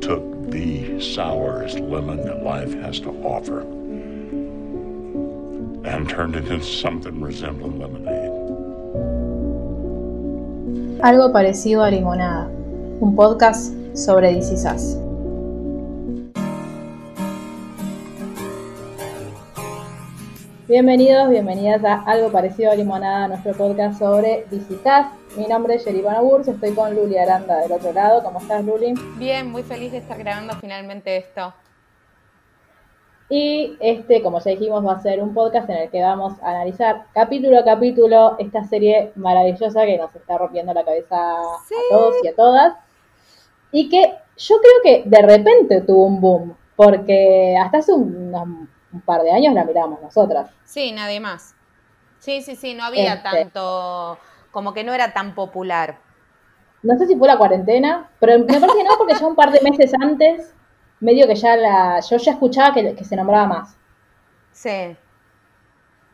took 0.00 0.50
the 0.50 1.00
sourest 1.00 1.78
lemon 1.78 2.18
that 2.24 2.42
life 2.42 2.72
has 2.74 3.00
to 3.00 3.10
offer 3.24 3.60
and 5.84 6.08
turned 6.08 6.36
it 6.36 6.46
into 6.48 6.64
something 6.64 7.20
resembling 7.20 7.78
lemonade. 7.78 8.30
Algo 11.02 11.32
parecido 11.32 11.82
a 11.84 11.90
Limonada, 11.90 12.48
un 13.00 13.14
podcast 13.14 13.72
sobre 13.94 14.32
DC 14.32 14.56
Bienvenidos, 20.66 21.28
bienvenidas 21.28 21.84
a 21.84 22.04
Algo 22.04 22.32
parecido 22.32 22.72
a 22.72 22.74
Limonada, 22.74 23.28
nuestro 23.28 23.52
podcast 23.52 23.98
sobre 23.98 24.46
Sass. 24.82 25.08
Mi 25.36 25.46
nombre 25.46 25.74
es 25.74 25.84
Yeribana 25.84 26.22
Burs, 26.22 26.48
estoy 26.48 26.72
con 26.74 26.94
Luli 26.94 27.18
Aranda 27.18 27.58
del 27.58 27.72
otro 27.72 27.92
lado. 27.92 28.22
¿Cómo 28.22 28.38
estás, 28.38 28.64
Luli? 28.64 28.94
Bien, 29.18 29.50
muy 29.50 29.62
feliz 29.62 29.92
de 29.92 29.98
estar 29.98 30.16
grabando 30.16 30.54
finalmente 30.54 31.18
esto. 31.18 31.52
Y 33.28 33.76
este, 33.78 34.22
como 34.22 34.40
ya 34.40 34.52
dijimos, 34.52 34.86
va 34.86 34.92
a 34.92 35.02
ser 35.02 35.22
un 35.22 35.34
podcast 35.34 35.68
en 35.68 35.76
el 35.76 35.90
que 35.90 36.00
vamos 36.00 36.32
a 36.40 36.52
analizar 36.52 37.08
capítulo 37.12 37.58
a 37.58 37.64
capítulo 37.64 38.36
esta 38.38 38.64
serie 38.64 39.12
maravillosa 39.16 39.84
que 39.84 39.98
nos 39.98 40.16
está 40.16 40.38
rompiendo 40.38 40.72
la 40.72 40.84
cabeza 40.84 41.14
a 41.14 41.58
todos 41.90 42.14
y 42.22 42.28
a 42.28 42.34
todas. 42.34 42.74
Y 43.70 43.90
que 43.90 44.14
yo 44.38 44.56
creo 44.56 44.82
que 44.82 45.10
de 45.10 45.22
repente 45.26 45.82
tuvo 45.82 46.06
un 46.06 46.22
boom, 46.22 46.56
porque 46.74 47.54
hasta 47.60 47.78
hace 47.78 47.92
un, 47.92 48.68
un 48.94 49.00
par 49.02 49.22
de 49.22 49.32
años 49.32 49.54
la 49.54 49.64
mirábamos 49.64 50.00
nosotras. 50.00 50.50
Sí, 50.64 50.92
nadie 50.92 51.20
más. 51.20 51.54
Sí, 52.18 52.40
sí, 52.42 52.56
sí, 52.56 52.74
no 52.74 52.84
había 52.84 53.14
Este. 53.14 53.28
tanto, 53.28 54.18
como 54.50 54.72
que 54.72 54.84
no 54.84 54.94
era 54.94 55.12
tan 55.12 55.34
popular. 55.34 55.98
No 56.82 56.96
sé 56.96 57.06
si 57.06 57.16
fue 57.16 57.28
la 57.28 57.38
cuarentena, 57.38 58.10
pero 58.20 58.38
me 58.38 58.44
parece 58.44 58.66
que 58.78 58.84
no, 58.84 58.90
porque 58.98 59.14
ya 59.14 59.26
un 59.26 59.34
par 59.36 59.50
de 59.50 59.60
meses 59.60 59.92
antes, 60.00 60.54
medio 61.00 61.26
que 61.26 61.34
ya 61.34 61.56
la, 61.56 62.00
yo 62.00 62.16
ya 62.16 62.32
escuchaba 62.32 62.72
que, 62.74 62.94
que 62.94 63.04
se 63.04 63.16
nombraba 63.16 63.46
más. 63.46 63.76
Sí. 64.52 64.96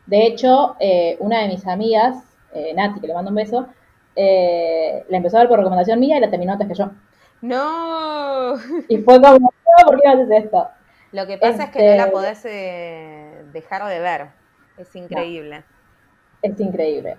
De 0.05 0.25
hecho, 0.25 0.75
eh, 0.79 1.17
una 1.19 1.39
de 1.41 1.47
mis 1.49 1.65
amigas, 1.67 2.15
eh, 2.53 2.73
Nati, 2.73 2.99
que 2.99 3.07
le 3.07 3.13
mando 3.13 3.29
un 3.29 3.35
beso, 3.35 3.67
eh, 4.15 5.05
la 5.09 5.17
empezó 5.17 5.37
a 5.37 5.41
ver 5.41 5.49
por 5.49 5.59
recomendación 5.59 5.99
mía 5.99 6.17
y 6.17 6.19
la 6.21 6.29
terminó 6.29 6.53
antes 6.53 6.67
que 6.67 6.73
yo. 6.73 6.91
No. 7.41 8.55
Y 8.89 8.97
fue 8.99 9.21
como, 9.21 9.39
no, 9.39 9.49
¿por 9.85 10.01
qué 10.01 10.07
no 10.07 10.13
haces 10.13 10.43
esto? 10.45 10.67
Lo 11.11 11.27
que 11.27 11.37
pasa 11.37 11.65
es 11.65 11.69
que 11.71 11.79
no 11.79 11.95
la 11.97 12.03
Este- 12.03 12.11
podés 12.11 12.45
eh, 12.45 13.43
dejar 13.51 13.85
de 13.87 13.99
ver. 13.99 14.27
Es 14.77 14.95
increíble. 14.95 15.63
Es 16.41 16.59
increíble. 16.59 17.17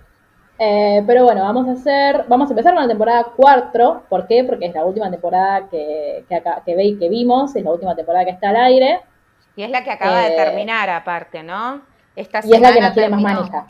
Eh, 0.59 1.03
pero 1.07 1.23
bueno, 1.23 1.41
vamos 1.43 1.67
a 1.67 1.71
hacer, 1.73 2.25
vamos 2.27 2.49
a 2.49 2.53
empezar 2.53 2.73
con 2.73 2.81
la 2.83 2.87
temporada 2.87 3.27
4. 3.35 4.03
¿Por 4.09 4.27
qué? 4.27 4.43
Porque 4.43 4.65
es 4.67 4.73
la 4.73 4.83
última 4.85 5.09
temporada 5.09 5.67
que, 5.69 6.25
que, 6.27 6.35
acá- 6.35 6.61
que, 6.65 6.75
ve- 6.75 6.97
que 6.99 7.09
vimos, 7.09 7.55
es 7.55 7.63
la 7.63 7.71
última 7.71 7.95
temporada 7.95 8.25
que 8.25 8.31
está 8.31 8.49
al 8.49 8.57
aire. 8.57 9.01
Y 9.55 9.63
es 9.63 9.69
la 9.69 9.83
que 9.83 9.91
acaba 9.91 10.21
de 10.21 10.33
Eh, 10.33 10.35
terminar 10.37 10.89
aparte, 10.89 11.43
¿no? 11.43 11.81
Esta 12.15 12.39
Y 12.43 12.53
es 12.53 12.61
la 12.61 12.73
que 12.73 12.81
nos 12.81 12.93
tiene 12.93 13.09
más 13.09 13.21
manija. 13.21 13.65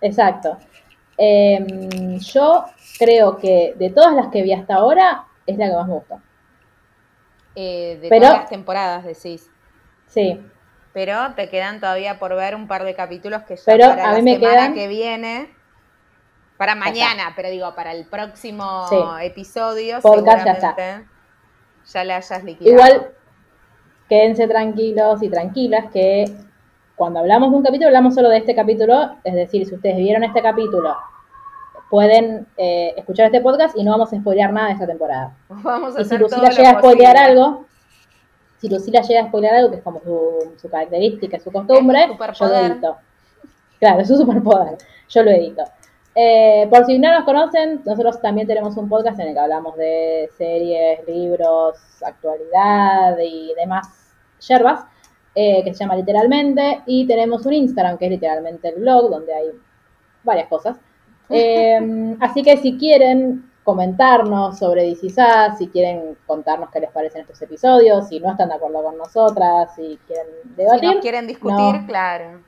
Exacto. 0.00 0.56
Em, 1.16 2.18
yo 2.20 2.64
creo 2.98 3.36
que 3.38 3.74
de 3.76 3.90
todas 3.90 4.14
las 4.14 4.28
que 4.28 4.42
vi 4.42 4.52
hasta 4.52 4.76
ahora, 4.76 5.24
es 5.46 5.56
la 5.58 5.66
que 5.68 5.74
más 5.74 5.88
me 5.88 5.94
gustó. 5.94 6.20
Eh, 7.60 7.98
de 8.00 8.08
Pero- 8.08 8.26
todas 8.26 8.40
las 8.42 8.48
temporadas, 8.50 9.04
decís. 9.04 9.50
Sí, 10.06 10.40
Pero 10.92 11.34
te 11.34 11.48
quedan 11.48 11.80
todavía 11.80 12.18
por 12.20 12.34
ver 12.36 12.54
un 12.54 12.66
par 12.68 12.84
de 12.84 12.94
capítulos 12.94 13.42
que 13.42 13.56
ya 13.56 13.62
Pero 13.66 13.88
para 13.88 14.04
a 14.10 14.12
la 14.12 14.18
mí 14.18 14.22
me 14.22 14.34
semana 14.36 14.52
quedan- 14.54 14.74
que 14.74 14.86
viene, 14.88 15.54
para 16.56 16.74
mañana, 16.76 17.32
pero 17.36 17.50
digo, 17.50 17.74
para 17.74 17.92
el 17.92 18.06
próximo 18.06 18.86
Sí. 18.88 18.96
episodio, 19.22 20.00
Podcast 20.00 20.44
ya 20.46 20.52
está. 20.52 21.04
ya 21.92 22.04
le 22.04 22.12
hayas 22.14 22.44
liquidado. 22.44 22.72
igual 22.74 23.12
quédense 24.08 24.46
tranquilos 24.48 25.22
y 25.22 25.28
tranquilas 25.28 25.86
que 25.92 26.24
cuando 26.96 27.20
hablamos 27.20 27.50
de 27.50 27.56
un 27.56 27.62
capítulo, 27.62 27.88
hablamos 27.88 28.14
solo 28.14 28.28
de 28.30 28.38
este 28.38 28.54
capítulo. 28.54 29.16
Es 29.24 29.34
decir, 29.34 29.66
si 29.66 29.74
ustedes 29.74 29.96
vieron 29.96 30.24
este 30.24 30.42
capítulo, 30.42 30.96
pueden 31.90 32.46
eh, 32.56 32.94
escuchar 32.96 33.26
este 33.26 33.40
podcast 33.40 33.76
y 33.76 33.84
no 33.84 33.92
vamos 33.92 34.12
a 34.12 34.16
spoilear 34.18 34.52
nada 34.52 34.68
de 34.68 34.74
esta 34.74 34.86
temporada. 34.86 35.36
Vamos 35.48 35.96
a 35.96 36.00
Y 36.00 36.04
si 36.04 36.08
hacer 36.08 36.20
Lucila 36.20 36.50
llega 36.50 36.70
a 36.70 36.78
spoilear 36.78 37.16
algo, 37.16 37.64
si 38.58 38.68
Lucila 38.68 39.00
llega 39.02 39.22
a 39.22 39.28
spoilear 39.28 39.54
algo, 39.54 39.70
que 39.70 39.76
es 39.76 39.82
como 39.82 40.00
su, 40.00 40.52
su 40.60 40.68
característica, 40.68 41.38
su 41.38 41.50
costumbre, 41.50 42.08
yo 42.38 42.46
lo 42.46 42.56
edito. 42.56 42.96
Claro, 43.78 44.00
es 44.00 44.08
su 44.08 44.16
superpoder, 44.16 44.76
yo 45.08 45.22
lo 45.22 45.30
edito. 45.30 45.62
Eh, 46.14 46.66
por 46.68 46.84
si 46.84 46.98
no 46.98 47.12
nos 47.12 47.24
conocen, 47.24 47.80
nosotros 47.84 48.20
también 48.20 48.48
tenemos 48.48 48.76
un 48.76 48.88
podcast 48.88 49.20
en 49.20 49.28
el 49.28 49.34
que 49.34 49.40
hablamos 49.40 49.76
de 49.76 50.28
series, 50.36 51.06
libros, 51.06 51.76
actualidad 52.04 53.16
y 53.18 53.54
demás 53.54 53.86
yerbas, 54.40 54.84
eh, 55.34 55.62
que 55.62 55.72
se 55.72 55.84
llama 55.84 55.94
literalmente, 55.94 56.82
y 56.86 57.06
tenemos 57.06 57.46
un 57.46 57.52
Instagram 57.52 57.98
que 57.98 58.06
es 58.06 58.10
literalmente 58.10 58.68
el 58.68 58.80
blog, 58.80 59.10
donde 59.10 59.32
hay 59.32 59.46
varias 60.24 60.48
cosas. 60.48 60.76
Eh, 61.30 62.16
así 62.20 62.42
que 62.42 62.56
si 62.56 62.78
quieren 62.78 63.50
comentarnos 63.64 64.58
sobre 64.58 64.84
DC 64.84 65.10
Sass, 65.10 65.58
si 65.58 65.68
quieren 65.68 66.16
contarnos 66.26 66.70
qué 66.70 66.80
les 66.80 66.90
parecen 66.90 67.20
estos 67.22 67.40
episodios, 67.42 68.08
si 68.08 68.18
no 68.18 68.30
están 68.30 68.48
de 68.48 68.54
acuerdo 68.54 68.82
con 68.82 68.96
nosotras, 68.96 69.74
si 69.76 69.98
quieren 70.06 70.26
Si 70.44 70.54
debatir, 70.54 70.90
nos 70.92 71.00
quieren 71.02 71.26
discutir, 71.26 71.74
no. 71.80 71.86
claro. 71.86 72.40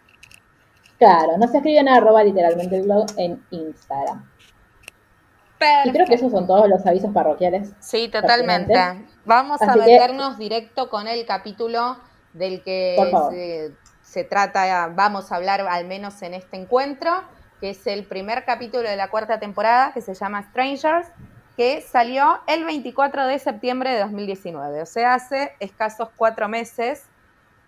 claro, 0.99 1.37
nos 1.39 1.55
escriben 1.55 1.89
a 1.89 1.97
arroba 1.97 2.25
literalmente 2.25 2.77
el 2.77 2.83
blog 2.85 3.07
en 3.19 3.45
Instagram. 3.51 4.25
Y 5.85 5.91
creo 5.93 6.07
que 6.07 6.15
esos 6.15 6.33
son 6.33 6.47
todos 6.47 6.67
los 6.71 6.87
avisos 6.87 7.13
parroquiales. 7.13 7.75
Sí, 7.81 8.09
totalmente. 8.09 8.75
Vamos 9.27 9.61
a 9.61 9.75
que- 9.75 9.81
meternos 9.81 10.39
directo 10.39 10.89
con 10.89 11.07
el 11.07 11.27
capítulo 11.27 11.99
del 12.33 12.63
que 12.63 13.73
se 14.01 14.25
trata, 14.25 14.91
vamos 14.95 15.31
a 15.31 15.37
hablar 15.37 15.61
al 15.61 15.85
menos 15.87 16.23
en 16.23 16.33
este 16.33 16.57
encuentro, 16.57 17.11
que 17.61 17.71
es 17.71 17.87
el 17.87 18.05
primer 18.05 18.45
capítulo 18.45 18.89
de 18.89 18.97
la 18.97 19.09
cuarta 19.09 19.39
temporada, 19.39 19.93
que 19.93 20.01
se 20.01 20.15
llama 20.15 20.43
Strangers, 20.51 21.09
que 21.57 21.83
salió 21.83 22.41
el 22.47 22.65
24 22.65 23.27
de 23.27 23.39
septiembre 23.39 23.91
de 23.93 24.01
2019, 24.01 24.83
o 24.83 24.87
sea, 24.87 25.15
hace 25.15 25.53
escasos 25.61 26.09
cuatro 26.17 26.49
meses, 26.49 27.05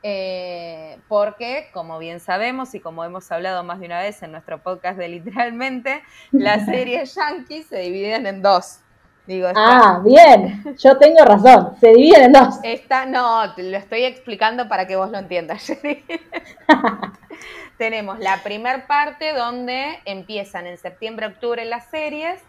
eh, 0.02 0.98
porque, 1.08 1.68
como 1.72 1.98
bien 1.98 2.18
sabemos 2.18 2.74
y 2.74 2.80
como 2.80 3.04
hemos 3.04 3.30
hablado 3.30 3.62
más 3.64 3.78
de 3.80 3.86
una 3.86 4.00
vez 4.00 4.22
en 4.22 4.32
nuestro 4.32 4.58
podcast 4.62 4.98
de 4.98 5.08
literalmente, 5.08 6.02
las 6.32 6.64
series 6.66 7.14
yankees 7.14 7.66
se 7.66 7.78
dividen 7.78 8.26
en 8.26 8.42
dos. 8.42 8.78
Digo, 9.26 9.46
está- 9.48 9.60
Ah, 9.78 10.00
bien, 10.04 10.64
yo 10.78 10.98
tengo 10.98 11.24
razón, 11.24 11.76
se 11.78 11.88
dividen 11.92 12.24
en 12.24 12.32
dos. 12.32 12.58
Está, 12.64 13.06
no, 13.06 13.54
te 13.54 13.62
lo 13.62 13.76
estoy 13.76 14.02
explicando 14.04 14.68
para 14.68 14.86
que 14.88 14.96
vos 14.96 15.10
lo 15.10 15.18
entiendas. 15.18 15.70
Tenemos 17.82 18.20
la 18.20 18.36
primer 18.44 18.86
parte 18.86 19.32
donde 19.32 19.98
empiezan 20.04 20.68
en 20.68 20.78
septiembre, 20.78 21.26
octubre 21.26 21.64
las 21.64 21.90
series, 21.90 22.40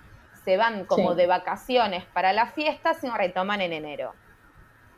se 0.46 0.58
van 0.58 0.86
como 0.86 1.14
Sí. 1.14 1.18
de 1.18 1.26
vacaciones 1.26 2.06
para 2.14 2.34
las 2.34 2.54
fiestas 2.54 3.04
y 3.04 3.10
retoman 3.10 3.60
en 3.62 3.74
enero. 3.74 4.14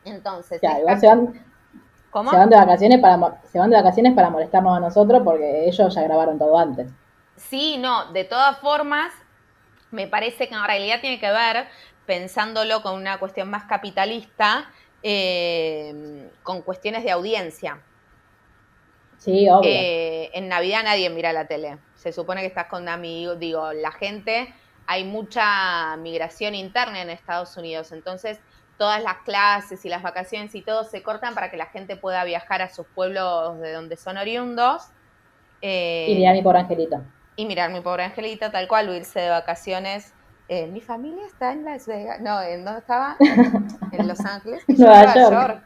Entonces, 0.03 0.59
Claro, 0.59 0.75
esta- 0.79 0.81
igual 0.81 0.99
se 0.99 1.07
van, 1.07 1.45
¿cómo? 2.11 2.31
se 2.31 2.35
van 2.35 2.49
de 2.49 2.57
vacaciones 2.57 2.99
para 2.99 3.17
se 3.45 3.59
van 3.59 3.69
de 3.69 3.77
vacaciones 3.77 4.13
para 4.13 4.29
molestarnos 4.29 4.75
a 4.75 4.81
nosotros 4.81 5.21
porque 5.23 5.69
ellos 5.69 5.95
ya 5.95 6.01
grabaron 6.03 6.37
todo 6.37 6.57
antes. 6.59 6.91
Sí, 7.37 7.77
no, 7.77 8.11
de 8.11 8.25
todas 8.25 8.57
formas, 8.59 9.13
me 9.91 10.05
parece 10.05 10.49
que 10.49 10.55
en 10.55 10.65
realidad 10.65 10.99
tiene 10.99 11.17
que 11.17 11.31
ver, 11.31 11.65
pensándolo 12.05 12.81
con 12.81 12.95
una 12.95 13.19
cuestión 13.19 13.49
más 13.49 13.63
capitalista, 13.63 14.65
eh, 15.01 16.29
con 16.43 16.61
cuestiones 16.61 17.05
de 17.05 17.11
audiencia. 17.11 17.79
Sí, 19.25 19.49
obvio. 19.49 19.69
Eh, 19.69 20.29
en 20.33 20.47
Navidad 20.47 20.83
nadie 20.83 21.09
mira 21.09 21.33
la 21.33 21.47
tele. 21.47 21.79
Se 21.95 22.11
supone 22.13 22.41
que 22.41 22.47
estás 22.47 22.67
con 22.67 22.87
amigos, 22.87 23.39
digo, 23.39 23.73
la 23.73 23.91
gente, 23.91 24.53
hay 24.85 25.03
mucha 25.03 25.97
migración 25.97 26.53
interna 26.55 27.01
en 27.01 27.09
Estados 27.09 27.57
Unidos, 27.57 27.91
entonces 27.91 28.39
todas 28.77 29.01
las 29.01 29.17
clases 29.23 29.83
y 29.85 29.89
las 29.89 30.03
vacaciones 30.03 30.53
y 30.53 30.61
todo 30.61 30.83
se 30.83 31.01
cortan 31.01 31.33
para 31.33 31.49
que 31.49 31.57
la 31.57 31.67
gente 31.67 31.95
pueda 31.97 32.23
viajar 32.25 32.61
a 32.61 32.69
sus 32.69 32.85
pueblos 32.87 33.59
de 33.59 33.71
donde 33.73 33.97
son 33.97 34.17
oriundos. 34.17 34.83
eh, 35.61 36.07
y 36.09 36.15
mirá 36.15 36.33
mi 36.33 36.41
pobre 36.43 36.59
angelito. 36.59 37.01
y 37.35 37.45
mirar 37.45 37.71
mi 37.71 37.81
pobre 37.81 38.03
angelita, 38.03 38.51
tal 38.51 38.67
cual, 38.67 38.89
o 38.89 38.93
irse 38.95 39.19
de 39.21 39.29
vacaciones. 39.29 40.13
Eh, 40.47 40.67
mi 40.67 40.81
familia 40.81 41.25
está 41.25 41.51
en 41.53 41.65
Las 41.65 41.87
Vegas. 41.87 42.21
No, 42.21 42.41
¿en 42.41 42.63
dónde 42.65 42.79
estaba? 42.81 43.17
En 43.91 44.07
Los 44.07 44.19
Ángeles. 44.25 44.63
Y 44.67 44.73
Nueva 44.75 45.13
York. 45.15 45.31
York. 45.31 45.63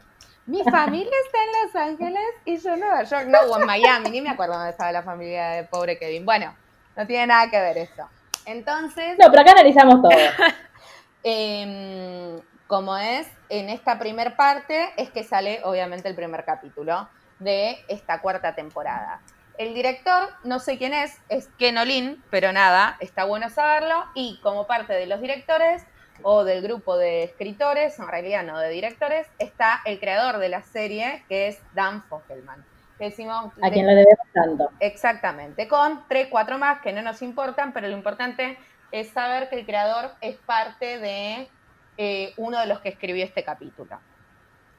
Mi 0.50 0.64
familia 0.64 1.12
está 1.26 1.38
en 1.44 1.62
Los 1.62 1.76
Ángeles 1.76 2.28
y 2.44 2.56
yo 2.58 2.72
en 2.72 2.80
Nueva 2.80 3.04
York. 3.04 3.26
No, 3.28 3.38
o 3.42 3.60
en 3.60 3.66
Miami, 3.66 4.10
ni 4.10 4.20
me 4.20 4.30
acuerdo 4.30 4.54
dónde 4.54 4.70
estaba 4.70 4.90
la 4.90 5.04
familia 5.04 5.50
de 5.50 5.62
pobre 5.62 5.96
Kevin. 5.96 6.24
Bueno, 6.26 6.56
no 6.96 7.06
tiene 7.06 7.28
nada 7.28 7.48
que 7.48 7.60
ver 7.60 7.78
eso. 7.78 8.08
Entonces, 8.46 9.16
No, 9.16 9.30
pero 9.30 9.42
acá 9.42 9.52
analizamos 9.52 10.02
todo. 10.02 10.10
Em, 11.22 12.40
como 12.66 12.96
es, 12.96 13.28
en 13.50 13.68
esta 13.68 13.98
primer 13.98 14.36
parte 14.36 14.90
es 14.96 15.10
que 15.10 15.22
sale 15.22 15.60
obviamente 15.64 16.08
el 16.08 16.14
primer 16.16 16.46
capítulo 16.46 17.08
de 17.38 17.76
esta 17.88 18.20
cuarta 18.20 18.54
temporada. 18.54 19.20
El 19.56 19.74
director, 19.74 20.30
no 20.44 20.58
sé 20.58 20.78
quién 20.78 20.94
es, 20.94 21.16
es 21.28 21.48
Ken 21.58 21.76
Olin, 21.76 22.24
pero 22.30 22.52
nada, 22.52 22.96
está 22.98 23.24
bueno 23.24 23.50
saberlo. 23.50 24.06
Y 24.14 24.40
como 24.42 24.66
parte 24.66 24.94
de 24.94 25.06
los 25.06 25.20
directores, 25.20 25.84
o 26.22 26.44
del 26.44 26.62
grupo 26.62 26.96
de 26.96 27.24
escritores, 27.24 27.98
en 27.98 28.08
realidad 28.08 28.44
no 28.44 28.58
de 28.58 28.68
directores, 28.70 29.26
está 29.38 29.80
el 29.84 29.98
creador 29.98 30.38
de 30.38 30.48
la 30.48 30.62
serie, 30.62 31.24
que 31.28 31.48
es 31.48 31.58
Dan 31.74 32.02
Fogelman. 32.04 32.64
Que 32.98 33.04
decimos, 33.04 33.52
A 33.62 33.70
quien 33.70 33.86
le 33.86 33.94
debemos 33.94 34.26
tanto. 34.32 34.70
Exactamente, 34.80 35.68
con 35.68 36.04
tres, 36.08 36.28
cuatro 36.30 36.58
más 36.58 36.80
que 36.80 36.92
no 36.92 37.02
nos 37.02 37.22
importan, 37.22 37.72
pero 37.72 37.88
lo 37.88 37.96
importante 37.96 38.58
es 38.92 39.08
saber 39.10 39.48
que 39.48 39.60
el 39.60 39.66
creador 39.66 40.10
es 40.20 40.36
parte 40.36 40.98
de 40.98 41.48
eh, 41.96 42.34
uno 42.36 42.60
de 42.60 42.66
los 42.66 42.80
que 42.80 42.90
escribió 42.90 43.24
este 43.24 43.44
capítulo. 43.44 43.98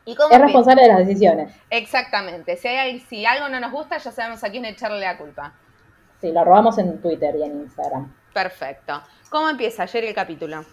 ¿Y 0.05 0.15
cómo 0.15 0.33
Es 0.33 0.41
responsable 0.41 0.83
de 0.83 0.87
las 0.87 0.97
decisiones. 0.99 1.53
Exactamente, 1.69 2.57
si, 2.57 2.67
hay, 2.67 2.99
si 2.99 3.25
algo 3.25 3.49
no 3.49 3.59
nos 3.59 3.71
gusta, 3.71 3.97
ya 3.97 4.11
sabemos 4.11 4.43
a 4.43 4.49
quién 4.49 4.65
echarle 4.65 4.99
la 4.99 5.17
culpa. 5.17 5.53
Sí, 6.19 6.31
lo 6.31 6.43
robamos 6.43 6.77
en 6.77 7.01
Twitter 7.01 7.35
y 7.35 7.43
en 7.43 7.61
Instagram. 7.61 8.13
Perfecto. 8.33 9.01
¿Cómo 9.29 9.49
empieza 9.49 9.83
ayer 9.83 10.05
el 10.05 10.13
capítulo? 10.13 10.63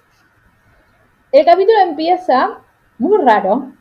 El 1.33 1.45
capítulo 1.45 1.79
empieza 1.83 2.59
muy 2.99 3.19
raro, 3.25 3.73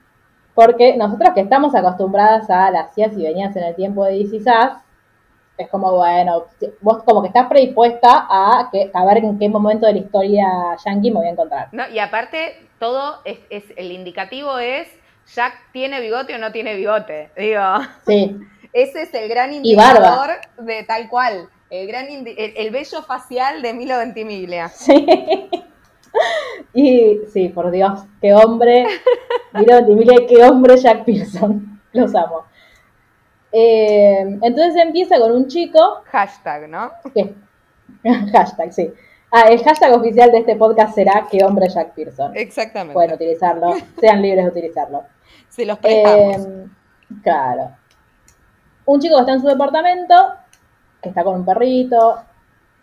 porque 0.54 0.96
nosotros 0.98 1.32
que 1.34 1.42
estamos 1.42 1.74
acostumbradas 1.76 2.50
a 2.50 2.72
las 2.72 2.98
idas 2.98 3.14
y 3.16 3.24
venidas 3.24 3.56
en 3.56 3.64
el 3.64 3.76
tiempo 3.76 4.04
de 4.06 4.18
DC 4.18 4.42
Sass, 4.42 4.74
es 5.58 5.70
como, 5.70 5.92
bueno, 5.96 6.46
vos 6.82 7.02
como 7.04 7.22
que 7.22 7.30
estás 7.30 7.48
predispuesta 7.48 8.28
a, 8.30 8.70
que, 8.72 8.92
a 8.94 9.06
ver 9.06 9.18
en 9.18 9.40
qué 9.40 9.50
momento 9.50 9.88
de 9.88 9.94
la 9.94 10.00
historia 10.00 10.48
yankee 10.86 11.10
me 11.10 11.18
voy 11.18 11.28
a 11.28 11.32
encontrar. 11.32 11.70
No, 11.72 11.88
y 11.90 11.98
aparte, 12.00 12.68
todo 12.80 13.22
es, 13.26 13.40
es- 13.50 13.74
el 13.76 13.92
indicativo 13.92 14.60
es 14.60 14.88
Jack 15.34 15.54
tiene 15.74 16.00
bigote 16.00 16.36
o 16.36 16.38
no 16.38 16.52
tiene 16.52 16.76
bigote. 16.76 17.32
Digo, 17.36 17.62
Sí, 18.06 18.38
ese 18.74 19.02
es 19.04 19.14
el 19.16 19.28
gran 19.30 19.52
indicador 19.54 20.30
de 20.60 20.84
tal 20.84 21.10
cual. 21.10 21.50
El 21.72 21.88
gran 21.88 22.06
el, 22.06 22.28
el 22.56 22.70
vello 22.72 23.02
facial 23.02 23.62
de 23.62 23.74
Milo 23.74 23.98
Ventimiglia. 23.98 24.70
sí. 24.70 25.06
Y 26.74 27.22
sí, 27.32 27.50
por 27.50 27.72
Dios, 27.72 28.02
qué 28.22 28.34
hombre. 28.34 28.86
Mira, 29.54 29.82
mira 29.82 30.16
qué 30.28 30.44
hombre 30.44 30.78
Jack 30.78 31.06
Pearson. 31.06 31.82
Los 31.94 32.14
amo. 32.14 32.44
Eh, 33.52 34.38
entonces 34.42 34.76
empieza 34.76 35.18
con 35.18 35.32
un 35.32 35.48
chico 35.48 36.02
Hashtag, 36.06 36.70
¿no? 36.70 36.92
que 37.14 37.34
hashtag, 38.32 38.74
sí. 38.74 38.94
Ah, 39.32 39.50
el 39.50 39.64
hashtag 39.64 39.94
oficial 39.94 40.32
de 40.32 40.40
este 40.40 40.56
podcast 40.56 40.96
será 40.96 41.28
que 41.30 41.44
hombre 41.44 41.68
Jack 41.70 41.94
Pearson. 41.94 42.32
Exactamente. 42.36 42.94
Pueden 42.94 43.14
utilizarlo, 43.14 43.74
sean 44.00 44.22
libres 44.22 44.46
de 44.46 44.52
utilizarlo. 44.52 45.04
Se 45.50 45.66
los 45.66 45.80
prestamos. 45.80 46.48
Eh, 46.48 46.68
claro. 47.24 47.72
Un 48.86 49.00
chico 49.02 49.16
que 49.16 49.22
está 49.22 49.34
en 49.34 49.42
su 49.42 49.48
departamento, 49.48 50.16
que 51.02 51.10
está 51.10 51.24
con 51.24 51.36
un 51.36 51.46
perrito, 51.46 52.22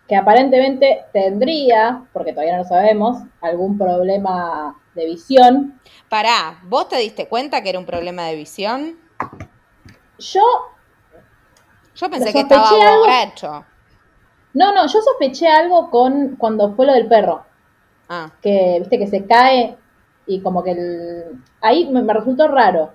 que 0.07 0.15
aparentemente 0.15 1.05
tendría, 1.13 2.05
porque 2.13 2.31
todavía 2.33 2.53
no 2.57 2.63
lo 2.63 2.69
sabemos, 2.69 3.23
algún 3.41 3.77
problema 3.77 4.75
de 4.93 5.05
visión. 5.05 5.81
Pará, 6.09 6.59
¿vos 6.63 6.87
te 6.89 6.97
diste 6.97 7.27
cuenta 7.27 7.61
que 7.61 7.69
era 7.69 7.79
un 7.79 7.85
problema 7.85 8.23
de 8.25 8.35
visión? 8.35 8.97
Yo, 10.17 10.41
Yo 11.95 12.09
pensé 12.11 12.31
que 12.33 12.41
estaba 12.41 12.69
algo. 12.79 12.99
borracho. 12.99 13.65
no, 14.53 14.73
no, 14.73 14.87
yo 14.87 15.01
sospeché 15.01 15.47
algo 15.47 15.89
con 15.91 16.35
cuando 16.37 16.73
fue 16.75 16.85
lo 16.85 16.93
del 16.93 17.07
perro. 17.07 17.45
Ah, 18.09 18.31
que 18.41 18.77
viste 18.79 18.99
que 18.99 19.07
se 19.07 19.25
cae 19.27 19.77
y 20.27 20.41
como 20.41 20.63
que 20.63 20.71
el... 20.71 21.43
ahí 21.61 21.89
me, 21.91 22.01
me 22.03 22.13
resultó 22.13 22.47
raro 22.47 22.93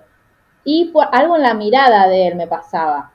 y 0.64 0.86
por 0.92 1.08
algo 1.12 1.36
en 1.36 1.42
la 1.42 1.54
mirada 1.54 2.08
de 2.08 2.28
él 2.28 2.36
me 2.36 2.46
pasaba 2.48 3.12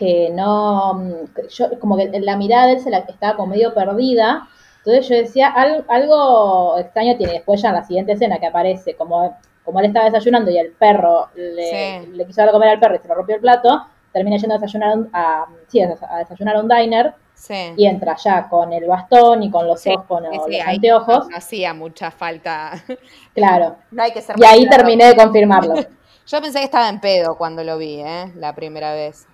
que 0.00 0.30
no 0.32 0.94
mm, 0.94 1.12
yo 1.56 1.78
como 1.78 1.96
que 1.96 2.08
la 2.20 2.36
mirada 2.36 2.66
de 2.66 2.72
él 2.74 2.80
se 2.80 2.90
la 2.90 2.98
estaba 3.00 3.36
como 3.36 3.48
medio 3.54 3.74
perdida 3.74 4.48
entonces 4.78 5.08
yo 5.08 5.14
decía 5.16 5.48
"Al- 5.48 5.84
algo 5.88 6.78
extraño 6.78 7.16
tiene 7.18 7.34
después 7.34 7.60
ya 7.62 7.68
en 7.68 7.74
la 7.76 7.84
siguiente 7.84 8.12
escena 8.12 8.38
que 8.40 8.46
aparece 8.46 8.96
como 8.96 9.36
como 9.64 9.78
él 9.80 9.86
estaba 9.86 10.06
desayunando 10.06 10.50
y 10.50 10.58
el 10.58 10.72
perro 10.72 11.28
le, 11.36 12.00
Sí. 12.02 12.06
le 12.12 12.26
quiso 12.26 12.40
dar 12.40 12.48
a 12.48 12.52
comer 12.52 12.70
al 12.70 12.80
perro 12.80 12.96
y 12.96 12.98
se 12.98 13.08
le 13.08 13.14
rompió 13.14 13.34
el 13.36 13.42
plato 13.42 13.86
termina 14.12 14.36
yendo 14.38 14.54
a 14.56 14.58
desayunar 14.58 14.98
a, 15.12 15.46
sí, 15.68 15.80
a 15.82 16.18
desayunar 16.18 16.56
a 16.56 16.60
un 16.60 16.68
diner 16.68 17.14
sí. 17.34 17.72
y 17.76 17.86
entra 17.86 18.16
ya 18.16 18.48
con 18.48 18.72
el 18.72 18.84
bastón 18.86 19.42
y 19.44 19.50
con 19.50 19.66
los 19.68 19.86
ojos, 19.86 20.04
con 20.08 20.24
sí, 20.24 20.58
los 20.58 20.66
anteojos, 20.66 21.28
hacía 21.32 21.74
mucha 21.74 22.10
falta. 22.10 22.72
claro. 23.34 23.76
No 23.92 24.02
hay 24.02 24.10
que 24.12 24.20
ser 24.20 24.34
Y 24.38 24.44
ahí 24.44 24.66
claro. 24.66 24.78
terminé 24.78 25.04
de 25.06 25.14
confirmarlo. 25.16 25.74
Yo 26.26 26.40
pensé 26.40 26.58
que 26.58 26.64
estaba 26.64 26.88
en 26.88 27.00
pedo 27.00 27.36
cuando 27.36 27.62
lo 27.62 27.78
vi, 27.78 28.00
¿eh? 28.00 28.32
La 28.36 28.52
primera 28.54 28.94
vez. 28.94 29.26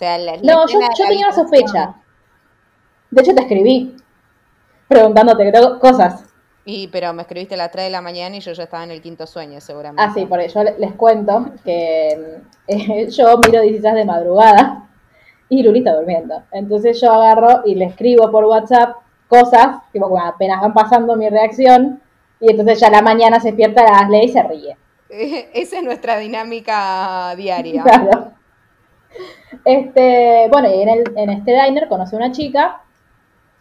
O 0.00 0.02
sea, 0.02 0.16
la, 0.16 0.36
la 0.36 0.54
No, 0.54 0.66
yo, 0.66 0.80
yo 0.80 1.06
tenía 1.06 1.26
una 1.26 1.34
sospecha. 1.36 1.94
De 3.10 3.20
hecho, 3.20 3.34
te 3.34 3.42
escribí 3.42 3.94
preguntándote 4.88 5.52
cosas. 5.78 6.24
Y, 6.64 6.88
pero 6.88 7.12
me 7.12 7.20
escribiste 7.20 7.54
a 7.54 7.58
las 7.58 7.70
3 7.70 7.84
de 7.84 7.90
la 7.90 8.00
mañana 8.00 8.34
y 8.34 8.40
yo 8.40 8.52
ya 8.52 8.62
estaba 8.62 8.82
en 8.84 8.92
el 8.92 9.02
quinto 9.02 9.26
sueño, 9.26 9.60
seguramente. 9.60 10.02
Ah, 10.02 10.10
sí, 10.14 10.24
por 10.24 10.40
eso 10.40 10.64
le- 10.64 10.78
les 10.78 10.92
cuento 10.94 11.50
que 11.66 12.40
eh, 12.66 13.08
yo 13.10 13.36
miro 13.38 13.60
16 13.60 13.92
de 13.94 14.04
madrugada 14.06 14.88
y 15.50 15.62
Luli 15.62 15.80
está 15.80 15.94
durmiendo. 15.96 16.44
Entonces 16.50 16.98
yo 16.98 17.12
agarro 17.12 17.60
y 17.66 17.74
le 17.74 17.84
escribo 17.84 18.30
por 18.30 18.46
WhatsApp 18.46 18.96
cosas, 19.28 19.82
tipo, 19.92 20.08
bueno, 20.08 20.28
apenas 20.28 20.62
van 20.62 20.72
pasando 20.72 21.14
mi 21.14 21.28
reacción, 21.28 22.00
y 22.40 22.50
entonces 22.52 22.80
ya 22.80 22.88
la 22.88 23.02
mañana 23.02 23.38
se 23.38 23.48
despierta, 23.48 23.82
las 23.84 24.08
lee 24.08 24.24
y 24.24 24.28
se 24.30 24.42
ríe. 24.44 24.76
Esa 25.52 25.76
es 25.76 25.82
nuestra 25.82 26.16
dinámica 26.16 27.34
diaria. 27.36 27.82
Claro. 27.82 28.39
Este, 29.64 30.48
bueno, 30.50 30.68
y 30.70 30.82
en, 30.82 30.88
el, 30.88 31.04
en 31.16 31.30
este 31.30 31.52
diner 31.52 31.88
conoce 31.88 32.16
a 32.16 32.18
una 32.18 32.32
chica 32.32 32.82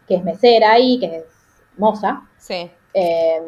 que 0.08 0.16
es 0.16 0.24
mesera 0.24 0.72
ahí, 0.74 1.00
que 1.00 1.18
es 1.18 1.26
moza, 1.78 2.22
Sí. 2.38 2.70
eh, 2.94 3.42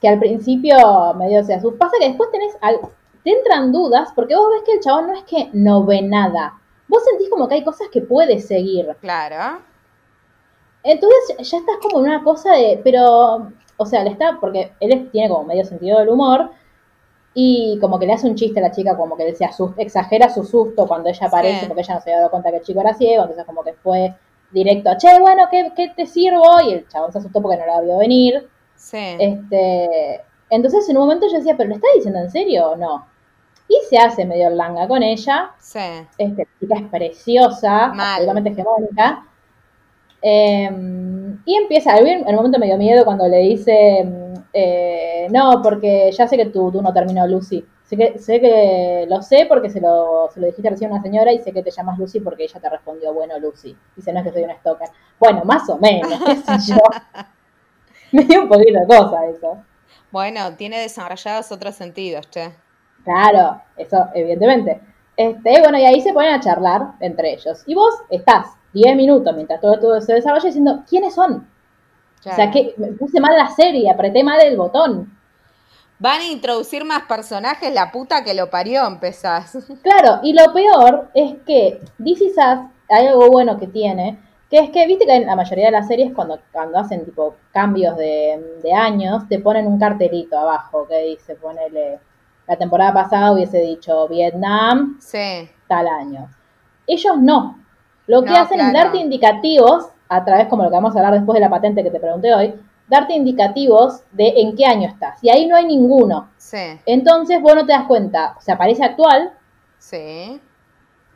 que 0.00 0.08
al 0.08 0.18
principio 0.18 1.14
medio 1.14 1.42
se 1.44 1.54
asusta. 1.54 1.78
Pasa 1.78 1.96
que 2.00 2.08
después 2.08 2.30
tenés 2.30 2.56
al, 2.60 2.78
te 3.24 3.30
entran 3.30 3.72
dudas, 3.72 4.10
porque 4.14 4.36
vos 4.36 4.48
ves 4.52 4.62
que 4.64 4.72
el 4.74 4.80
chabón 4.80 5.06
no 5.08 5.14
es 5.14 5.24
que 5.24 5.48
no 5.52 5.84
ve 5.84 6.02
nada. 6.02 6.54
Vos 6.88 7.02
sentís 7.04 7.28
como 7.30 7.48
que 7.48 7.56
hay 7.56 7.64
cosas 7.64 7.88
que 7.90 8.00
puede 8.02 8.38
seguir. 8.40 8.94
Claro. 9.00 9.60
Entonces 10.82 11.36
ya 11.50 11.58
estás 11.58 11.76
como 11.82 11.98
en 12.00 12.10
una 12.12 12.22
cosa 12.22 12.52
de, 12.52 12.80
pero, 12.84 13.50
o 13.76 13.86
sea, 13.86 14.04
le 14.04 14.10
está, 14.10 14.38
porque 14.40 14.72
él 14.80 15.08
tiene 15.10 15.28
como 15.28 15.44
medio 15.44 15.64
sentido 15.64 15.98
del 15.98 16.10
humor 16.10 16.50
y 17.38 17.78
como 17.82 17.98
que 17.98 18.06
le 18.06 18.14
hace 18.14 18.26
un 18.26 18.34
chiste 18.34 18.60
a 18.60 18.62
la 18.62 18.70
chica, 18.70 18.96
como 18.96 19.14
que 19.14 19.34
se 19.34 19.44
asusta, 19.44 19.82
exagera 19.82 20.30
su 20.30 20.42
susto 20.42 20.86
cuando 20.88 21.10
ella 21.10 21.26
aparece, 21.26 21.60
Sí. 21.60 21.66
porque 21.66 21.82
ella 21.82 21.94
no 21.96 22.00
se 22.00 22.08
había 22.10 22.18
dado 22.20 22.30
cuenta 22.30 22.50
que 22.50 22.56
el 22.56 22.62
chico 22.62 22.80
era 22.80 22.94
ciego, 22.94 23.22
entonces 23.24 23.44
como 23.44 23.62
que 23.62 23.74
fue 23.74 24.14
directo, 24.52 24.90
che, 24.96 25.20
bueno, 25.20 25.44
¿qué, 25.50 25.70
qué 25.76 25.92
te 25.94 26.06
sirvo? 26.06 26.42
Y 26.66 26.72
el 26.72 26.88
chabón 26.88 27.12
se 27.12 27.18
asustó 27.18 27.42
porque 27.42 27.58
no 27.58 27.66
la 27.66 27.80
vio 27.82 27.98
venir. 27.98 28.48
Sí. 28.74 28.96
Este, 29.18 30.22
entonces 30.48 30.88
en 30.88 30.96
un 30.96 31.02
momento 31.02 31.26
yo 31.30 31.36
decía, 31.36 31.56
¿pero 31.58 31.68
lo 31.68 31.74
está 31.74 31.88
diciendo 31.94 32.20
en 32.20 32.30
serio 32.30 32.70
o 32.70 32.76
no? 32.76 33.06
Y 33.68 33.76
se 33.90 33.98
hace 33.98 34.24
medio 34.24 34.48
langa 34.48 34.88
con 34.88 35.02
ella, 35.02 35.50
Sí. 35.58 35.80
este, 36.16 36.42
la 36.44 36.58
chica 36.60 36.74
es 36.76 36.90
preciosa, 36.90 37.84
absolutamente 37.86 38.50
hegemónica. 38.50 39.26
Eh, 40.22 40.70
y 41.44 41.54
empieza, 41.54 41.92
a 41.92 41.98
en 41.98 42.26
un 42.26 42.34
momento 42.34 42.58
me 42.58 42.66
dio 42.66 42.78
miedo 42.78 43.04
cuando 43.04 43.28
le 43.28 43.38
dice, 43.40 44.02
mm, 44.04 44.25
eh, 44.58 45.28
no, 45.30 45.60
porque 45.62 46.10
ya 46.12 46.26
sé 46.26 46.38
que 46.38 46.46
tú, 46.46 46.72
tú 46.72 46.80
no 46.80 46.90
terminó 46.90 47.26
Lucy. 47.26 47.62
Sé 47.84 47.96
que, 47.98 48.18
sé 48.18 48.40
que 48.40 49.04
lo 49.06 49.20
sé 49.20 49.44
porque 49.46 49.68
se 49.68 49.82
lo, 49.82 50.30
se 50.32 50.40
lo 50.40 50.46
dijiste 50.46 50.70
recién 50.70 50.90
a 50.90 50.94
una 50.94 51.02
señora 51.02 51.30
y 51.30 51.40
sé 51.40 51.52
que 51.52 51.62
te 51.62 51.70
llamas 51.70 51.98
Lucy 51.98 52.20
porque 52.20 52.44
ella 52.44 52.58
te 52.58 52.70
respondió, 52.70 53.12
bueno, 53.12 53.38
Lucy. 53.38 53.76
Dice, 53.94 54.14
no 54.14 54.20
es 54.20 54.24
que 54.24 54.32
soy 54.32 54.44
una 54.44 54.56
stalker. 54.56 54.88
Bueno, 55.20 55.44
más 55.44 55.68
o 55.68 55.76
menos, 55.76 56.18
qué 56.24 56.36
sé 56.36 56.72
yo. 56.72 56.78
me 58.12 58.24
dio 58.24 58.44
un 58.44 58.48
poquito 58.48 58.80
de 58.80 58.86
cosa 58.86 59.26
eso. 59.26 59.58
Bueno, 60.10 60.56
tiene 60.56 60.80
desarrollados 60.80 61.52
otros 61.52 61.74
sentidos, 61.74 62.30
che. 62.30 62.50
Claro, 63.04 63.60
eso 63.76 64.06
evidentemente. 64.14 64.80
Este, 65.18 65.60
bueno, 65.60 65.78
y 65.78 65.84
ahí 65.84 66.00
se 66.00 66.14
ponen 66.14 66.32
a 66.32 66.40
charlar 66.40 66.94
entre 67.00 67.34
ellos. 67.34 67.62
Y 67.66 67.74
vos 67.74 67.94
estás 68.08 68.46
10 68.72 68.96
minutos 68.96 69.34
mientras 69.34 69.60
todo, 69.60 69.78
todo 69.78 70.00
se 70.00 70.14
desarrolla 70.14 70.46
diciendo, 70.46 70.82
¿quiénes 70.88 71.14
son? 71.14 71.46
O 72.20 72.22
sea, 72.22 72.34
Claro. 72.34 72.50
que 72.52 72.74
me 72.78 72.88
puse 72.92 73.20
mal 73.20 73.36
la 73.36 73.48
serie, 73.48 73.90
apreté 73.90 74.24
mal 74.24 74.40
el 74.40 74.56
botón. 74.56 75.12
Van 75.98 76.20
a 76.20 76.24
introducir 76.26 76.84
más 76.84 77.02
personajes, 77.04 77.72
la 77.72 77.90
puta 77.90 78.22
que 78.24 78.34
lo 78.34 78.50
parió, 78.50 78.86
empezás. 78.86 79.56
Claro, 79.82 80.20
y 80.22 80.32
lo 80.32 80.52
peor 80.52 81.08
es 81.14 81.36
que 81.46 81.80
DC 81.98 82.30
Sass, 82.34 82.60
hay 82.88 83.06
algo 83.06 83.30
bueno 83.30 83.58
que 83.58 83.66
tiene, 83.66 84.18
que 84.50 84.58
es 84.58 84.70
que, 84.70 84.86
viste 84.86 85.06
que 85.06 85.14
en 85.16 85.26
la 85.26 85.34
mayoría 85.36 85.66
de 85.66 85.72
las 85.72 85.88
series 85.88 86.12
cuando, 86.14 86.38
cuando 86.52 86.78
hacen 86.78 87.04
tipo 87.04 87.34
cambios 87.52 87.96
de, 87.96 88.58
de 88.62 88.72
años, 88.72 89.26
te 89.28 89.38
ponen 89.40 89.66
un 89.66 89.78
cartelito 89.78 90.38
abajo 90.38 90.86
que 90.86 90.98
dice, 91.02 91.34
ponele, 91.36 91.98
la 92.46 92.56
temporada 92.56 92.92
pasada 92.92 93.32
hubiese 93.32 93.58
dicho 93.60 94.06
Vietnam, 94.08 94.98
Sí. 95.00 95.48
tal 95.66 95.88
año. 95.88 96.28
Ellos 96.86 97.16
no. 97.18 97.58
Lo 98.06 98.22
que 98.22 98.30
No, 98.30 98.36
hacen 98.36 98.60
es 98.60 98.70
claro. 98.70 98.84
darte 98.84 98.98
indicativos, 98.98 99.88
a 100.08 100.24
través 100.24 100.46
como 100.48 100.62
lo 100.62 100.70
que 100.70 100.76
vamos 100.76 100.94
a 100.94 100.98
hablar 100.98 101.14
después 101.14 101.34
de 101.34 101.40
la 101.40 101.50
patente 101.50 101.82
que 101.82 101.90
te 101.90 102.00
pregunté 102.00 102.32
hoy, 102.34 102.54
darte 102.88 103.14
indicativos 103.14 104.02
de 104.12 104.28
en 104.36 104.54
qué 104.56 104.64
año 104.66 104.88
estás. 104.88 105.18
Y 105.22 105.30
ahí 105.30 105.46
no 105.46 105.56
hay 105.56 105.66
ninguno. 105.66 106.28
Sí. 106.36 106.78
Entonces 106.86 107.40
vos 107.42 107.54
no 107.54 107.66
te 107.66 107.72
das 107.72 107.84
cuenta. 107.86 108.34
O 108.38 108.40
sea, 108.40 108.56
parece 108.56 108.84
actual, 108.84 109.32
Sí. 109.78 110.40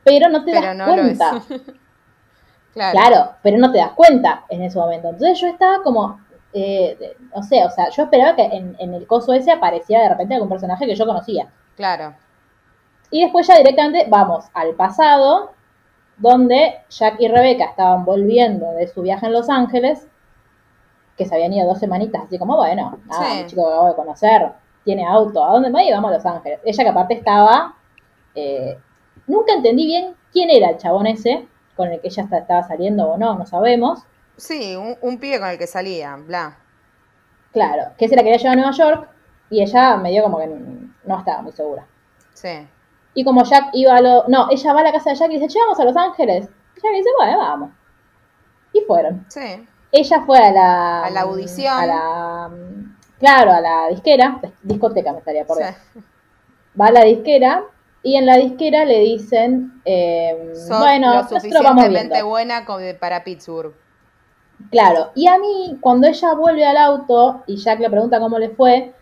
pero 0.05 0.29
no 0.29 0.45
te 0.45 0.53
Pero 0.53 0.67
das 0.67 0.77
no 0.77 0.85
cuenta. 0.87 1.31
claro. 2.73 2.99
Claro, 2.99 3.33
pero 3.43 3.59
no 3.59 3.71
te 3.73 3.79
das 3.79 3.93
cuenta 3.93 4.45
en 4.49 4.63
ese 4.63 4.79
momento. 4.79 5.09
Entonces 5.09 5.41
yo 5.41 5.47
estaba 5.49 5.83
como, 5.83 6.21
eh, 6.53 7.17
no 7.35 7.43
sé, 7.43 7.65
o 7.65 7.71
sea, 7.71 7.89
yo 7.91 8.03
esperaba 8.05 8.35
que 8.37 8.45
en, 8.45 8.77
en 8.79 8.95
el 8.95 9.07
coso 9.07 9.33
ese 9.33 9.53
apareciera 9.53 10.03
de 10.03 10.09
repente 10.11 10.35
algún 10.35 10.49
personaje 10.49 10.87
que 10.87 10.95
yo 10.97 11.07
conocía. 11.07 11.49
Claro. 11.77 12.15
Y 13.13 13.23
después 13.23 13.47
ya 13.47 13.57
directamente 13.57 14.07
vamos 14.09 14.45
al 14.55 14.75
pasado, 14.75 15.53
donde 16.21 16.81
Jack 16.89 17.17
y 17.19 17.29
Rebeca 17.29 17.65
estaban 17.65 18.05
volviendo 18.05 18.71
de 18.73 18.87
su 18.89 19.03
viaje 19.03 19.27
en 19.27 19.33
Los 19.33 19.49
Ángeles, 19.51 20.07
que 21.17 21.27
se 21.27 21.35
habían 21.35 21.53
ido 21.53 21.67
dos 21.67 21.79
semanitas, 21.79 22.23
así 22.25 22.39
como, 22.39 22.57
bueno, 22.57 22.99
nada, 23.07 23.25
Sí. 23.35 23.41
un 23.43 23.47
chico 23.49 23.63
que 23.67 23.73
acabo 23.73 23.89
de 23.89 23.95
conocer, 23.95 24.53
tiene 24.85 25.07
auto, 25.07 25.45
¿a 25.45 25.53
dónde 25.53 25.71
va? 25.71 25.83
Y 25.83 25.91
vamos 25.93 26.11
a 26.11 26.15
Los 26.15 26.27
Ángeles. 26.27 26.61
Ella 26.65 26.85
que 26.85 26.91
aparte 26.91 27.15
estaba, 27.15 27.75
eh, 28.35 28.79
nunca 29.27 29.53
entendí 29.55 29.87
bien 29.87 30.15
quién 30.33 30.49
era 30.51 30.71
el 30.71 30.79
chabón 30.79 31.07
ese, 31.07 31.47
con 31.77 31.89
el 31.93 32.01
que 32.01 32.09
ella 32.09 32.23
estaba 32.31 32.63
saliendo 32.63 33.11
o 33.11 33.19
no, 33.19 33.35
no 33.35 33.45
sabemos. 33.47 34.03
Sí, 34.37 34.77
un, 34.77 34.97
un 35.03 35.19
pibe 35.19 35.39
con 35.41 35.49
el 35.49 35.59
que 35.59 35.67
salía, 35.67 36.17
bla. 36.17 36.57
Claro, 37.53 37.93
que 37.99 38.09
se 38.09 38.17
la 38.17 38.23
quería 38.23 38.39
llevar 38.39 38.53
a 38.53 38.61
Nueva 38.61 38.73
York, 38.77 39.09
y 39.51 39.63
ella 39.63 39.97
medio 39.97 40.23
como 40.23 40.39
que 40.39 40.47
no 40.47 41.19
estaba 41.19 41.43
muy 41.43 41.53
segura. 41.53 41.85
Sí. 42.33 42.67
Y 43.15 43.25
como 43.25 43.45
Jack 43.45 43.71
iba 43.73 43.97
a 43.97 44.01
lo... 44.01 44.25
No, 44.29 44.49
ella 44.51 44.73
va 44.73 44.81
a 44.81 44.85
la 44.85 44.93
casa 44.93 45.11
de 45.11 45.17
Jack 45.17 45.31
y 45.31 45.39
dice, 45.39 45.49
che, 45.49 45.59
vamos 45.59 45.81
a 45.81 45.85
Los 45.85 45.97
Ángeles. 45.97 46.49
Y 46.77 46.81
Jack 46.81 46.93
dice, 46.95 47.09
bueno, 47.19 47.39
vamos. 47.39 47.71
Y 48.73 48.81
fueron. 48.83 49.27
Sí. 49.29 49.67
Ella 49.93 50.23
fue 50.25 50.39
a 50.39 50.53
la... 50.53 51.05
A 51.05 51.11
la 51.11 51.21
audición. 51.23 51.75
A 51.75 51.87
la... 51.87 52.51
Claro, 53.19 53.53
a 53.53 53.61
la 53.61 53.89
disquera. 53.89 54.41
Discoteca 54.63 55.13
me 55.13 55.19
estaría 55.19 55.45
por 55.45 55.57
Sí. 55.59 55.65
ver. 55.65 55.75
Va 56.81 56.87
a 56.87 56.93
la 56.93 57.05
disquera 57.05 57.65
y 58.03 58.17
en 58.17 58.25
la 58.27 58.37
disquera 58.37 58.85
le 58.85 59.01
dicen, 59.01 59.83
eh, 59.85 60.55
bueno, 60.69 61.09
lo 61.09 61.15
nosotros 61.23 61.43
vamos 61.43 61.85
suficientemente 61.85 62.15
viendo. 62.15 62.29
buena 62.29 62.65
como 62.65 62.79
para 62.99 63.25
Pittsburgh. 63.25 63.75
Claro, 64.71 65.11
y 65.15 65.27
a 65.27 65.39
mí, 65.39 65.79
cuando 65.81 66.07
ella 66.07 66.35
vuelve 66.35 66.65
al 66.65 66.77
auto 66.77 67.43
y 67.47 67.57
Jack 67.57 67.81
le 67.81 67.91
pregunta 67.91 68.21
cómo 68.21 68.39
le 68.39 68.51
fue, 68.51 68.95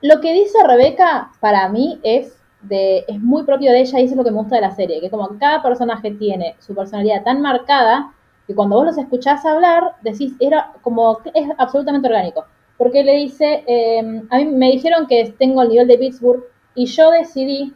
lo 0.00 0.20
que 0.20 0.32
dice 0.32 0.58
Rebeca 0.66 1.30
para 1.40 1.68
mí 1.68 2.00
es 2.02 2.39
de 2.62 3.04
es 3.08 3.18
muy 3.20 3.42
propio 3.44 3.72
de 3.72 3.80
ella 3.80 4.00
y 4.00 4.04
eso 4.04 4.12
es 4.14 4.16
lo 4.18 4.24
que 4.24 4.30
me 4.30 4.38
gusta 4.38 4.56
de 4.56 4.62
la 4.62 4.74
serie, 4.74 5.00
que 5.00 5.10
como 5.10 5.38
cada 5.38 5.62
personaje 5.62 6.10
tiene 6.12 6.56
su 6.58 6.74
personalidad 6.74 7.22
tan 7.24 7.40
marcada 7.40 8.12
que 8.46 8.54
cuando 8.54 8.76
vos 8.76 8.86
los 8.86 8.98
escuchás 8.98 9.44
hablar, 9.46 9.94
decís, 10.02 10.34
era 10.40 10.72
como 10.82 11.18
es 11.34 11.48
absolutamente 11.58 12.08
orgánico. 12.08 12.46
Porque 12.76 13.04
le 13.04 13.14
dice, 13.16 13.62
eh, 13.66 14.22
a 14.30 14.36
mí 14.38 14.46
me 14.46 14.70
dijeron 14.72 15.06
que 15.06 15.34
tengo 15.38 15.62
el 15.62 15.68
nivel 15.68 15.86
de 15.88 15.98
Pittsburgh 15.98 16.44
y 16.74 16.86
yo 16.86 17.10
decidí 17.10 17.74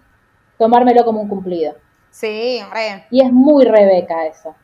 tomármelo 0.58 1.04
como 1.04 1.20
un 1.20 1.28
cumplido. 1.28 1.74
Sí, 2.10 2.60
re. 2.72 3.06
Y 3.10 3.22
es 3.22 3.32
muy 3.32 3.64
Rebeca 3.64 4.26
eso. 4.26 4.54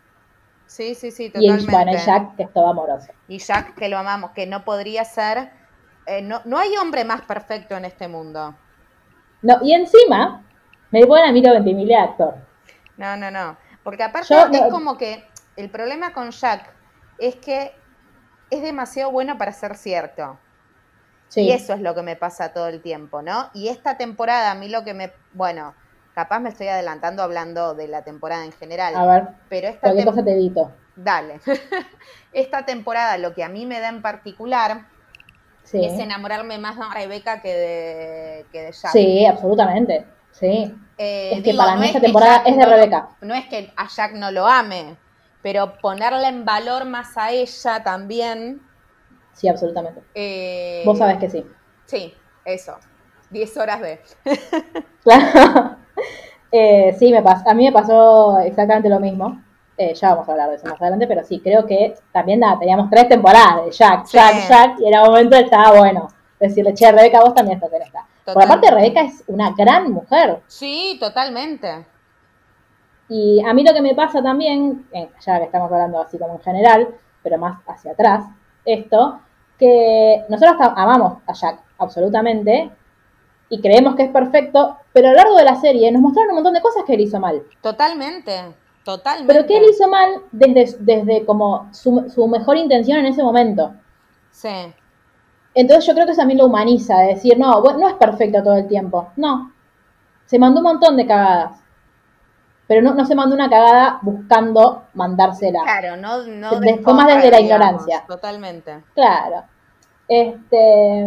Sí, 0.67 0.95
sí, 0.95 1.11
sí, 1.11 1.25
Y, 1.27 1.31
totalmente. 1.33 1.71
bueno, 1.71 1.93
y 1.93 1.97
Jack, 1.99 2.37
que 2.37 2.45
es 2.45 2.53
todo 2.53 2.69
amoroso. 2.69 3.13
Y 3.29 3.39
Jack, 3.39 3.75
que 3.77 3.89
lo 3.89 3.99
amamos, 3.99 4.31
que 4.33 4.47
no 4.47 4.65
podría 4.65 5.05
ser. 5.05 5.51
eh, 6.07 6.23
no, 6.23 6.41
no 6.45 6.59
hay 6.59 6.77
hombre 6.77 7.05
más 7.05 7.23
perfecto 7.23 7.77
en 7.77 7.85
este 7.85 8.09
mundo. 8.09 8.57
No, 9.43 9.59
y 9.63 9.73
encima, 9.73 10.43
me 10.91 11.07
ponen 11.07 11.27
a 11.27 11.33
mí 11.33 11.43
lo 11.43 11.53
Ventimiglia 11.53 11.99
de 11.99 12.05
actor. 12.05 12.35
No, 12.97 13.17
no, 13.17 13.31
no. 13.31 13.57
Porque 13.83 14.03
aparte 14.03 14.35
Yo 14.35 14.41
es 14.47 14.51
no- 14.51 14.69
como 14.69 14.97
que 14.99 15.25
el 15.57 15.71
problema 15.71 16.13
con 16.13 16.31
Jack 16.31 16.73
es 17.19 17.37
que 17.37 17.73
es 18.51 18.63
demasiado 18.63 19.11
bueno 19.11 19.39
para 19.39 19.53
ser 19.53 19.77
cierto. 19.77 20.39
Sí. 21.29 21.43
Y 21.43 21.53
eso 21.53 21.75
es 21.75 21.81
lo 21.81 21.95
que 21.95 22.03
me 22.03 22.17
pasa 22.17 22.53
todo 22.53 22.67
el 22.67 22.83
tiempo, 22.83 23.23
¿no? 23.23 23.51
Y 23.55 23.69
esta 23.69 23.97
temporada, 23.97 24.51
a 24.51 24.55
mí 24.55 24.69
lo 24.69 24.83
que 24.85 24.95
me. 24.95 25.13
Bueno, 25.33 25.75
capaz 26.15 26.41
me 26.41 26.49
estoy 26.49 26.67
adelantando 26.67 27.23
hablando 27.23 27.75
de 27.75 27.87
la 27.87 28.03
temporada 28.03 28.45
en 28.45 28.53
general. 28.53 28.97
A 28.97 29.07
ver, 29.07 29.29
pero 29.49 29.69
esta 29.69 29.93
cosa 30.05 30.25
te 30.25 30.33
edito. 30.33 30.73
Dale. 30.97 31.41
esta 32.33 32.67
temporada, 32.67 33.17
lo 33.17 33.33
que 33.33 33.45
a 33.45 33.49
mí 33.49 33.65
me 33.65 33.81
da 33.81 33.89
en 33.89 34.03
particular 34.03 34.87
Sí. 35.71 35.85
es 35.85 35.99
enamorarme 35.99 36.59
más 36.59 36.77
de 36.77 36.83
Rebeca 36.93 37.41
que 37.43 37.55
de, 37.55 38.47
que 38.51 38.63
de 38.63 38.73
Jack. 38.73 38.91
Sí, 38.93 39.25
absolutamente. 39.27 40.05
Sí. 40.33 40.75
Eh, 40.99 41.31
Es 41.35 41.43
que 41.43 41.51
digo, 41.53 41.59
para 41.63 41.75
no 41.75 41.81
mí 41.81 41.87
esta 41.87 42.01
que 42.01 42.07
temporada 42.07 42.37
Jack 42.39 42.47
es 42.49 42.57
de 42.57 42.63
no- 42.65 42.71
Rebeca. 42.71 43.09
No 43.21 43.35
es 43.35 43.47
que 43.47 43.73
a 43.77 43.89
Jack 43.89 44.13
no 44.15 44.31
lo 44.31 44.47
ame, 44.49 44.97
pero 45.43 45.79
ponerla 45.79 46.29
en 46.29 46.45
valor 46.45 46.85
más 46.87 47.17
a 47.17 47.31
ella 47.31 47.83
también. 47.85 48.61
Sí, 49.33 49.49
absolutamente. 49.49 50.03
eh, 50.15 50.83
Vos 50.85 50.99
sabés 50.99 51.19
que 51.19 51.31
sí. 51.31 51.47
Sí, 51.87 52.15
eso. 52.45 52.77
10 53.31 53.57
horas 53.57 53.81
de. 53.81 54.01
Claro. 55.05 55.77
Eh, 56.53 56.97
sí, 56.99 57.13
me 57.13 57.23
pas- 57.23 57.45
a 57.47 57.55
mí 57.55 57.65
me 57.67 57.71
pasó 57.73 58.41
exactamente 58.41 58.89
lo 58.89 58.99
mismo. 58.99 59.41
Eh, 59.83 59.95
ya 59.95 60.11
vamos 60.11 60.29
a 60.29 60.33
hablar 60.33 60.51
de 60.51 60.57
eso 60.57 60.67
más 60.67 60.79
adelante, 60.79 61.07
pero 61.07 61.25
sí, 61.25 61.41
creo 61.41 61.65
que 61.65 61.95
también 62.13 62.41
nada, 62.41 62.59
teníamos 62.59 62.91
tres 62.91 63.09
temporadas 63.09 63.65
de 63.65 63.71
Jack, 63.71 64.05
Sí. 64.05 64.19
Jack, 64.19 64.47
Jack, 64.47 64.79
y 64.79 64.87
en 64.87 64.99
un 64.99 65.07
momento 65.07 65.37
estaba 65.37 65.79
bueno 65.79 66.09
decirle, 66.39 66.75
che, 66.75 66.93
Rebeca, 66.93 67.21
vos 67.23 67.33
también 67.33 67.57
estás 67.57 67.73
en 67.73 67.83
esta. 67.85 68.07
Por 68.27 68.43
aparte. 68.45 68.71
Rebeca 68.71 69.01
es 69.01 69.25
una 69.27 69.53
gran 69.53 69.91
mujer. 69.91 70.43
Sí, 70.49 70.99
totalmente. 71.01 71.87
Y 73.09 73.43
a 73.43 73.55
mí 73.55 73.65
lo 73.65 73.73
que 73.73 73.81
me 73.81 73.95
pasa 73.95 74.23
también, 74.23 74.87
eh, 74.93 75.09
ya 75.19 75.39
que 75.39 75.45
estamos 75.47 75.73
hablando 75.73 75.99
así 75.99 76.19
como 76.19 76.35
en 76.35 76.41
general, 76.41 76.89
pero 77.23 77.39
más 77.39 77.61
hacia 77.67 77.93
atrás, 77.93 78.27
esto, 78.67 79.19
que 79.59 80.27
nosotros 80.29 80.57
amamos 80.77 81.23
a 81.27 81.33
Jack, 81.33 81.59
absolutamente, 81.79 82.71
y 83.49 83.63
creemos 83.63 83.97
que 83.97 84.03
es 84.03 84.11
perfecto, 84.11 84.77
pero 84.93 85.09
a 85.09 85.13
lo 85.13 85.17
largo 85.17 85.37
de 85.37 85.45
la 85.45 85.57
serie 85.57 85.91
nos 85.91 86.03
mostraron 86.03 86.33
un 86.33 86.35
montón 86.37 86.53
de 86.53 86.61
cosas 86.61 86.85
que 86.87 86.93
él 86.93 87.01
hizo 87.01 87.19
mal. 87.19 87.43
Totalmente. 87.63 88.61
Totalmente. 88.85 89.33
Pero 89.33 89.47
que 89.47 89.57
él 89.57 89.65
hizo 89.71 89.89
mal 89.89 90.23
desde, 90.33 90.77
desde 90.81 91.25
como 91.27 91.69
su, 91.73 92.11
su 92.13 92.27
mejor 92.27 92.57
intención 92.57 92.99
en 92.99 93.07
ese 93.07 93.23
momento. 93.23 93.75
Sí. 94.31 94.75
Entonces 95.55 95.87
yo 95.87 95.95
creo 95.95 96.07
que 96.07 96.13
eso 96.13 96.21
también 96.21 96.39
lo 96.39 96.47
humaniza, 96.47 96.99
de 96.99 97.09
decir, 97.09 97.39
no, 97.39 97.61
bueno, 97.61 97.81
no 97.81 97.89
es 97.89 97.95
perfecto 97.95 98.43
todo 98.43 98.55
el 98.55 98.69
tiempo. 98.69 99.11
No. 99.17 99.53
Se 100.27 100.39
mandó 100.39 100.61
un 100.61 100.65
montón 100.65 100.97
de 100.97 101.07
cagadas. 101.07 101.61
Pero 102.67 102.83
no, 102.83 102.95
no 102.95 103.05
se 103.05 103.17
mandó 103.17 103.35
una 103.35 103.51
cagada 103.51 103.99
buscando 104.03 104.85
mandársela. 104.95 105.63
Claro, 105.63 105.97
no, 105.97 106.25
no 106.25 106.61
de 106.61 106.81
más 106.81 107.07
desde 107.09 107.31
la 107.31 107.39
digamos, 107.39 107.43
ignorancia. 107.43 108.05
Totalmente. 108.07 108.85
Claro. 108.95 109.43
Este, 110.07 111.07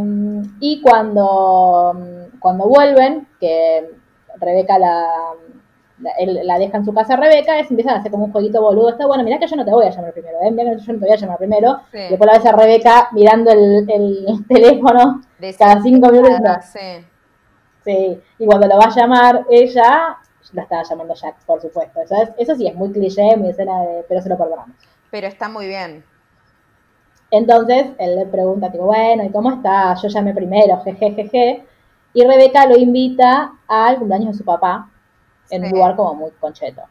y 0.60 0.82
cuando, 0.82 1.96
cuando 2.40 2.66
vuelven, 2.68 3.28
que 3.40 3.92
Rebeca 4.40 4.78
la, 4.78 5.08
él 6.20 6.40
la 6.44 6.58
deja 6.60 6.78
en 6.78 6.86
su 6.86 6.94
casa 6.94 7.14
a 7.14 7.18
Rebeca, 7.18 7.60
es, 7.60 7.70
empiezan 7.70 7.96
a 7.96 8.00
hacer 8.00 8.12
como 8.12 8.26
un 8.26 8.32
jueguito 8.32 8.62
boludo. 8.62 8.90
Está 8.90 9.08
bueno, 9.08 9.24
mirá 9.24 9.40
que 9.40 9.48
yo 9.48 9.56
no 9.56 9.66
te 9.66 9.72
voy 9.72 9.86
a 9.86 9.90
llamar 9.90 10.14
primero, 10.14 10.38
¿eh? 10.44 10.52
mirá 10.52 10.72
que 10.76 10.80
yo 10.82 10.94
no 10.94 11.00
te 11.00 11.06
voy 11.06 11.14
a 11.14 11.18
llamar 11.18 11.38
primero. 11.38 11.80
Sí. 11.92 11.98
Y 11.98 12.10
después 12.10 12.32
la 12.32 12.38
ves 12.38 12.46
a 12.46 12.52
Rebeca 12.56 13.08
mirando 13.12 13.52
el, 13.52 13.90
el 13.90 14.46
teléfono 14.48 15.22
cada 15.58 15.82
cinco 15.82 16.10
minutos. 16.12 16.66
Sí. 16.72 17.06
Sí, 17.86 18.22
y 18.40 18.46
cuando 18.46 18.68
lo 18.68 18.78
va 18.78 18.86
a 18.86 18.96
llamar 18.96 19.46
ella, 19.50 20.18
la 20.54 20.62
estaba 20.62 20.84
llamando 20.84 21.14
Jack, 21.16 21.36
por 21.46 21.62
supuesto. 21.62 22.02
Eso, 22.02 22.16
es- 22.22 22.32
eso 22.38 22.56
sí 22.56 22.66
es 22.68 22.76
muy 22.76 22.92
cliché, 22.92 23.36
muy 23.36 23.50
escena 23.50 23.82
de, 23.82 24.06
pero 24.08 24.22
se 24.22 24.30
lo 24.30 24.38
perdonamos. 24.38 24.76
Pero 25.12 25.28
está 25.28 25.50
muy 25.50 25.68
bien. 25.68 26.04
Entonces 27.32 27.88
él 27.98 28.16
le 28.16 28.26
pregunta, 28.28 28.72
tipo, 28.72 28.86
bueno, 28.86 29.24
¿y 29.24 29.30
cómo 29.32 29.52
está? 29.52 29.96
Yo 29.96 30.08
llamé 30.08 30.34
primero, 30.34 30.80
jejejeje. 30.82 31.66
Y 32.14 32.24
Rebeca 32.26 32.68
lo 32.68 32.78
invita 32.78 33.54
al 33.68 33.98
cumpleaños 33.98 34.34
de 34.34 34.38
su 34.38 34.46
papá, 34.46 34.90
en 35.50 35.62
Sí. 35.64 35.68
un 35.68 35.72
lugar 35.80 35.96
como 35.96 36.14
muy 36.16 36.32
concheto. 36.32 36.82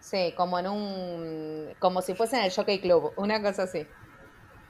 Sí, 0.00 0.34
como 0.36 0.58
en 0.58 0.66
un. 0.68 1.68
como 1.78 2.02
si 2.02 2.14
fuese 2.14 2.36
en 2.36 2.44
el 2.44 2.52
Jockey 2.52 2.80
Club, 2.80 3.12
una 3.16 3.40
cosa 3.42 3.64
así. 3.64 3.86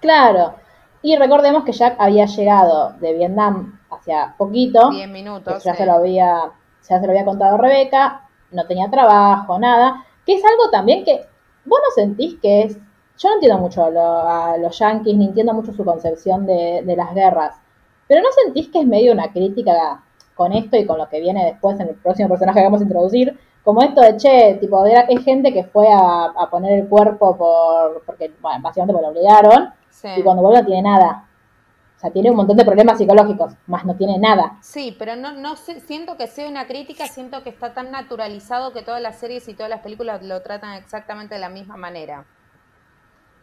Claro. 0.01 0.55
Y 1.03 1.17
recordemos 1.17 1.65
que 1.65 1.73
Jack 1.73 1.97
había 1.99 2.27
llegado 2.27 2.93
de 3.01 3.13
Vietnam 3.15 3.81
hacia 3.91 4.35
poquito. 4.39 4.91
10 4.91 5.07
que 5.07 5.13
minutos. 5.13 5.63
ya 5.65 5.73
sí. 5.73 5.79
se 5.79 5.87
lo 5.87 5.93
había, 5.95 6.53
ya 6.89 7.01
se 7.01 7.07
lo 7.07 7.11
había 7.13 7.25
contado 7.25 7.57
Rebeca, 7.57 8.29
no 8.53 8.67
tenía 8.67 8.89
trabajo, 8.91 9.59
nada, 9.59 10.05
que 10.25 10.35
es 10.35 10.45
algo 10.45 10.71
también 10.71 11.05
que 11.05 11.27
vos 11.65 11.81
no 11.85 11.91
sentís 11.95 12.39
que 12.41 12.63
es, 12.63 12.77
yo 13.19 13.29
no 13.29 13.35
entiendo 13.35 13.59
mucho 13.59 13.85
a, 13.85 13.91
lo- 13.91 14.29
a 14.29 14.57
los 14.59 14.79
yanquis, 14.79 15.17
ni 15.17 15.27
entiendo 15.27 15.55
mucho 15.55 15.73
su 15.73 15.85
concepción 15.85 16.47
de, 16.47 16.83
de 16.85 16.97
las 16.97 17.15
guerras, 17.15 17.57
pero 18.07 18.21
no 18.21 18.29
sentís 18.45 18.69
que 18.69 18.81
es 18.81 18.87
medio 18.87 19.13
una 19.13 19.33
crítica 19.33 20.03
con 20.43 20.53
esto 20.53 20.77
y 20.77 20.85
con 20.87 20.99
lo 20.99 21.09
que 21.09 21.21
viene 21.21 21.45
después 21.45 21.79
en 21.79 21.89
el 21.89 21.95
próximo 21.95 22.29
personaje 22.29 22.59
que 22.59 22.65
vamos 22.65 22.81
a 22.81 22.85
introducir, 22.85 23.39
como 23.63 23.81
esto 23.83 24.01
de, 24.01 24.17
che, 24.17 24.55
tipo, 24.61 24.85
era- 24.87 25.03
es 25.03 25.23
gente 25.25 25.53
que 25.53 25.63
fue 25.65 25.87
a, 25.93 26.25
a 26.37 26.51
poner 26.51 26.81
el 26.81 26.89
cuerpo 26.89 27.37
por, 27.37 28.03
porque, 28.05 28.33
bueno, 28.41 28.61
básicamente 28.63 28.93
porque 28.93 29.07
lo 29.07 29.13
obligaron, 29.13 29.73
Sí. 29.89 30.09
y 30.17 30.23
cuando 30.23 30.43
vuelve 30.43 30.61
no 30.63 30.67
tiene 30.67 30.83
nada. 30.83 31.29
O 31.97 32.01
sea, 32.03 32.11
tiene 32.11 32.31
un 32.31 32.37
montón 32.37 32.57
de 32.57 32.65
problemas 32.65 32.99
psicológicos, 32.99 33.53
más 33.69 33.85
no 33.85 33.95
tiene 33.95 34.19
nada. 34.19 34.57
Sí, 34.61 34.97
pero 34.99 35.15
no, 35.15 35.31
no 35.35 35.55
sé, 35.55 35.79
siento 35.79 36.17
que 36.17 36.27
sea 36.27 36.49
una 36.49 36.67
crítica, 36.67 37.07
siento 37.07 37.45
que 37.45 37.51
está 37.51 37.73
tan 37.75 37.93
naturalizado 37.93 38.73
que 38.73 38.83
todas 38.83 39.01
las 39.01 39.21
series 39.21 39.47
y 39.49 39.55
todas 39.55 39.71
las 39.71 39.81
películas 39.83 40.21
lo 40.25 40.43
tratan 40.43 40.73
exactamente 40.75 41.37
de 41.37 41.41
la 41.41 41.49
misma 41.49 41.77
manera. 41.77 42.25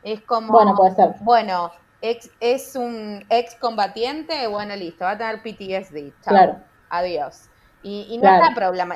Es 0.03 0.19
como, 0.21 0.51
Bueno, 0.51 0.75
puede 0.75 0.91
ser. 0.95 1.15
bueno, 1.21 1.71
ex- 2.01 2.31
es 2.41 2.75
un 2.75 3.23
ex 3.29 3.55
combatiente, 3.55 4.47
bueno, 4.47 4.75
listo, 4.75 5.05
va 5.05 5.11
a 5.11 5.17
tener 5.17 5.41
PTSD. 5.41 6.11
chao, 6.21 6.33
Claro. 6.33 6.55
Adiós. 6.89 7.49
Y, 7.81 8.07
y 8.09 8.17
no 8.17 8.23
Claro. 8.23 8.43
está 8.43 8.55
problema- 8.55 8.95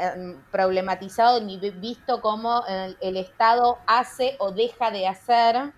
problematizado 0.51 1.39
ni 1.39 1.57
vi- 1.57 1.69
visto 1.71 2.19
cómo 2.21 2.63
el, 2.67 2.97
el 2.99 3.17
Estado 3.17 3.77
hace 3.87 4.35
o 4.39 4.51
deja 4.51 4.91
de 4.91 5.07
hacer 5.07 5.71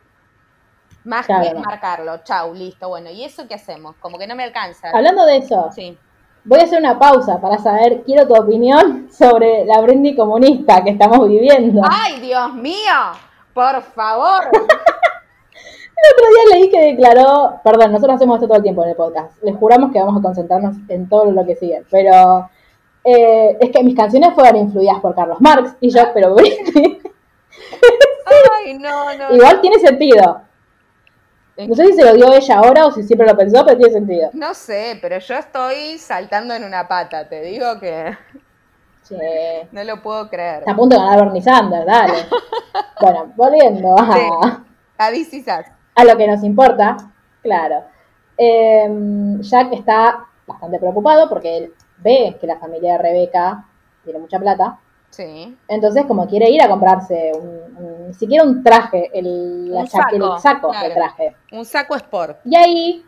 Más 1.04 1.28
Claro, 1.28 1.44
que 1.44 1.54
marcarlo. 1.54 2.18
Chau, 2.24 2.56
listo. 2.56 2.90
Bueno, 2.90 3.12
¿y 3.12 3.24
eso 3.24 3.48
qué 3.48 3.54
hacemos? 3.54 3.96
Como 3.98 4.18
que 4.18 4.26
no 4.26 4.36
me 4.36 4.44
alcanza. 4.44 4.90
Hablando 4.92 5.24
de 5.28 5.38
eso, 5.38 5.70
Sí. 5.72 5.96
voy 6.44 6.60
a 6.62 6.64
hacer 6.64 6.80
una 6.80 6.98
pausa 6.98 7.40
para 7.40 7.60
saber, 7.60 8.02
quiero 8.04 8.28
tu 8.28 8.34
opinión 8.34 9.08
sobre 9.16 9.66
la 9.66 9.82
Brindy 9.82 10.16
comunista 10.16 10.84
que 10.84 10.90
estamos 10.90 11.28
viviendo. 11.30 11.84
¡Ay, 11.88 12.20
Dios 12.22 12.54
mío! 12.56 12.94
Por 13.54 13.84
favor. 13.84 14.50
El 15.98 16.14
otro 16.14 16.25
día 16.30 16.56
leí 16.58 16.70
que 16.70 16.82
declaró, 16.94 17.60
perdón, 17.64 17.92
nosotros 17.94 18.16
hacemos 18.18 18.36
esto 18.36 18.48
todo 18.48 18.58
el 18.58 18.64
tiempo 18.64 18.84
en 18.84 18.90
el 18.90 18.96
podcast, 18.96 19.42
les 19.44 19.56
juramos 19.56 19.92
que 19.92 20.00
vamos 20.00 20.20
a 20.20 20.22
concentrarnos 20.22 20.75
en 20.90 21.08
todo 21.10 21.32
lo 21.32 21.46
que 21.46 21.56
sigue, 21.56 21.84
pero 21.90 22.50
eh, 23.04 23.58
es 23.62 23.72
que 23.72 23.84
mis 23.84 23.96
canciones 23.96 24.34
fueron 24.34 24.58
influidas 24.58 25.00
por 25.00 25.16
Carlos 25.16 25.40
Marx 25.40 25.75
y 25.80 25.90
yo, 25.90 26.02
pero 26.14 26.36
Britney, 26.36 27.02
Ay, 28.66 28.78
no, 28.78 29.14
no. 29.18 29.34
igual 29.36 29.62
tiene 29.62 29.80
sentido. 29.80 30.42
No 31.58 31.74
sé 31.74 31.86
si 31.88 31.94
se 31.94 32.04
lo 32.04 32.14
dio 32.14 32.34
ella 32.34 32.58
ahora 32.58 32.86
o 32.86 32.92
si 32.92 33.02
siempre 33.04 33.25
lo 33.28 33.38
pensó, 33.38 33.64
pero 33.66 33.78
tiene 33.78 33.94
sentido. 33.94 34.30
No 34.34 34.54
sé, 34.54 35.00
pero 35.02 35.20
yo 35.20 35.36
estoy 35.36 35.98
saltando 35.98 36.54
en 36.54 36.66
una 36.66 36.86
pata. 36.88 37.30
Te 37.30 37.42
digo 37.42 37.80
que 37.80 38.18
Sí. 39.04 39.16
no 39.72 39.84
lo 39.86 40.02
puedo 40.02 40.28
creer. 40.30 40.60
Está 40.60 40.72
a 40.72 40.75
punto 40.75 40.98
de 40.98 41.02
ganar 41.02 41.24
Bernie 41.24 41.42
Sanders, 41.42 41.86
dale. 41.86 42.14
Bueno, 43.00 43.32
volviendo 43.36 43.96
a, 43.98 44.14
Sí. 44.14 44.22
A 44.98 45.12
Is 45.12 45.34
Us. 45.34 45.66
A 45.96 46.04
lo 46.04 46.18
que 46.18 46.28
nos 46.28 46.44
importa, 46.44 46.98
claro. 47.42 47.84
Eh, 48.38 48.88
Jack 49.40 49.74
está 49.74 50.25
bastante 50.46 50.78
preocupado 50.80 51.30
porque 51.30 51.58
él 51.58 51.74
ve 51.98 52.38
que 52.40 52.48
la 52.48 52.58
familia 52.60 52.94
de 52.94 52.98
Rebeca 53.00 53.66
tiene 54.04 54.20
mucha 54.20 54.40
plata. 54.40 54.80
Sí. 55.10 55.58
Entonces, 55.70 56.06
como 56.06 56.28
quiere 56.28 56.50
ir 56.50 56.62
a 56.62 56.68
comprarse 56.68 57.32
un, 57.34 57.84
un- 57.84 58.08
ni 58.08 58.14
siquiera 58.14 58.44
un 58.44 58.62
traje, 58.64 59.10
el, 59.18 59.72
Un 59.74 59.88
saco, 59.88 60.16
el 60.16 60.40
saco 60.42 60.70
claro. 60.70 60.86
del 60.88 60.94
traje. 60.98 61.36
Un 61.54 61.64
saco 61.66 61.96
sport. 61.96 62.40
Y 62.44 62.56
ahí, 62.58 63.06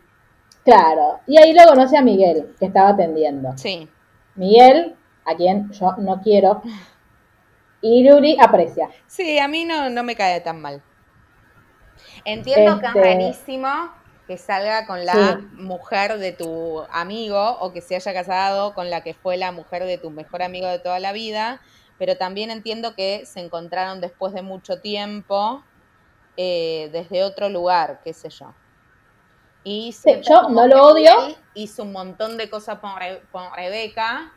claro, 0.64 1.20
y 1.26 1.36
ahí 1.38 1.52
lo 1.52 1.64
conoce 1.66 1.96
a 1.98 2.02
Miguel, 2.02 2.54
que 2.58 2.64
estaba 2.66 2.88
atendiendo. 2.90 3.52
Sí. 3.56 3.86
Miguel, 4.36 4.96
a 5.26 5.34
quien 5.34 5.70
yo 5.72 5.94
no 5.98 6.22
quiero, 6.22 6.62
y 7.82 8.08
Luri 8.08 8.36
aprecia. 8.40 8.88
Sí, 9.06 9.38
a 9.38 9.46
mí 9.46 9.64
no, 9.64 9.90
no 9.90 10.02
me 10.02 10.16
cae 10.16 10.40
tan 10.40 10.60
mal. 10.62 10.82
Entiendo 12.24 12.78
que 12.80 12.86
es 12.86 12.94
Este- 12.94 13.00
rarísimo 13.14 13.92
que 14.26 14.36
salga 14.36 14.86
con 14.86 15.06
la 15.06 15.12
Sí. 15.38 15.46
mujer 15.54 16.18
de 16.18 16.32
tu 16.32 16.82
amigo 16.90 17.58
o 17.60 17.72
que 17.72 17.80
se 17.80 17.96
haya 17.96 18.12
casado 18.12 18.74
con 18.74 18.90
la 18.90 19.02
que 19.02 19.14
fue 19.14 19.36
la 19.38 19.52
mujer 19.52 19.84
de 19.84 19.96
tu 19.98 20.10
mejor 20.10 20.42
amigo 20.42 20.66
de 20.68 20.78
toda 20.78 20.98
la 21.00 21.12
vida, 21.12 21.60
pero 21.98 22.16
también 22.16 22.50
entiendo 22.50 22.94
que 22.94 23.24
se 23.24 23.40
encontraron 23.40 24.00
después 24.02 24.32
de 24.34 24.42
mucho 24.42 24.80
tiempo 24.80 25.62
eh, 26.36 26.88
desde 26.92 27.24
otro 27.24 27.48
lugar, 27.48 28.00
qué 28.04 28.12
sé 28.12 28.28
yo. 28.28 28.54
Y 29.64 29.92
siento 29.92 30.28
yo 30.28 30.48
no 30.50 30.66
lo 30.68 30.86
odio. 30.88 31.10
Hizo 31.54 31.82
un 31.82 31.90
montón 31.92 32.36
de 32.36 32.48
cosas 32.48 32.78
con, 32.78 32.96
Re- 32.96 33.22
con 33.32 33.52
Rebeca. 33.54 34.32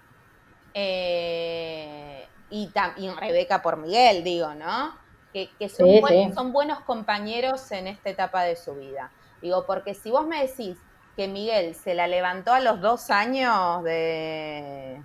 eh, 0.74 2.28
y, 2.50 2.70
y 2.98 3.10
Rebeca 3.10 3.62
por 3.62 3.78
Miguel, 3.78 4.24
digo, 4.24 4.54
¿no? 4.56 4.96
Que, 5.34 5.50
que 5.58 5.70
son, 5.70 5.88
Sí, 5.88 6.00
buen- 6.02 6.30
sí. 6.30 6.34
son 6.36 6.52
buenos 6.52 6.82
compañeros 6.82 7.72
en 7.72 7.88
esta 7.88 8.10
etapa 8.10 8.44
de 8.44 8.56
su 8.56 8.76
vida. 8.76 9.12
Digo, 9.42 9.66
porque 9.66 9.94
si 9.94 10.12
vos 10.12 10.28
me 10.28 10.42
decís 10.46 10.78
que 11.16 11.28
Miguel 11.28 11.74
se 11.76 11.94
la 11.94 12.08
levantó 12.08 12.54
a 12.54 12.60
los 12.60 12.82
dos 12.82 13.10
años 13.10 13.84
de, 13.84 15.02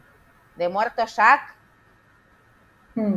de 0.56 0.68
muerto 0.68 1.04
Jack, 1.06 1.54
Hmm. 2.95 3.16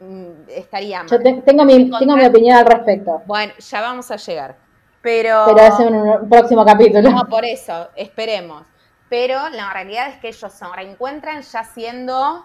mm, 0.00 0.32
estaría 0.48 0.98
mal. 1.04 1.08
Yo 1.08 1.18
te- 1.20 1.42
tengo, 1.42 1.64
mi, 1.64 1.90
tengo 1.98 2.16
mi 2.16 2.24
opinión 2.26 2.56
al 2.58 2.66
respecto, 2.66 3.22
Bueno, 3.26 3.52
ya 3.58 3.80
vamos 3.80 4.10
a 4.10 4.16
llegar. 4.16 4.56
Pero, 5.02 5.44
pero 5.46 5.60
es 5.60 5.80
en 5.80 5.94
un 5.94 6.28
próximo 6.28 6.64
capítulo. 6.64 7.10
no, 7.10 7.26
por 7.28 7.44
eso, 7.44 7.90
esperemos. 7.94 8.66
Pero 9.08 9.48
la 9.50 9.72
realidad 9.72 10.08
es 10.08 10.16
que 10.18 10.28
ellos 10.28 10.52
se 10.52 10.66
reencuentran 10.74 11.42
ya 11.42 11.62
siendo 11.62 12.44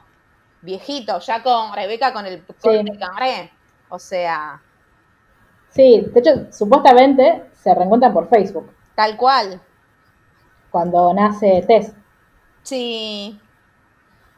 viejitos, 0.62 1.26
ya 1.26 1.42
con 1.42 1.74
Rebeca 1.74 2.12
con 2.14 2.26
el 2.26 2.46
de 2.46 3.00
carré. 3.00 3.52
O 3.90 4.00
sea, 4.00 4.62
Sí, 5.70 6.02
de 6.14 6.20
hecho, 6.20 6.52
supuestamente 6.52 7.44
se 7.54 7.74
reencuentran 7.76 8.14
por 8.14 8.28
Facebook, 8.28 8.72
tal 8.96 9.16
cual. 9.18 9.62
cuando 10.72 11.14
nace 11.14 11.64
Tess. 11.68 11.94
Sí. 12.64 13.40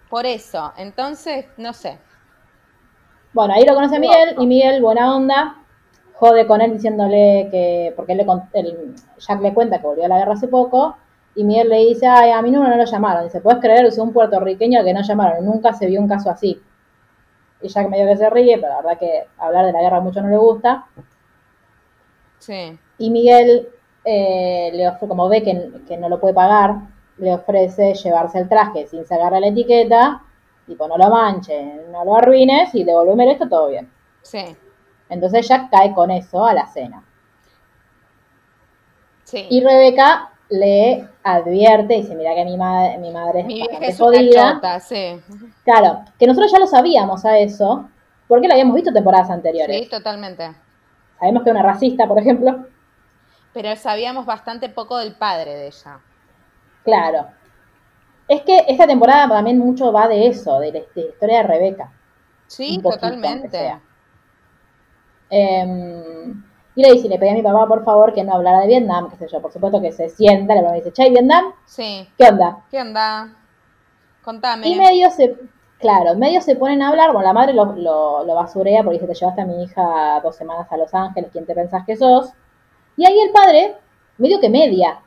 Por 0.09 0.25
eso. 0.25 0.73
Entonces, 0.77 1.45
no 1.57 1.73
sé. 1.73 1.97
Bueno, 3.33 3.53
ahí 3.53 3.65
lo 3.65 3.73
conoce 3.75 3.99
Miguel 3.99 4.35
y 4.39 4.45
Miguel, 4.47 4.81
buena 4.81 5.15
onda, 5.15 5.55
jode 6.13 6.45
con 6.47 6.59
él 6.61 6.73
diciéndole 6.73 7.47
que, 7.49 7.93
porque 7.95 8.11
él 8.13 8.17
le, 8.19 8.25
él- 8.59 8.95
Jack 9.17 9.41
le 9.41 9.53
cuenta 9.53 9.79
que 9.79 9.87
volvió 9.87 10.05
a 10.05 10.09
la 10.09 10.17
guerra 10.17 10.33
hace 10.33 10.49
poco, 10.49 10.97
y 11.33 11.45
Miguel 11.45 11.69
le 11.69 11.77
dice, 11.77 12.07
ay, 12.07 12.31
a 12.31 12.41
mi 12.41 12.51
número 12.51 12.71
no 12.75 12.83
lo 12.83 12.89
llamaron. 12.91 13.23
Dice, 13.23 13.39
¿puedes 13.39 13.61
creer? 13.61 13.85
Es 13.85 13.97
un 13.97 14.11
puertorriqueño 14.11 14.83
que 14.83 14.93
no 14.93 15.01
llamaron, 15.01 15.45
nunca 15.45 15.71
se 15.73 15.87
vio 15.87 16.01
un 16.01 16.09
caso 16.09 16.29
así. 16.29 16.61
Y 17.61 17.67
Jack 17.67 17.89
medio 17.89 18.07
que 18.07 18.17
se 18.17 18.29
ríe, 18.29 18.57
pero 18.57 18.69
la 18.69 18.81
verdad 18.81 18.99
que 18.99 19.27
hablar 19.37 19.65
de 19.65 19.71
la 19.73 19.81
guerra 19.81 19.99
mucho 19.99 20.21
no 20.21 20.29
le 20.29 20.37
gusta. 20.37 20.85
Sí. 22.39 22.77
Y 22.97 23.09
Miguel, 23.11 23.69
eh, 24.03 24.71
le 24.73 24.87
ofre- 24.89 25.07
como 25.07 25.29
ve 25.29 25.43
que, 25.43 25.71
que 25.87 25.97
no 25.97 26.09
lo 26.09 26.19
puede 26.19 26.33
pagar, 26.33 26.75
le 27.17 27.33
ofrece 27.33 27.93
llevarse 27.93 28.39
el 28.39 28.49
traje 28.49 28.87
sin 28.87 29.05
sacarle 29.05 29.39
la 29.41 29.47
etiqueta, 29.47 30.23
tipo, 30.65 30.87
no 30.87 30.97
lo 30.97 31.09
manches, 31.09 31.87
no 31.89 32.03
lo 32.03 32.15
arruines 32.15 32.73
y 32.73 32.83
devolveme 32.83 33.31
esto, 33.31 33.47
todo 33.47 33.69
bien. 33.69 33.91
Sí. 34.23 34.55
Entonces 35.09 35.47
Jack 35.47 35.69
cae 35.69 35.93
con 35.93 36.09
eso 36.09 36.43
a 36.43 36.53
la 36.53 36.65
cena. 36.67 37.03
Sí. 39.23 39.45
Y 39.49 39.63
Rebeca 39.63 40.30
le 40.51 41.07
advierte, 41.23 41.95
dice, 41.95 42.13
mira 42.15 42.35
que 42.35 42.45
mi, 42.45 42.57
madre 42.57 42.97
mi 42.99 43.11
madre 43.11 43.39
es 43.39 43.45
Mi 43.45 43.53
vieja 43.55 43.85
es 43.85 43.99
una 43.99 44.17
jodida. 44.17 44.53
chota, 44.55 44.79
sí. 44.79 45.19
Claro, 45.63 46.03
que 46.19 46.27
nosotros 46.27 46.51
ya 46.51 46.59
lo 46.59 46.67
sabíamos 46.67 47.25
a 47.25 47.39
eso, 47.39 47.89
porque 48.27 48.47
lo 48.47 48.53
habíamos 48.53 48.75
visto 48.75 48.91
temporadas 48.93 49.29
anteriores. 49.29 49.75
Sí, 49.83 49.89
totalmente. 49.89 50.51
Sabemos 51.19 51.43
que 51.43 51.49
es 51.49 51.55
una 51.55 51.63
racista, 51.63 52.07
por 52.07 52.19
ejemplo. 52.19 52.65
Pero 53.53 53.75
sabíamos 53.75 54.25
bastante 54.25 54.69
poco 54.69 54.97
del 54.97 55.15
padre 55.15 55.55
de 55.55 55.67
ella. 55.67 55.99
Claro. 56.83 57.27
Es 58.27 58.41
que 58.43 58.65
esta 58.67 58.87
temporada 58.87 59.27
también 59.27 59.57
mucho 59.59 59.91
va 59.91 60.07
de 60.07 60.27
eso, 60.27 60.59
de 60.59 60.71
la, 60.71 60.79
de 60.79 60.85
la 60.95 61.09
historia 61.09 61.37
de 61.37 61.43
Rebeca. 61.43 61.91
Sí, 62.47 62.79
poquito, 62.81 62.91
totalmente. 62.91 63.49
sea. 63.49 63.81
Y 66.75 66.81
le 66.81 66.93
dice, 66.93 67.09
le 67.09 67.19
pedí 67.19 67.29
a 67.29 67.33
mi 67.33 67.41
papá, 67.41 67.67
por 67.67 67.83
favor, 67.83 68.13
que 68.13 68.23
no 68.23 68.33
hablara 68.33 68.59
de 68.61 68.67
Vietnam, 68.67 69.09
qué 69.09 69.17
sé 69.17 69.27
yo. 69.27 69.41
Por 69.41 69.51
supuesto 69.51 69.81
que 69.81 69.91
se 69.91 70.09
sienta, 70.09 70.55
le 70.55 70.71
dice, 70.73 70.93
che, 70.93 71.09
¿Vietnam? 71.09 71.45
Sí. 71.65 72.07
¿Qué 72.17 72.25
onda? 72.29 72.63
¿Qué 72.71 72.79
onda? 72.79 73.33
Contame. 74.23 74.67
Y 74.67 74.75
medio 74.75 75.09
se, 75.09 75.35
claro, 75.79 76.15
medio 76.15 76.41
se 76.41 76.55
ponen 76.55 76.81
a 76.81 76.89
hablar, 76.89 77.11
bueno, 77.11 77.27
la 77.27 77.33
madre 77.33 77.53
lo, 77.53 77.65
lo, 77.73 78.23
lo 78.23 78.35
basurea 78.35 78.83
porque 78.83 78.99
dice, 78.99 79.07
te 79.07 79.15
llevaste 79.15 79.41
a 79.41 79.45
mi 79.45 79.63
hija 79.63 80.19
dos 80.23 80.35
semanas 80.35 80.67
a 80.71 80.77
Los 80.77 80.93
Ángeles, 80.93 81.29
¿quién 81.31 81.45
te 81.45 81.55
pensás 81.55 81.85
que 81.85 81.97
sos? 81.97 82.29
Y 82.95 83.05
ahí 83.05 83.19
el 83.19 83.31
padre, 83.31 83.75
medio 84.17 84.39
que 84.39 84.49
media, 84.49 84.99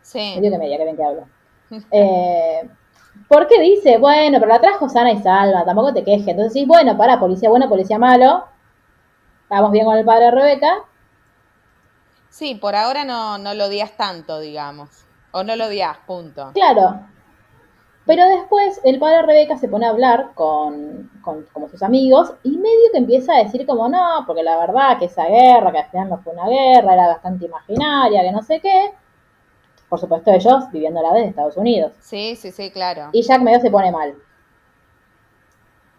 Sí. 0.00 0.32
medio 0.36 0.50
que 0.50 0.58
media, 0.58 0.78
que 0.78 0.84
bien 0.84 0.96
que 0.96 1.04
hablo. 1.04 1.26
Eh, 1.90 2.68
porque 3.28 3.60
dice, 3.60 3.98
bueno, 3.98 4.38
pero 4.40 4.52
la 4.52 4.60
trajo 4.60 4.88
sana 4.88 5.12
y 5.12 5.18
salva, 5.22 5.64
tampoco 5.64 5.92
te 5.94 6.04
quejes. 6.04 6.28
Entonces 6.28 6.52
sí, 6.52 6.64
bueno, 6.66 6.96
para, 6.98 7.18
policía 7.20 7.48
bueno, 7.48 7.68
policía 7.68 7.98
malo. 7.98 8.44
Vamos 9.48 9.70
bien 9.70 9.84
con 9.86 9.96
el 9.96 10.04
padre 10.04 10.26
de 10.26 10.30
Rebeca. 10.32 10.78
Sí, 12.32 12.54
por 12.54 12.74
ahora 12.74 13.04
no, 13.04 13.36
no 13.36 13.52
lo 13.52 13.66
odias 13.66 13.94
tanto, 13.94 14.40
digamos. 14.40 15.04
O 15.32 15.44
no 15.44 15.54
lo 15.54 15.66
odias, 15.66 15.98
punto. 16.06 16.52
Claro. 16.54 17.00
Pero 18.06 18.26
después 18.26 18.80
el 18.84 18.98
padre 18.98 19.16
de 19.16 19.22
Rebeca 19.22 19.58
se 19.58 19.68
pone 19.68 19.84
a 19.84 19.90
hablar 19.90 20.30
con, 20.34 21.10
con 21.22 21.46
sus 21.70 21.82
amigos 21.82 22.32
y 22.42 22.56
medio 22.56 22.90
que 22.90 22.98
empieza 22.98 23.34
a 23.34 23.44
decir 23.44 23.66
como 23.66 23.86
no, 23.86 24.24
porque 24.26 24.42
la 24.42 24.56
verdad 24.56 24.98
que 24.98 25.04
esa 25.04 25.26
guerra, 25.26 25.72
que 25.72 25.78
al 25.78 25.90
final 25.90 26.08
no 26.08 26.18
fue 26.22 26.32
una 26.32 26.48
guerra, 26.48 26.94
era 26.94 27.08
bastante 27.08 27.44
imaginaria, 27.44 28.22
que 28.22 28.32
no 28.32 28.42
sé 28.42 28.60
qué. 28.60 28.94
Por 29.90 30.00
supuesto 30.00 30.32
ellos 30.32 30.70
viviéndola 30.72 31.12
desde 31.12 31.28
Estados 31.28 31.58
Unidos. 31.58 31.92
Sí, 32.00 32.34
sí, 32.36 32.50
sí, 32.50 32.70
claro. 32.70 33.10
Y 33.12 33.22
Jack 33.22 33.42
medio 33.42 33.60
se 33.60 33.70
pone 33.70 33.92
mal. 33.92 34.14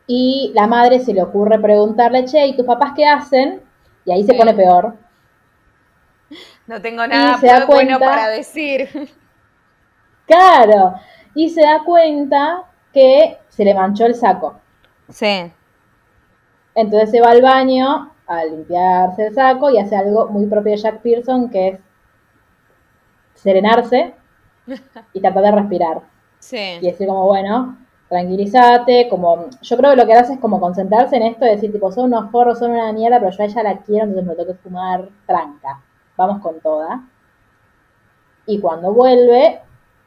Y 0.08 0.52
la 0.56 0.66
madre 0.66 1.00
se 1.00 1.14
le 1.14 1.22
ocurre 1.22 1.60
preguntarle, 1.60 2.26
che, 2.26 2.48
¿y 2.48 2.58
tus 2.58 2.66
papás 2.66 2.94
qué 2.96 3.06
hacen? 3.06 3.62
Y 4.04 4.12
ahí 4.12 4.24
se 4.24 4.34
pone 4.34 4.56
peor. 4.56 5.03
No 6.68 6.82
tengo 6.82 7.06
nada 7.08 7.38
se 7.38 7.48
da 7.48 7.64
bu- 7.64 7.68
bueno 7.68 8.00
para 8.00 8.28
decir. 8.30 8.90
Claro. 10.26 10.94
Y 11.36 11.50
se 11.50 11.62
da 11.62 11.84
cuenta 11.84 12.64
que 12.94 13.38
se 13.50 13.66
le 13.66 13.74
manchó 13.74 14.06
el 14.06 14.16
saco. 14.16 14.60
Sí. 15.10 15.52
Entonces 16.76 17.12
se 17.12 17.20
va 17.22 17.32
al 17.32 17.42
baño 17.42 18.12
a 18.26 18.46
limpiarse 18.46 19.28
el 19.28 19.36
saco 19.36 19.70
y 19.70 19.78
hace 19.80 19.98
algo 19.98 20.28
muy 20.30 20.46
propio 20.46 20.72
de 20.72 20.78
Jack 20.78 21.02
Pearson, 21.02 21.50
que 21.50 21.68
es 21.68 21.80
serenarse 23.34 24.14
y 25.14 25.20
tratar 25.22 25.44
de 25.44 25.52
respirar. 25.52 25.98
Y 25.98 26.02
Sí. 26.40 26.80
decir 26.82 27.08
como, 27.08 27.26
bueno, 27.26 27.78
tranquilízate, 28.10 29.10
como, 29.10 29.50
yo 29.62 29.78
creo 29.78 29.92
que 29.92 29.98
lo 29.98 30.06
que 30.06 30.14
hace 30.14 30.34
es 30.34 30.40
como 30.40 30.60
concentrarse 30.60 31.18
en 31.18 31.24
esto, 31.24 31.46
de 31.46 31.52
decir 31.52 31.72
tipo, 31.72 31.92
son 31.92 32.06
unos 32.06 32.32
forros, 32.32 32.60
son 32.60 32.72
una 32.72 32.92
mierda, 32.94 33.20
pero 33.20 33.32
yo 33.32 33.44
a 33.44 33.46
ella 33.46 33.64
la 33.64 33.78
quiero, 33.80 34.06
entonces 34.06 34.26
me 34.26 34.36
tengo 34.36 34.54
que 34.54 34.60
fumar 34.60 35.10
tranca. 35.28 35.82
Vamos 36.18 36.42
con 36.42 36.60
toda. 36.62 37.02
Y 38.46 38.60
cuando 38.60 38.92
vuelve, 38.94 39.62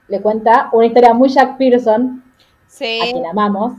le 0.09 0.21
cuenta 0.23 0.69
una 0.73 0.87
historia 0.87 1.14
muy 1.14 1.29
Jack 1.29 1.57
Pearson, 1.57 2.23
Sí. 2.66 3.01
a 3.01 3.05
quien 3.12 3.27
amamos, 3.27 3.73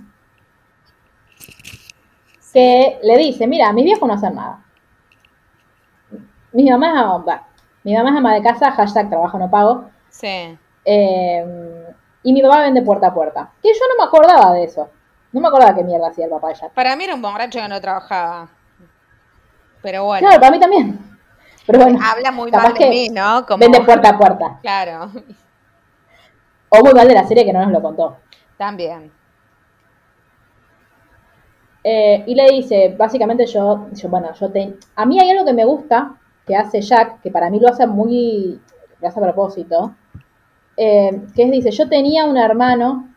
que 2.53 2.99
le 3.03 3.17
dice, 3.17 3.45
mira, 3.45 3.71
mis 3.71 3.85
viejos 3.85 4.07
no 4.07 4.15
hacen 4.15 4.33
nada. 4.33 4.63
Mi 6.53 6.67
mamá 6.69 6.87
es 6.87 6.97
ama, 6.97 7.43
mi 7.83 7.93
mamá 7.93 8.09
es 8.09 8.15
ama 8.17 8.33
de 8.33 8.41
casa, 8.41 8.71
hashtag 8.71 9.09
trabajo 9.09 9.37
no 9.37 9.47
pago, 9.51 9.89
Sí. 10.09 10.57
eh, 10.85 11.85
y 12.23 12.33
mi 12.33 12.41
papá 12.41 12.61
vende 12.61 12.81
puerta 12.81 13.07
a 13.07 13.13
puerta. 13.13 13.51
Que 13.61 13.69
yo 13.69 13.79
no 13.89 14.03
me 14.03 14.07
acordaba 14.07 14.53
de 14.53 14.63
eso. 14.63 14.89
No 15.33 15.39
me 15.41 15.49
acordaba 15.49 15.75
qué 15.75 15.83
mierda 15.83 16.07
hacía 16.07 16.25
el 16.25 16.31
papá 16.31 16.47
de 16.47 16.55
Jack. 16.55 16.71
Para 16.71 16.95
mí 16.95 17.03
era 17.03 17.13
un 17.13 17.21
borracho 17.21 17.59
que 17.59 17.67
no 17.67 17.79
trabajaba. 17.79 18.47
Pero 19.83 20.05
bueno, 20.05 20.25
Claro, 20.27 20.39
para 20.41 20.51
mí 20.51 20.59
también. 20.59 21.16
Pero 21.67 21.79
bueno, 21.79 21.99
habla 22.01 22.31
muy 22.31 22.49
mal 22.49 22.73
de 22.73 22.89
mí, 22.89 23.09
¿no? 23.09 23.45
Como... 23.45 23.59
vende 23.59 23.81
puerta 23.81 24.09
a 24.09 24.17
puerta. 24.17 24.59
Claro, 24.61 25.11
O 26.69 26.79
muy 26.83 26.93
mal 26.93 27.07
de 27.07 27.13
la 27.13 27.27
serie 27.27 27.45
que 27.45 27.53
no 27.53 27.61
nos 27.61 27.71
lo 27.71 27.81
contó. 27.81 28.17
también. 28.57 29.11
Eh, 31.83 32.23
y 32.27 32.35
le 32.35 32.47
dice, 32.51 32.95
básicamente 32.97 33.45
yo, 33.45 33.87
yo 33.93 34.09
bueno, 34.09 34.33
yo 34.33 34.49
te... 34.51 34.75
A 34.95 35.05
mí 35.05 35.19
hay 35.19 35.29
algo 35.31 35.45
que 35.45 35.53
me 35.53 35.63
gusta 35.63 36.15
que 36.45 36.55
hace 36.55 36.81
Jack, 36.81 37.21
que 37.21 37.31
para 37.31 37.49
mí 37.49 37.59
lo 37.59 37.69
hace 37.69 37.87
muy, 37.87 38.59
lo 38.99 39.07
hace 39.07 39.19
a 39.19 39.23
propósito, 39.23 39.95
eh, 40.75 41.21
que 41.35 41.43
es, 41.43 41.51
dice, 41.51 41.71
yo 41.71 41.87
tenía 41.87 42.25
un 42.25 42.37
hermano 42.37 43.07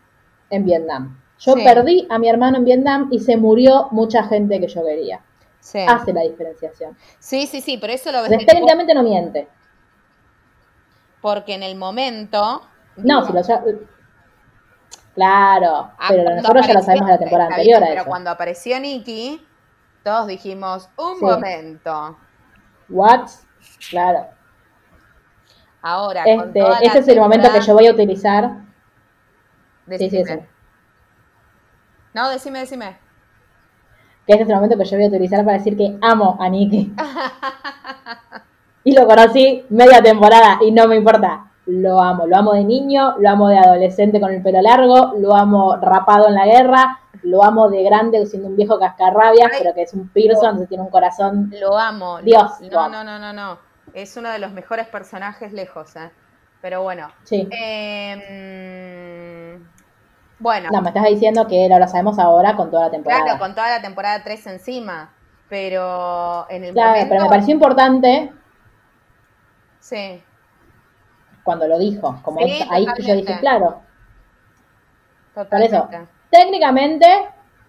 en 0.49 0.65
Vietnam. 0.65 1.17
Yo 1.39 1.53
Sí. 1.53 1.63
perdí 1.63 2.07
a 2.09 2.19
mi 2.19 2.29
hermano 2.29 2.57
en 2.57 2.65
Vietnam 2.65 3.07
y 3.11 3.19
se 3.19 3.35
murió 3.35 3.87
mucha 3.91 4.23
gente 4.23 4.59
que 4.59 4.67
yo 4.67 4.83
quería. 4.85 5.19
Sí. 5.61 5.79
Hace 5.87 6.11
la 6.11 6.21
diferenciación. 6.21 6.97
sí, 7.19 7.45
sí, 7.47 7.61
sí, 7.61 7.77
pero 7.79 7.93
eso 7.93 8.11
lo 8.11 8.23
ves 8.23 8.45
técnicamente 8.45 8.93
no 8.93 9.03
miente. 9.03 9.47
porque 11.21 11.53
en 11.53 11.61
el 11.63 11.75
momento... 11.77 12.63
No, 12.97 13.23
si 13.25 13.31
lo 13.31 13.41
ya- 13.43 13.63
Claro, 15.13 15.91
ah, 15.99 16.05
pero 16.09 16.23
nosotros 16.35 16.65
ya 16.67 16.73
lo 16.73 16.81
sabemos 16.81 17.07
de 17.07 17.13
la 17.13 17.19
temporada 17.19 17.49
anterior 17.49 17.79
bien, 17.79 17.83
a 17.83 17.87
Pero 17.91 18.01
eso. 18.01 18.09
cuando 18.09 18.29
apareció 18.31 18.79
Nicky, 18.79 19.45
todos 20.03 20.25
dijimos, 20.27 20.89
un 20.97 21.17
Sí. 21.19 21.25
momento. 21.25 22.17
What? 22.89 23.27
Claro. 23.89 24.27
Ahora, 25.83 26.23
con 26.23 26.47
Este, 26.47 26.59
la 26.61 26.79
este 26.79 26.99
es 26.99 27.07
el 27.07 27.19
momento 27.19 27.51
que 27.51 27.61
yo 27.61 27.73
voy 27.73 27.87
a 27.87 27.91
utilizar. 27.91 28.51
Sí, 29.89 30.09
sí, 30.09 30.23
sí. 30.25 30.39
No, 32.13 32.29
decime, 32.29 32.59
decime. 32.59 32.97
Que 34.25 34.33
este 34.33 34.43
es 34.43 34.49
el 34.49 34.55
momento 34.55 34.77
que 34.77 34.85
yo 34.85 34.97
voy 34.97 35.05
a 35.05 35.09
utilizar 35.09 35.43
para 35.43 35.57
decir 35.57 35.75
que 35.77 35.97
amo 36.01 36.37
a 36.39 36.49
Nicky. 36.49 36.93
Y 38.83 38.95
lo 38.95 39.05
conocí 39.05 39.63
media 39.69 40.01
temporada 40.01 40.57
y 40.61 40.71
no 40.71 40.87
me 40.87 40.95
importa. 40.95 41.45
Lo 41.67 41.99
amo. 42.01 42.25
Lo 42.25 42.35
amo 42.35 42.53
de 42.53 42.63
niño, 42.63 43.15
lo 43.19 43.29
amo 43.29 43.47
de 43.47 43.59
adolescente 43.59 44.19
con 44.19 44.31
el 44.33 44.41
pelo 44.41 44.59
largo, 44.59 45.13
lo 45.19 45.35
amo 45.35 45.75
rapado 45.75 46.27
en 46.27 46.33
la 46.33 46.47
guerra, 46.47 46.99
lo 47.21 47.43
amo 47.43 47.69
de 47.69 47.83
grande 47.83 48.25
siendo 48.25 48.47
un 48.47 48.55
viejo 48.55 48.79
cascarrabias, 48.79 49.51
Ay. 49.53 49.59
pero 49.61 49.75
que 49.75 49.83
es 49.83 49.93
un 49.93 50.09
Pearson, 50.09 50.45
entonces 50.45 50.69
tiene 50.69 50.83
un 50.83 50.89
corazón. 50.89 51.51
Lo 51.59 51.77
amo. 51.77 52.21
Dios, 52.23 52.59
No, 52.71 52.79
amo. 52.79 52.89
no, 52.89 53.03
no, 53.03 53.19
no, 53.19 53.33
no. 53.33 53.59
Es 53.93 54.17
uno 54.17 54.29
de 54.31 54.39
los 54.39 54.51
mejores 54.51 54.87
personajes 54.87 55.53
lejos, 55.53 55.95
¿eh? 55.95 56.09
Pero 56.61 56.81
bueno. 56.81 57.07
Sí. 57.23 57.47
Em, 57.51 58.19
bueno, 60.41 60.69
No, 60.71 60.81
me 60.81 60.89
estás 60.89 61.05
diciendo 61.05 61.47
que 61.47 61.69
lo 61.69 61.87
sabemos 61.87 62.19
ahora 62.19 62.55
con 62.55 62.69
toda 62.69 62.85
la 62.85 62.91
temporada. 62.91 63.23
claro, 63.23 63.39
con 63.39 63.55
toda 63.55 63.69
la 63.69 63.81
temporada 63.81 64.23
3 64.23 64.47
encima. 64.47 65.13
Pero 65.49 66.49
en 66.49 66.63
el 66.63 66.73
Claro, 66.73 66.89
momento. 66.91 67.09
pero 67.09 67.23
me 67.23 67.29
pareció 67.29 67.53
importante 67.53 68.31
Sí, 69.79 70.23
cuando 71.43 71.67
lo 71.67 71.77
dijo. 71.79 72.19
Como 72.23 72.39
Sí, 72.39 72.59
es- 72.61 72.67
ahí 72.71 72.85
yo 72.85 72.91
totalmente. 72.93 73.25
dije, 73.31 73.39
claro, 73.39 73.81
por 75.33 75.61
eso. 75.61 75.81
totalmente. 75.81 76.11
Técnicamente 76.29 77.07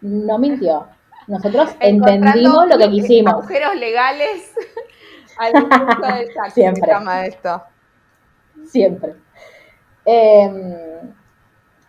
no 0.03 0.39
mintió. 0.39 0.87
Nosotros 1.27 1.71
entendimos 1.81 2.69
lo 2.69 2.79
que 2.79 2.91
quisimos. 2.91 3.33
Agujeros 3.35 3.75
legales 3.77 4.55
al 5.39 5.53
discurso 5.53 6.01
de 6.07 6.51
Siempre. 6.51 6.81
se 6.85 6.91
llama 6.93 7.27
esto. 7.27 7.63
Siempre. 8.67 9.15
Eh, 10.05 11.01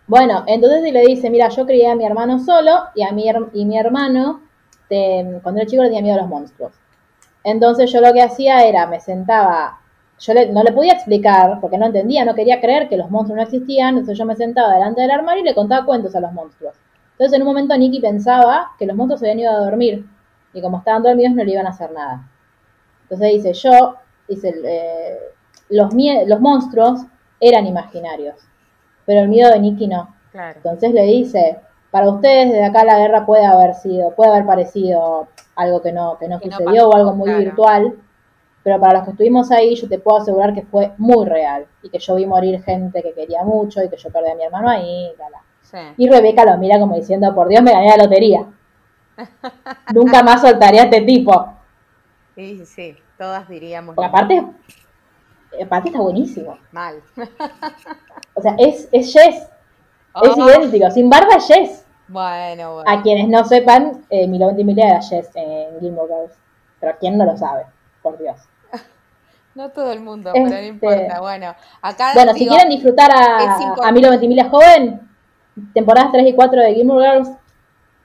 bueno, 0.06 0.44
entonces 0.46 0.82
le 0.92 1.00
dice, 1.02 1.30
mira, 1.30 1.48
yo 1.48 1.66
crié 1.66 1.88
a 1.90 1.94
mi 1.94 2.04
hermano 2.04 2.38
solo 2.38 2.84
y 2.94 3.02
a 3.02 3.12
mi, 3.12 3.26
y 3.54 3.64
mi 3.64 3.78
hermano, 3.78 4.42
te- 4.88 5.40
cuando 5.42 5.60
era 5.60 5.68
chico 5.70 5.82
le 5.82 5.88
tenía 5.88 6.02
miedo 6.02 6.16
a 6.16 6.20
los 6.22 6.28
monstruos. 6.28 6.72
Entonces 7.44 7.92
yo 7.92 8.00
lo 8.00 8.12
que 8.12 8.22
hacía 8.22 8.64
era, 8.66 8.86
me 8.86 9.00
sentaba, 9.00 9.80
yo 10.18 10.34
le- 10.34 10.52
no 10.52 10.62
le 10.62 10.72
podía 10.72 10.92
explicar, 10.94 11.60
porque 11.60 11.78
no 11.78 11.86
entendía, 11.86 12.24
no 12.24 12.34
quería 12.34 12.60
creer 12.60 12.88
que 12.88 12.96
los 12.96 13.10
monstruos 13.10 13.36
no 13.36 13.42
existían, 13.42 13.90
entonces 13.90 14.18
yo 14.18 14.24
me 14.26 14.36
sentaba 14.36 14.74
delante 14.74 15.02
del 15.02 15.10
armario 15.10 15.42
y 15.42 15.46
le 15.46 15.54
contaba 15.54 15.86
cuentos 15.86 16.14
a 16.16 16.20
los 16.20 16.32
monstruos. 16.32 16.74
Entonces 17.12 17.34
en 17.36 17.42
un 17.42 17.48
momento 17.48 17.76
Nicky 17.76 18.00
pensaba 18.00 18.72
que 18.78 18.86
los 18.86 18.96
monstruos 18.96 19.20
se 19.20 19.26
habían 19.26 19.40
ido 19.40 19.52
a 19.52 19.64
dormir 19.64 20.06
y 20.52 20.60
como 20.62 20.78
estaban 20.78 21.02
dormidos 21.02 21.34
no 21.34 21.44
le 21.44 21.52
iban 21.52 21.66
a 21.66 21.70
hacer 21.70 21.92
nada. 21.92 22.28
Entonces 23.02 23.32
dice, 23.34 23.52
yo, 23.54 23.96
dice, 24.28 24.54
eh, 24.64 25.18
los, 25.70 25.90
los 26.26 26.40
monstruos 26.40 27.00
eran 27.40 27.66
imaginarios, 27.66 28.36
pero 29.06 29.20
el 29.20 29.28
miedo 29.28 29.50
de 29.50 29.60
Nicky 29.60 29.86
no. 29.88 30.14
Claro. 30.32 30.56
Entonces 30.56 30.92
le 30.92 31.02
dice, 31.02 31.58
para 31.90 32.10
ustedes 32.10 32.48
desde 32.48 32.64
acá 32.64 32.84
la 32.84 32.98
guerra 32.98 33.24
puede 33.24 33.44
haber 33.44 33.74
sido, 33.74 34.10
puede 34.14 34.32
haber 34.32 34.46
parecido 34.46 35.28
algo 35.54 35.80
que 35.82 35.92
no, 35.92 36.18
que 36.18 36.28
no 36.28 36.40
Que 36.40 36.48
no 36.48 36.56
sucedió 36.56 36.84
pasó, 36.84 36.88
o 36.90 36.96
algo 36.96 37.14
muy 37.14 37.28
claro. 37.28 37.44
virtual, 37.44 37.94
pero 38.64 38.80
para 38.80 38.94
los 38.94 39.04
que 39.04 39.10
estuvimos 39.10 39.50
ahí 39.52 39.74
yo 39.76 39.88
te 39.88 39.98
puedo 39.98 40.18
asegurar 40.18 40.54
que 40.54 40.62
fue 40.62 40.92
muy 40.98 41.26
real 41.26 41.66
y 41.82 41.90
que 41.90 41.98
yo 41.98 42.16
vi 42.16 42.26
morir 42.26 42.62
gente 42.64 43.02
que 43.02 43.12
quería 43.12 43.44
mucho 43.44 43.82
y 43.82 43.88
que 43.88 43.96
yo 43.96 44.10
perdí 44.10 44.30
a 44.30 44.34
mi 44.34 44.44
hermano 44.44 44.68
ahí, 44.70 45.12
la. 45.18 45.40
Sí. 45.60 45.78
Y 45.96 46.08
Rebeca 46.08 46.44
lo 46.44 46.58
mira 46.58 46.78
como 46.78 46.94
diciendo, 46.96 47.34
por 47.34 47.48
Dios 47.48 47.62
me 47.62 47.72
gané 47.72 47.88
la 47.96 48.04
lotería. 48.04 48.46
Nunca 49.94 50.22
más 50.22 50.40
soltaría 50.40 50.82
a 50.82 50.84
este 50.84 51.02
tipo. 51.02 51.52
Sí, 52.34 52.66
sí, 52.66 52.96
todas 53.16 53.48
diríamos 53.48 53.94
Porque 53.94 54.08
aparte, 54.08 54.44
aparte 55.62 55.88
está 55.90 56.00
buenísimo. 56.00 56.58
mal. 56.72 57.00
O 58.44 58.46
sea, 58.46 58.56
es, 58.58 58.88
es 58.92 59.10
Jess. 59.12 59.36
Es 59.36 59.48
Oh, 60.14 60.48
idéntico. 60.48 60.90
Sin 60.90 61.08
barba 61.08 61.36
es 61.36 61.46
Jess. 61.46 61.86
bueno, 62.08 62.74
bueno. 62.74 62.90
A 62.90 63.02
quienes 63.02 63.28
no 63.28 63.42
sepan, 63.44 64.04
eh, 64.10 64.26
Milo 64.28 64.48
Ventimiglia 64.48 64.88
era 64.90 65.02
Jess 65.02 65.30
en 65.34 65.80
Gilmore 65.80 66.12
Girls. 66.14 66.38
Pero 66.78 66.92
a 66.92 66.96
quien 66.96 67.16
no 67.16 67.24
lo 67.24 67.36
sabe, 67.36 67.64
por 68.02 68.18
Dios. 68.18 68.36
No 69.54 69.70
todo 69.70 69.92
el 69.92 70.00
mundo, 70.00 70.30
pero 70.34 70.46
no 70.46 70.52
Este- 70.52 70.66
importa. 70.66 71.20
Bueno, 71.20 71.54
acá 71.80 72.10
Bueno, 72.12 72.34
si 72.34 72.46
quieren 72.46 72.68
disfrutar 72.68 73.08
a, 73.12 73.56
a 73.84 73.92
Milo 73.92 74.10
Ventimiglia 74.10 74.50
joven, 74.50 75.08
temporadas 75.72 76.10
3 76.10 76.26
y 76.26 76.34
4 76.34 76.60
de 76.60 76.74
Gilmore 76.74 77.08
Girls, 77.08 77.30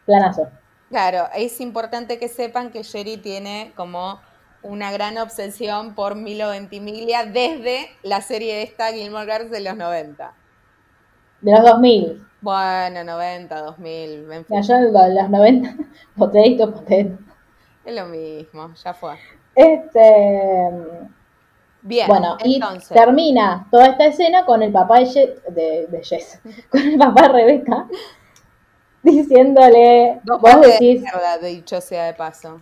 planazo. 0.05 0.47
claro, 0.89 1.27
es 1.35 1.59
importante 1.59 2.19
que 2.19 2.27
sepan 2.27 2.69
que 2.69 2.83
Sherry 2.83 3.17
tiene 3.17 3.71
como 3.75 4.19
una 4.61 4.91
gran 4.91 5.17
obsesión 5.17 5.95
por 5.95 6.15
Milo 6.15 6.49
Ventimiglia 6.49 7.25
desde 7.25 7.87
la 8.03 8.21
serie 8.21 8.61
esta 8.63 8.91
Gilmore 8.91 9.31
Girls 9.31 9.51
de 9.51 9.61
los 9.61 9.75
90. 9.75 10.33
De 11.41 11.51
los 11.51 11.63
2000. 11.63 12.25
Bueno, 12.41 13.03
90, 13.03 13.61
2000, 13.61 14.31
en 14.31 14.45
fin, 14.45 14.61
yo 14.61 14.73
en 14.75 14.93
lo- 14.93 15.07
los 15.09 15.29
90, 15.29 15.75
potato, 16.17 16.73
potato. 16.73 17.17
es 17.85 17.95
lo 17.95 18.05
mismo, 18.05 18.73
ya 18.75 18.93
fue. 18.93 19.15
Este, 19.55 20.71
Bien, 21.81 22.07
bueno, 22.07 22.37
y 22.43 22.55
entonces, 22.55 22.89
termina 22.89 23.67
toda 23.71 23.87
esta 23.87 24.05
escena 24.05 24.45
con 24.45 24.61
el 24.63 24.71
papá 24.71 24.99
de, 24.99 25.05
Ye- 25.05 25.35
de, 25.49 25.87
de 25.87 26.03
Jess, 26.03 26.39
con 26.69 26.81
el 26.81 26.97
papá 26.97 27.23
de 27.23 27.27
Rebeca, 27.29 27.87
diciéndole, 29.03 30.19
dos 30.23 30.41
vos 30.41 30.51
partes 30.51 30.79
de 30.79 30.85
decís, 30.85 31.01
mierda, 31.01 31.37
dicho 31.37 31.81
sea 31.81 32.05
de 32.05 32.13
paso. 32.13 32.61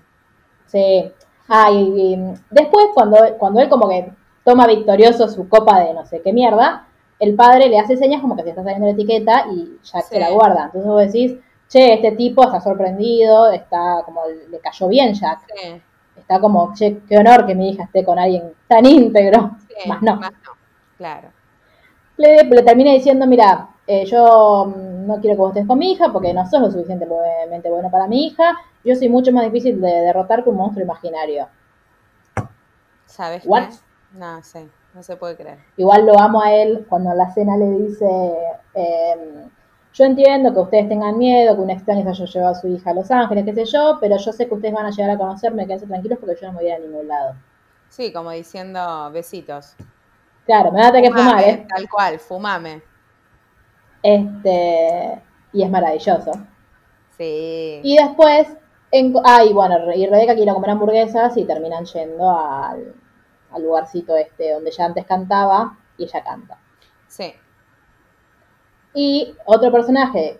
Sí. 0.67 1.11
Ah, 1.49 1.71
y, 1.71 1.77
y 2.13 2.33
después 2.49 2.87
cuando, 2.93 3.17
cuando 3.37 3.59
él 3.61 3.69
como 3.69 3.87
que 3.89 4.11
toma 4.43 4.67
victorioso 4.67 5.27
su 5.27 5.47
copa 5.49 5.79
de 5.81 5.93
no 5.93 6.05
sé 6.05 6.21
qué 6.21 6.33
mierda, 6.33 6.87
el 7.19 7.35
padre 7.35 7.69
le 7.69 7.79
hace 7.79 7.97
señas 7.97 8.21
como 8.21 8.35
que 8.35 8.43
se 8.43 8.49
está 8.49 8.63
saliendo 8.63 8.87
la 8.87 8.93
etiqueta 8.93 9.45
y 9.51 9.77
Jack 9.83 10.03
Sí. 10.03 10.15
se 10.15 10.19
la 10.19 10.29
guarda. 10.31 10.65
Entonces 10.65 10.85
vos 10.89 11.01
decís, 11.01 11.35
che, 11.67 11.93
este 11.93 12.11
tipo 12.11 12.43
está 12.43 12.61
sorprendido, 12.61 13.49
está 13.51 14.01
como, 14.05 14.21
le 14.49 14.59
cayó 14.59 14.87
bien 14.87 15.13
Jack. 15.13 15.39
Sí, 15.55 15.81
Está 16.17 16.39
como, 16.39 16.73
che, 16.73 16.99
qué 17.07 17.17
honor 17.17 17.45
que 17.45 17.55
mi 17.55 17.69
hija 17.69 17.83
esté 17.83 18.03
con 18.03 18.17
alguien 18.19 18.51
tan 18.67 18.85
íntegro. 18.85 19.51
sí, 19.67 19.75
Más 19.89 20.01
no. 20.01 20.15
Más 20.17 20.31
no, 20.31 20.51
claro. 20.97 21.29
Le, 22.17 22.43
le 22.43 22.63
termina 22.63 22.91
diciendo, 22.91 23.27
mira, 23.27 23.69
eh, 23.85 24.03
yo 24.05 24.65
mm, 24.75 25.05
no 25.07 25.21
quiero 25.21 25.35
que 25.35 25.41
vos 25.41 25.49
estés 25.51 25.67
con 25.67 25.77
mi 25.77 25.91
hija 25.91 26.11
porque 26.11 26.33
no 26.33 26.45
sos 26.49 26.59
lo 26.61 26.71
suficientemente 26.71 27.69
bueno 27.69 27.89
para 27.91 28.07
mi 28.07 28.25
hija. 28.27 28.55
Yo 28.83 28.95
soy 28.95 29.09
mucho 29.09 29.31
más 29.31 29.43
difícil 29.45 29.81
de 29.81 29.89
derrotar 29.89 30.43
que 30.43 30.49
un 30.49 30.57
monstruo 30.57 30.83
imaginario. 30.83 31.47
¿Sabes 33.05 33.43
What? 33.45 33.69
qué? 33.69 33.75
No, 34.13 34.43
sí, 34.43 34.69
no 34.93 35.03
se 35.03 35.15
puede 35.17 35.35
creer. 35.35 35.59
Igual 35.77 36.05
lo 36.05 36.19
amo 36.19 36.41
a 36.41 36.53
él 36.53 36.85
cuando 36.87 37.11
en 37.11 37.17
la 37.17 37.31
cena 37.33 37.57
le 37.57 37.69
dice, 37.71 38.05
em, 38.73 39.49
yo 39.93 40.05
entiendo 40.05 40.53
que 40.53 40.59
ustedes 40.59 40.89
tengan 40.89 41.17
miedo, 41.17 41.55
que 41.55 41.61
un 41.61 41.69
extraño 41.69 42.03
se 42.03 42.09
haya 42.09 42.25
llevado 42.25 42.51
a 42.55 42.59
su 42.59 42.67
hija 42.67 42.91
a 42.91 42.93
Los 42.93 43.09
Ángeles, 43.09 43.45
qué 43.45 43.53
sé 43.53 43.65
yo, 43.65 43.97
pero 43.99 44.17
yo 44.17 44.31
sé 44.31 44.47
que 44.47 44.53
ustedes 44.53 44.73
van 44.73 44.85
a 44.85 44.91
llegar 44.91 45.11
a 45.11 45.17
conocerme, 45.17 45.65
quédense 45.65 45.87
tranquilos 45.87 46.19
porque 46.19 46.35
yo 46.39 46.47
no 46.47 46.53
me 46.53 46.59
voy 46.59 46.67
a 46.69 46.77
ir 46.77 46.83
a 46.83 46.85
ningún 46.85 47.07
lado. 47.07 47.35
Sí, 47.89 48.13
como 48.13 48.31
diciendo 48.31 49.09
besitos. 49.11 49.75
Claro, 50.45 50.71
me 50.71 50.81
va 50.81 50.87
a 50.87 50.91
tener 50.91 51.11
que 51.11 51.17
fumar, 51.17 51.43
¿eh? 51.43 51.65
Tal 51.67 51.89
cual, 51.89 52.19
fumame. 52.19 52.81
Este, 54.03 55.21
y 55.51 55.63
es 55.63 55.69
maravilloso. 55.69 56.31
Sí. 57.17 57.81
Y 57.83 57.97
después, 57.97 58.47
en, 58.91 59.13
ah, 59.23 59.43
y 59.43 59.53
bueno, 59.53 59.93
y 59.93 60.05
Rebeca 60.07 60.35
quiere 60.35 60.53
comer 60.53 60.71
hamburguesas 60.71 61.35
y 61.37 61.45
terminan 61.45 61.85
yendo 61.85 62.29
al, 62.29 62.95
al 63.51 63.63
lugarcito 63.63 64.15
este 64.15 64.53
donde 64.53 64.71
ya 64.71 64.85
antes 64.85 65.05
cantaba 65.05 65.77
y 65.97 66.03
ella 66.03 66.23
canta. 66.23 66.57
Sí. 67.07 67.33
Y 68.93 69.35
otro 69.45 69.71
personaje 69.71 70.39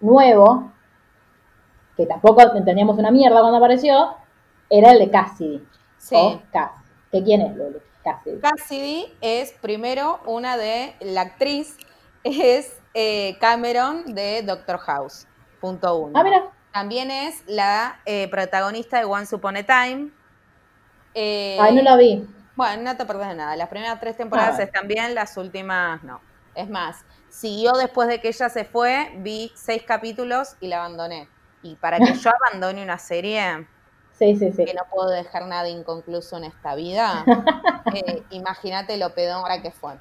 nuevo, 0.00 0.72
que 1.96 2.06
tampoco 2.06 2.42
entendíamos 2.56 2.98
una 2.98 3.10
mierda 3.10 3.40
cuando 3.40 3.58
apareció, 3.58 4.16
era 4.68 4.92
el 4.92 5.00
de 5.00 5.10
Cassidy. 5.10 5.66
Sí. 5.98 6.14
O 6.16 6.40
Cass. 6.52 6.72
¿Que 7.10 7.22
quién 7.22 7.42
es 7.42 7.56
Luli? 7.56 7.78
Cassidy. 8.04 8.40
Cassidy 8.40 9.14
es 9.20 9.52
primero 9.60 10.20
una 10.24 10.56
de 10.56 10.94
la 11.00 11.22
actriz, 11.22 11.76
es 12.24 12.80
eh, 12.94 13.36
Cameron 13.40 14.14
de 14.14 14.42
Doctor 14.42 14.78
House. 14.78 15.26
Punto 15.60 15.96
uno. 15.96 16.12
Ah, 16.18 16.24
mira. 16.24 16.50
También 16.72 17.10
es 17.10 17.42
la 17.46 18.00
eh, 18.06 18.28
protagonista 18.28 18.98
de 18.98 19.04
Once 19.04 19.34
Upon 19.34 19.56
a 19.56 19.62
Time. 19.64 20.10
Eh, 21.14 21.58
Ay, 21.60 21.74
no 21.74 21.82
la 21.82 21.96
vi. 21.96 22.24
Bueno, 22.54 22.82
no 22.82 22.96
te 22.96 23.04
perdés 23.06 23.28
de 23.28 23.34
nada. 23.34 23.56
Las 23.56 23.68
primeras 23.68 23.98
tres 24.00 24.16
temporadas 24.16 24.58
Ah. 24.58 24.62
están 24.62 24.86
bien, 24.86 25.14
las 25.14 25.36
últimas 25.36 26.02
no. 26.04 26.20
Es 26.54 26.68
más, 26.68 27.04
siguió 27.28 27.72
después 27.72 28.08
de 28.08 28.20
que 28.20 28.28
ella 28.28 28.48
se 28.48 28.64
fue, 28.64 29.12
vi 29.18 29.50
seis 29.54 29.82
capítulos 29.82 30.56
y 30.60 30.68
la 30.68 30.78
abandoné. 30.84 31.28
Y 31.62 31.74
para 31.76 31.98
que 31.98 32.14
yo 32.14 32.30
abandone 32.52 32.82
una 32.82 32.98
serie 32.98 33.66
Sí, 34.12 34.36
sí, 34.36 34.52
sí. 34.52 34.64
que 34.66 34.74
no 34.74 34.82
puedo 34.90 35.08
dejar 35.08 35.46
nada 35.46 35.68
inconcluso 35.68 36.36
en 36.36 36.44
esta 36.44 36.74
vida, 36.74 37.24
eh, 37.94 38.22
imagínate 38.30 38.96
lo 38.98 39.14
pedora 39.14 39.62
que 39.62 39.70
fue. 39.70 39.94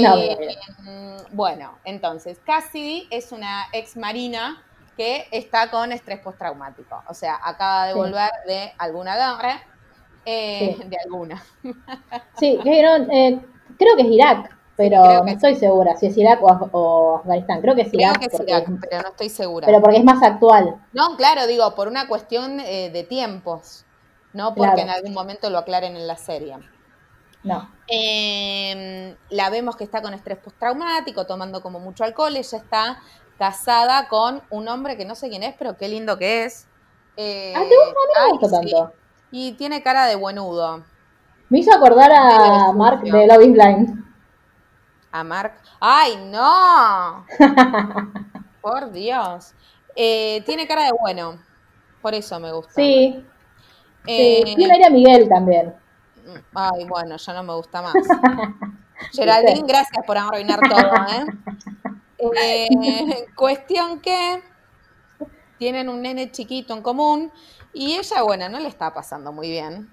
No, 0.00 0.16
Eh, 0.16 0.56
mm, 0.80 1.36
bueno, 1.36 1.78
entonces, 1.84 2.40
Cassidy 2.44 3.06
es 3.10 3.30
una 3.30 3.66
ex 3.72 3.96
marina 3.96 4.60
que 4.96 5.26
está 5.30 5.70
con 5.70 5.92
estrés 5.92 6.20
postraumático. 6.20 7.02
O 7.08 7.14
sea, 7.14 7.38
acaba 7.42 7.86
de 7.86 7.92
Sí. 7.92 7.98
volver 7.98 8.30
de 8.46 8.72
alguna 8.78 9.14
guerra. 9.16 9.60
eh, 10.26 10.76
Sí. 10.80 10.84
De 10.88 10.96
alguna. 11.04 11.42
Sí, 12.38 12.58
no, 12.64 13.12
eh, 13.12 13.40
creo 13.78 13.96
que 13.96 14.02
es 14.02 14.08
Irak, 14.08 14.56
pero 14.76 15.02
creo 15.02 15.24
no 15.24 15.30
estoy 15.30 15.54
segura 15.56 15.96
si 15.96 16.06
es 16.06 16.16
Irak 16.16 16.42
o, 16.42 16.48
Af- 16.48 16.68
o 16.72 17.16
Afganistán. 17.18 17.60
Creo 17.60 17.74
que 17.74 17.82
es 17.82 17.88
Creo 17.90 18.00
Irak, 18.00 18.18
que 18.20 18.24
es 18.26 18.32
porque, 18.32 18.50
Irak, 18.52 18.66
pero 18.88 19.02
no 19.02 19.08
estoy 19.10 19.28
segura. 19.28 19.66
pero 19.66 19.80
porque 19.82 19.98
es 19.98 20.04
más 20.04 20.22
actual. 20.22 20.76
No, 20.94 21.16
claro, 21.16 21.46
digo, 21.46 21.74
por 21.74 21.88
una 21.88 22.08
cuestión 22.08 22.58
eh, 22.60 22.88
de 22.90 23.02
tiempos, 23.04 23.84
no 24.32 24.54
porque 24.54 24.72
Claro. 24.72 24.88
en 24.88 24.90
algún 24.96 25.12
momento 25.12 25.50
lo 25.50 25.58
aclaren 25.58 25.94
en 25.96 26.06
la 26.06 26.16
serie. 26.16 26.56
No, 27.42 27.68
Eh, 27.88 29.14
la 29.28 29.50
vemos 29.50 29.76
que 29.76 29.84
está 29.84 30.00
con 30.00 30.14
estrés 30.14 30.38
postraumático, 30.38 31.26
tomando 31.26 31.60
como 31.62 31.78
mucho 31.80 32.02
alcohol. 32.04 32.34
Ella 32.34 32.58
está 32.58 33.02
casada 33.38 34.08
con 34.08 34.42
un 34.50 34.68
hombre 34.68 34.96
que 34.96 35.04
no 35.04 35.14
sé 35.14 35.28
quién 35.28 35.42
es, 35.42 35.54
pero 35.58 35.76
qué 35.76 35.88
lindo 35.88 36.18
que 36.18 36.44
es. 36.44 36.66
Eh, 37.16 37.52
Ah, 37.56 37.60
¿te 37.68 37.74
gusta? 37.76 37.82
A 37.84 37.86
mí 37.86 37.94
no 37.94 38.20
me 38.20 38.26
ay, 38.26 38.30
gusta 38.38 38.46
sí. 38.48 38.52
tanto. 38.72 38.92
Y 39.30 39.52
tiene 39.52 39.82
cara 39.82 40.06
de 40.06 40.16
buenudo. 40.16 40.82
Me 41.48 41.58
hizo 41.58 41.74
acordar 41.74 42.10
a 42.12 42.72
Mark 42.72 43.02
de 43.02 43.26
Love 43.26 43.42
is 43.44 43.52
Blind. 43.52 44.04
A 45.12 45.22
Mark. 45.24 45.54
¡Ay, 45.80 46.16
no! 46.30 47.24
Por 48.60 48.90
Dios. 48.92 49.52
Eh, 49.94 50.42
tiene 50.46 50.66
cara 50.66 50.84
de 50.84 50.92
bueno. 51.00 51.38
Por 52.02 52.14
eso 52.14 52.38
me 52.40 52.52
gusta. 52.52 52.72
Sí, 52.74 53.24
Eh, 54.06 54.42
sí. 54.44 54.54
Tiene 54.56 54.74
aire 54.74 54.86
a 54.86 54.90
Miguel 54.90 55.28
también. 55.28 55.74
Ay, 56.54 56.84
bueno, 56.86 57.16
ya 57.16 57.32
no 57.34 57.42
me 57.42 57.54
gusta 57.54 57.82
más. 57.82 57.94
Geraldine, 59.12 59.62
gracias 59.66 60.04
por 60.06 60.16
arruinar 60.18 60.60
todo, 60.68 60.94
¿eh? 60.94 61.24
Eh, 62.18 62.68
cuestión 63.36 64.00
que 64.00 64.42
tienen 65.58 65.88
un 65.88 66.02
nene 66.02 66.30
chiquito 66.30 66.74
en 66.74 66.82
común 66.82 67.32
y 67.72 67.94
ella, 67.94 68.22
bueno, 68.22 68.48
no 68.48 68.58
le 68.60 68.68
está 68.68 68.92
pasando 68.92 69.32
muy 69.32 69.50
bien. 69.50 69.88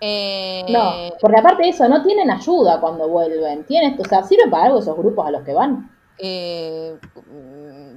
Eh, 0.00 0.64
No, 0.68 0.92
porque 1.20 1.38
aparte 1.38 1.62
de 1.64 1.68
eso, 1.70 1.88
no 1.88 2.02
tienen 2.02 2.30
ayuda 2.30 2.80
cuando 2.80 3.08
vuelven. 3.08 3.64
Tienen, 3.64 3.98
o 4.00 4.04
sea, 4.04 4.22
¿sirve 4.22 4.48
para 4.50 4.64
algo 4.66 4.78
esos 4.78 4.96
grupos 4.96 5.26
a 5.26 5.30
los 5.30 5.42
que 5.42 5.52
van? 5.54 5.90
eh, 6.20 6.98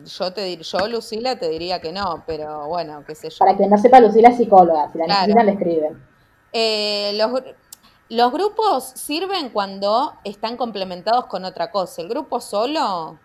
yo 0.06 0.32
te 0.34 0.58
yo, 0.58 0.88
Lucila, 0.88 1.38
te 1.40 1.50
diría 1.50 1.80
que 1.82 1.92
no, 1.92 2.24
pero 2.28 2.68
bueno, 2.68 3.04
qué 3.06 3.16
sé 3.16 3.30
yo. 3.30 3.38
Para 3.40 3.58
quien 3.58 3.70
no 3.70 3.78
sepa, 3.78 4.00
Lucila 4.00 4.30
es 4.30 4.38
psicóloga. 4.38 4.92
Si 4.92 4.98
la 5.00 5.06
Claro. 5.06 5.22
necesitan, 5.22 5.46
le 5.48 5.52
escriben. 5.54 6.04
Eh, 6.54 7.12
los, 7.16 7.42
los 8.10 8.32
grupos 8.32 8.84
sirven 8.96 9.50
cuando 9.50 10.14
están 10.24 10.56
complementados 10.58 11.26
con 11.28 11.46
otra 11.46 11.72
cosa. 11.72 12.02
El 12.02 12.10
grupo 12.10 12.40
solo, 12.42 13.20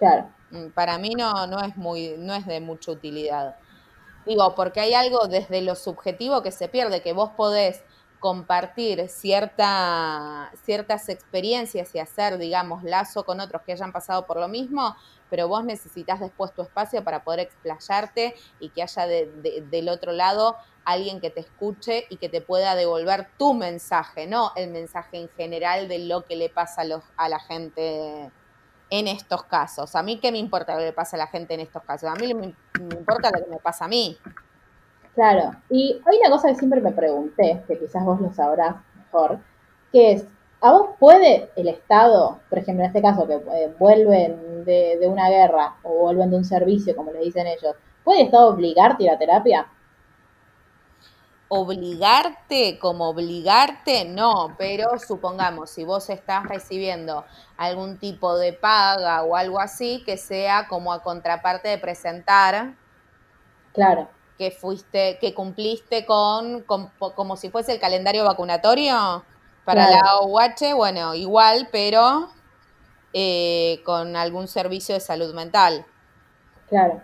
Claro. 0.00 0.34
Mm, 0.50 0.70
Para 0.70 0.98
mí 0.98 1.10
no, 1.16 1.46
no 1.46 1.60
es 1.60 1.76
muy, 1.76 2.16
no 2.18 2.34
es 2.34 2.46
de 2.46 2.60
mucha 2.60 2.92
utilidad. 2.92 3.56
Digo, 4.26 4.54
porque 4.56 4.80
hay 4.80 4.94
algo 4.94 5.28
desde 5.28 5.62
lo 5.62 5.74
subjetivo 5.76 6.42
que 6.42 6.52
se 6.52 6.68
pierde, 6.68 7.02
que 7.02 7.12
vos 7.14 7.32
podés 7.36 7.84
compartir 8.20 9.08
cierta, 9.08 10.50
ciertas 10.64 11.08
experiencias 11.10 11.94
y 11.94 12.00
hacer, 12.00 12.38
digamos, 12.38 12.84
lazo 12.84 13.24
con 13.24 13.40
otros 13.40 13.62
que 13.64 13.72
hayan 13.72 13.92
pasado 13.92 14.26
por 14.26 14.38
lo 14.40 14.48
mismo, 14.48 14.96
pero 15.30 15.48
vos 15.48 15.64
necesitas 15.64 16.20
después 16.20 16.54
tu 16.54 16.62
espacio 16.62 17.04
para 17.04 17.24
poder 17.24 17.40
explayarte 17.40 18.34
y 18.60 18.70
que 18.70 18.82
haya 18.82 19.06
de- 19.06 19.32
de- 19.42 19.62
del 19.70 19.88
otro 19.90 20.12
lado 20.12 20.56
alguien 20.84 21.20
que 21.20 21.30
te 21.30 21.40
escuche 21.40 22.06
y 22.10 22.18
que 22.18 22.28
te 22.28 22.42
pueda 22.42 22.74
devolver 22.76 23.28
tu 23.38 23.54
mensaje, 23.54 24.26
no 24.26 24.52
el 24.56 24.70
mensaje 24.70 25.18
en 25.18 25.28
general 25.30 25.88
de 25.88 26.00
lo 26.00 26.26
que 26.26 26.36
le 26.36 26.50
pasa 26.50 26.82
a, 26.82 26.84
los, 26.84 27.04
a 27.16 27.28
la 27.28 27.40
gente 27.40 28.32
en 28.90 29.08
estos 29.08 29.44
casos. 29.44 29.94
A 29.94 30.02
mí, 30.02 30.18
¿qué 30.18 30.32
me 30.32 30.38
importa 30.38 30.74
lo 30.74 30.80
que 30.80 30.86
le 30.86 30.92
pasa 30.92 31.16
a 31.16 31.18
la 31.18 31.26
gente 31.28 31.54
en 31.54 31.60
estos 31.60 31.82
casos? 31.84 32.10
A 32.10 32.14
mí 32.14 32.34
me, 32.34 32.54
importa 32.80 33.30
lo 33.30 33.44
que 33.44 33.50
me 33.50 33.56
pasa 33.58 33.84
a 33.84 33.88
mí. 33.88 34.18
Claro, 35.14 35.52
y 35.70 36.00
hay 36.06 36.18
una 36.18 36.30
cosa 36.30 36.48
que 36.48 36.56
siempre 36.56 36.80
me 36.80 36.92
pregunté, 36.92 37.62
que 37.66 37.78
quizás 37.78 38.04
vos 38.04 38.20
lo 38.20 38.32
sabrás 38.32 38.76
mejor, 38.96 39.38
que 39.92 40.12
es, 40.12 40.26
¿a 40.60 40.72
vos 40.72 40.90
puede 40.98 41.50
el 41.56 41.68
Estado, 41.68 42.40
por 42.48 42.58
ejemplo, 42.58 42.84
en 42.84 42.88
este 42.88 43.02
caso, 43.02 43.26
que 43.26 43.34
eh, 43.34 43.74
vuelven 43.78 44.64
de, 44.64 44.98
de 45.00 45.08
una 45.08 45.28
guerra 45.28 45.76
o 45.82 46.00
vuelven 46.00 46.30
de 46.30 46.36
un 46.36 46.44
servicio, 46.44 46.94
como 46.94 47.12
le 47.12 47.20
dicen 47.20 47.46
ellos, 47.46 47.74
¿puede 48.04 48.20
el 48.20 48.26
Estado 48.26 48.48
obligarte 48.48 49.02
a 49.02 49.06
ir 49.06 49.10
a 49.10 49.18
terapia? 49.18 49.66
Obligarte 51.52 52.78
como 52.78 53.08
obligarte, 53.10 54.04
no, 54.06 54.54
pero 54.58 54.98
supongamos, 54.98 55.70
si 55.70 55.84
vos 55.84 56.08
estás 56.08 56.44
recibiendo 56.46 57.26
algún 57.58 57.98
tipo 57.98 58.38
de 58.38 58.52
paga 58.54 59.22
o 59.24 59.36
algo 59.36 59.60
así, 59.60 60.02
que 60.06 60.16
sea 60.16 60.66
como 60.68 60.92
a 60.92 61.02
contraparte 61.02 61.68
de 61.68 61.78
presentar 61.78 62.78
Claro, 63.72 64.10
que 64.38 64.50
fuiste, 64.50 65.18
que 65.20 65.34
cumpliste 65.34 66.06
con, 66.06 66.62
con- 66.64 66.92
como 66.98 67.36
si 67.36 67.50
fuese 67.50 67.72
el 67.72 67.80
calendario 67.80 68.24
vacunatorio 68.24 69.26
para 69.64 69.86
Claro. 69.86 69.98
la 70.02 70.16
OUH, 70.20 70.74
bueno, 70.74 71.14
igual, 71.14 71.68
pero 71.72 72.32
eh, 73.12 73.82
con 73.86 74.16
algún 74.16 74.48
servicio 74.48 74.94
de 74.94 75.00
salud 75.00 75.34
mental. 75.34 75.86
claro, 76.68 77.02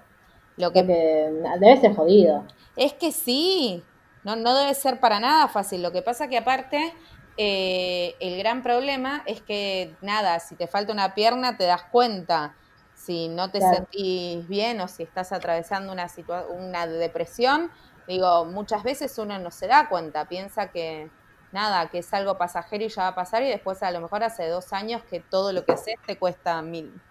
Lo 0.56 0.72
que 0.72 0.82
porque 0.82 1.30
debe 1.60 1.80
ser 1.80 1.94
jodido. 1.96 2.46
Es 2.76 2.92
que 2.94 3.12
sí, 3.12 3.84
no, 4.26 4.36
no 4.36 4.54
debe 4.56 4.74
ser 4.74 5.00
para 5.00 5.20
nada 5.20 5.48
fácil. 5.48 5.82
Lo 5.82 5.92
que 5.92 6.02
pasa 6.02 6.28
que 6.28 6.38
aparte, 6.38 6.94
eh, 7.36 8.16
el 8.20 8.38
gran 8.38 8.62
problema 8.62 9.22
es 9.26 9.42
que 9.42 9.98
nada, 10.02 10.40
si 10.40 10.56
te 10.56 10.66
falta 10.66 10.92
una 10.92 11.14
pierna 11.14 11.56
te 11.56 11.64
das 11.64 11.84
cuenta. 11.90 12.58
Si 12.92 13.28
no 13.28 13.50
te 13.52 13.60
Claro. 13.60 13.86
sentís 13.86 14.48
bien 14.48 14.80
o 14.80 14.88
si 14.88 15.02
estás 15.02 15.30
atravesando 15.32 15.92
una, 15.92 16.06
una 16.48 16.86
depresión, 16.86 17.70
digo, 18.06 18.46
muchas 18.46 18.82
veces 18.82 19.18
uno 19.18 19.38
no 19.38 19.50
se 19.50 19.66
da 19.68 19.88
cuenta, 19.88 20.28
piensa 20.28 20.70
que 20.70 21.12
nada, 21.50 21.90
que 21.90 21.98
es 21.98 22.12
algo 22.14 22.38
pasajero 22.38 22.84
y 22.84 22.88
ya 22.88 23.02
va 23.02 23.08
a 23.08 23.14
pasar 23.14 23.42
y 23.42 23.48
después 23.48 23.82
a 23.82 23.90
lo 23.90 24.00
mejor 24.00 24.24
hace 24.24 24.48
dos 24.48 24.72
años 24.72 25.02
que 25.08 25.20
todo 25.20 25.52
lo 25.52 25.64
que 25.64 25.72
haces 25.72 25.94
te 26.06 26.18
cuesta 26.18 26.62
mil, 26.62 27.02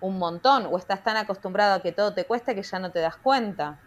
un 0.00 0.18
montón 0.18 0.66
o 0.66 0.78
estás 0.78 1.02
tan 1.04 1.16
acostumbrado 1.18 1.74
a 1.76 1.82
que 1.82 1.92
todo 1.92 2.14
te 2.14 2.26
cueste 2.26 2.54
que 2.54 2.62
ya 2.62 2.78
no 2.80 2.92
te 2.92 3.00
das 3.00 3.16
cuenta. 3.18 3.82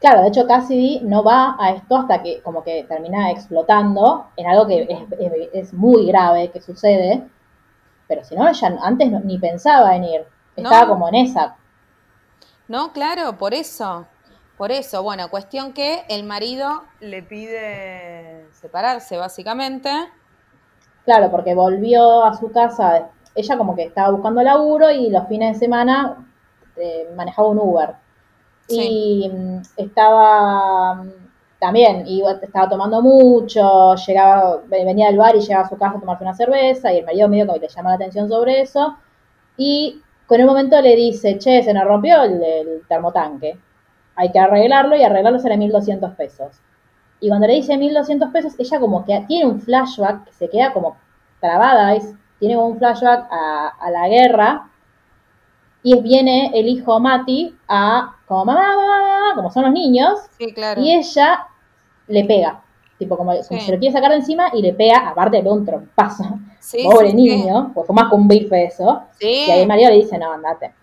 Claro, 0.00 0.22
de 0.22 0.28
hecho 0.28 0.46
Cassidy 0.46 1.00
no 1.02 1.22
va 1.22 1.56
a 1.58 1.72
esto 1.72 1.96
hasta 1.96 2.22
que 2.22 2.40
como 2.42 2.64
que 2.64 2.84
termina 2.84 3.30
explotando 3.30 4.28
en 4.36 4.46
algo 4.46 4.66
que 4.66 4.82
es, 4.82 5.00
es- 5.18 5.48
es 5.52 5.72
muy 5.74 6.06
grave 6.06 6.50
que 6.50 6.60
sucede, 6.62 7.28
pero 8.08 8.24
si 8.24 8.34
no, 8.34 8.48
ella 8.48 8.78
antes 8.82 9.10
no- 9.10 9.20
ni 9.20 9.38
pensaba 9.38 9.94
en 9.94 10.04
ir, 10.04 10.24
estaba 10.56 10.82
No. 10.82 10.88
como 10.88 11.08
en 11.08 11.16
esa. 11.16 11.56
No, 12.66 12.92
claro, 12.92 13.36
por 13.36 13.52
eso. 13.52 14.06
Por 14.56 14.72
eso, 14.72 15.02
bueno, 15.02 15.28
cuestión 15.30 15.72
que 15.72 16.04
el 16.08 16.24
marido 16.24 16.84
le 17.00 17.22
pide 17.22 18.46
separarse, 18.52 19.16
básicamente. 19.16 19.90
Claro, 21.04 21.30
porque 21.30 21.54
volvió 21.54 22.24
a 22.24 22.34
su 22.36 22.50
casa, 22.52 23.08
ella 23.34 23.56
como 23.58 23.74
que 23.74 23.84
estaba 23.84 24.10
buscando 24.10 24.42
laburo 24.42 24.90
y 24.90 25.10
los 25.10 25.26
fines 25.28 25.54
de 25.54 25.58
semana 25.66 26.26
eh, 26.76 27.08
manejaba 27.16 27.48
un 27.48 27.58
Uber. 27.58 27.94
Y 28.70 29.28
mm, 29.28 29.62
estaba, 29.76 30.94
mm, 30.94 31.10
también 31.58 32.06
iba, 32.06 32.32
estaba 32.32 32.68
tomando 32.68 33.02
mucho, 33.02 33.94
llegaba, 33.96 34.62
venía 34.68 35.08
del 35.08 35.18
bar 35.18 35.36
y 35.36 35.40
llegaba 35.40 35.66
a 35.66 35.68
su 35.68 35.76
casa 35.76 35.96
a 35.96 36.00
tomarse 36.00 36.24
una 36.24 36.34
cerveza 36.34 36.92
y 36.92 36.98
el 36.98 37.04
marido 37.04 37.28
medio 37.28 37.52
que 37.52 37.60
le 37.60 37.68
llama 37.68 37.90
la 37.90 37.96
atención 37.96 38.28
sobre 38.28 38.60
eso. 38.60 38.96
Y 39.56 40.02
con 40.26 40.40
un 40.40 40.46
momento 40.46 40.80
le 40.80 40.96
dice, 40.96 41.38
che, 41.38 41.62
se 41.62 41.74
nos 41.74 41.84
rompió 41.84 42.22
el, 42.22 42.82
termotanque, 42.88 43.58
hay 44.16 44.32
que 44.32 44.38
arreglarlo 44.38 44.96
y 44.96 45.02
arreglarlo 45.02 45.38
será 45.38 45.56
1.200 45.56 46.16
pesos. 46.16 46.60
Y 47.20 47.28
cuando 47.28 47.46
le 47.46 47.54
dice 47.54 47.74
1.200 47.74 48.32
pesos, 48.32 48.54
ella 48.58 48.80
como 48.80 49.04
que 49.04 49.24
tiene 49.28 49.46
un 49.46 49.60
flashback, 49.60 50.24
que 50.24 50.32
se 50.32 50.48
queda 50.48 50.72
como 50.72 50.96
trabada, 51.40 51.94
es, 51.94 52.14
tiene 52.38 52.54
como 52.54 52.68
un 52.68 52.78
flashback 52.78 53.26
a 53.30 53.90
la 53.90 54.08
guerra 54.08 54.69
y 55.82 56.00
viene 56.02 56.50
el 56.54 56.68
hijo 56.68 57.00
Mati 57.00 57.56
a 57.68 58.16
como 58.26 58.44
mamá, 58.44 58.60
mamá, 58.76 58.98
mamá, 59.02 59.34
como 59.34 59.50
son 59.50 59.64
los 59.64 59.72
niños, 59.72 60.20
Sí, 60.38 60.52
claro. 60.52 60.80
y 60.80 60.92
ella 60.94 61.46
le 62.06 62.24
pega, 62.24 62.62
tipo 62.98 63.16
como, 63.16 63.30
como 63.32 63.42
Sí. 63.42 63.60
se 63.60 63.72
lo 63.72 63.78
quiere 63.78 63.92
sacar 63.92 64.10
de 64.10 64.16
encima 64.18 64.50
y 64.52 64.62
le 64.62 64.74
pega, 64.74 65.08
aparte 65.08 65.38
le 65.38 65.42
pega 65.42 65.54
un 65.54 65.64
trompazo, 65.64 66.24
Sí, 66.58 66.84
pobre 66.84 67.12
niño, 67.14 67.70
pues 67.74 67.86
fue 67.86 67.94
más 67.94 68.10
que 68.10 68.14
un 68.16 68.28
bife 68.28 68.64
eso, 68.66 69.02
Sí. 69.18 69.46
y 69.48 69.50
ahí 69.50 69.66
marido 69.66 69.90
le 69.90 69.96
dice, 69.96 70.18
no, 70.18 70.32
andate. 70.32 70.74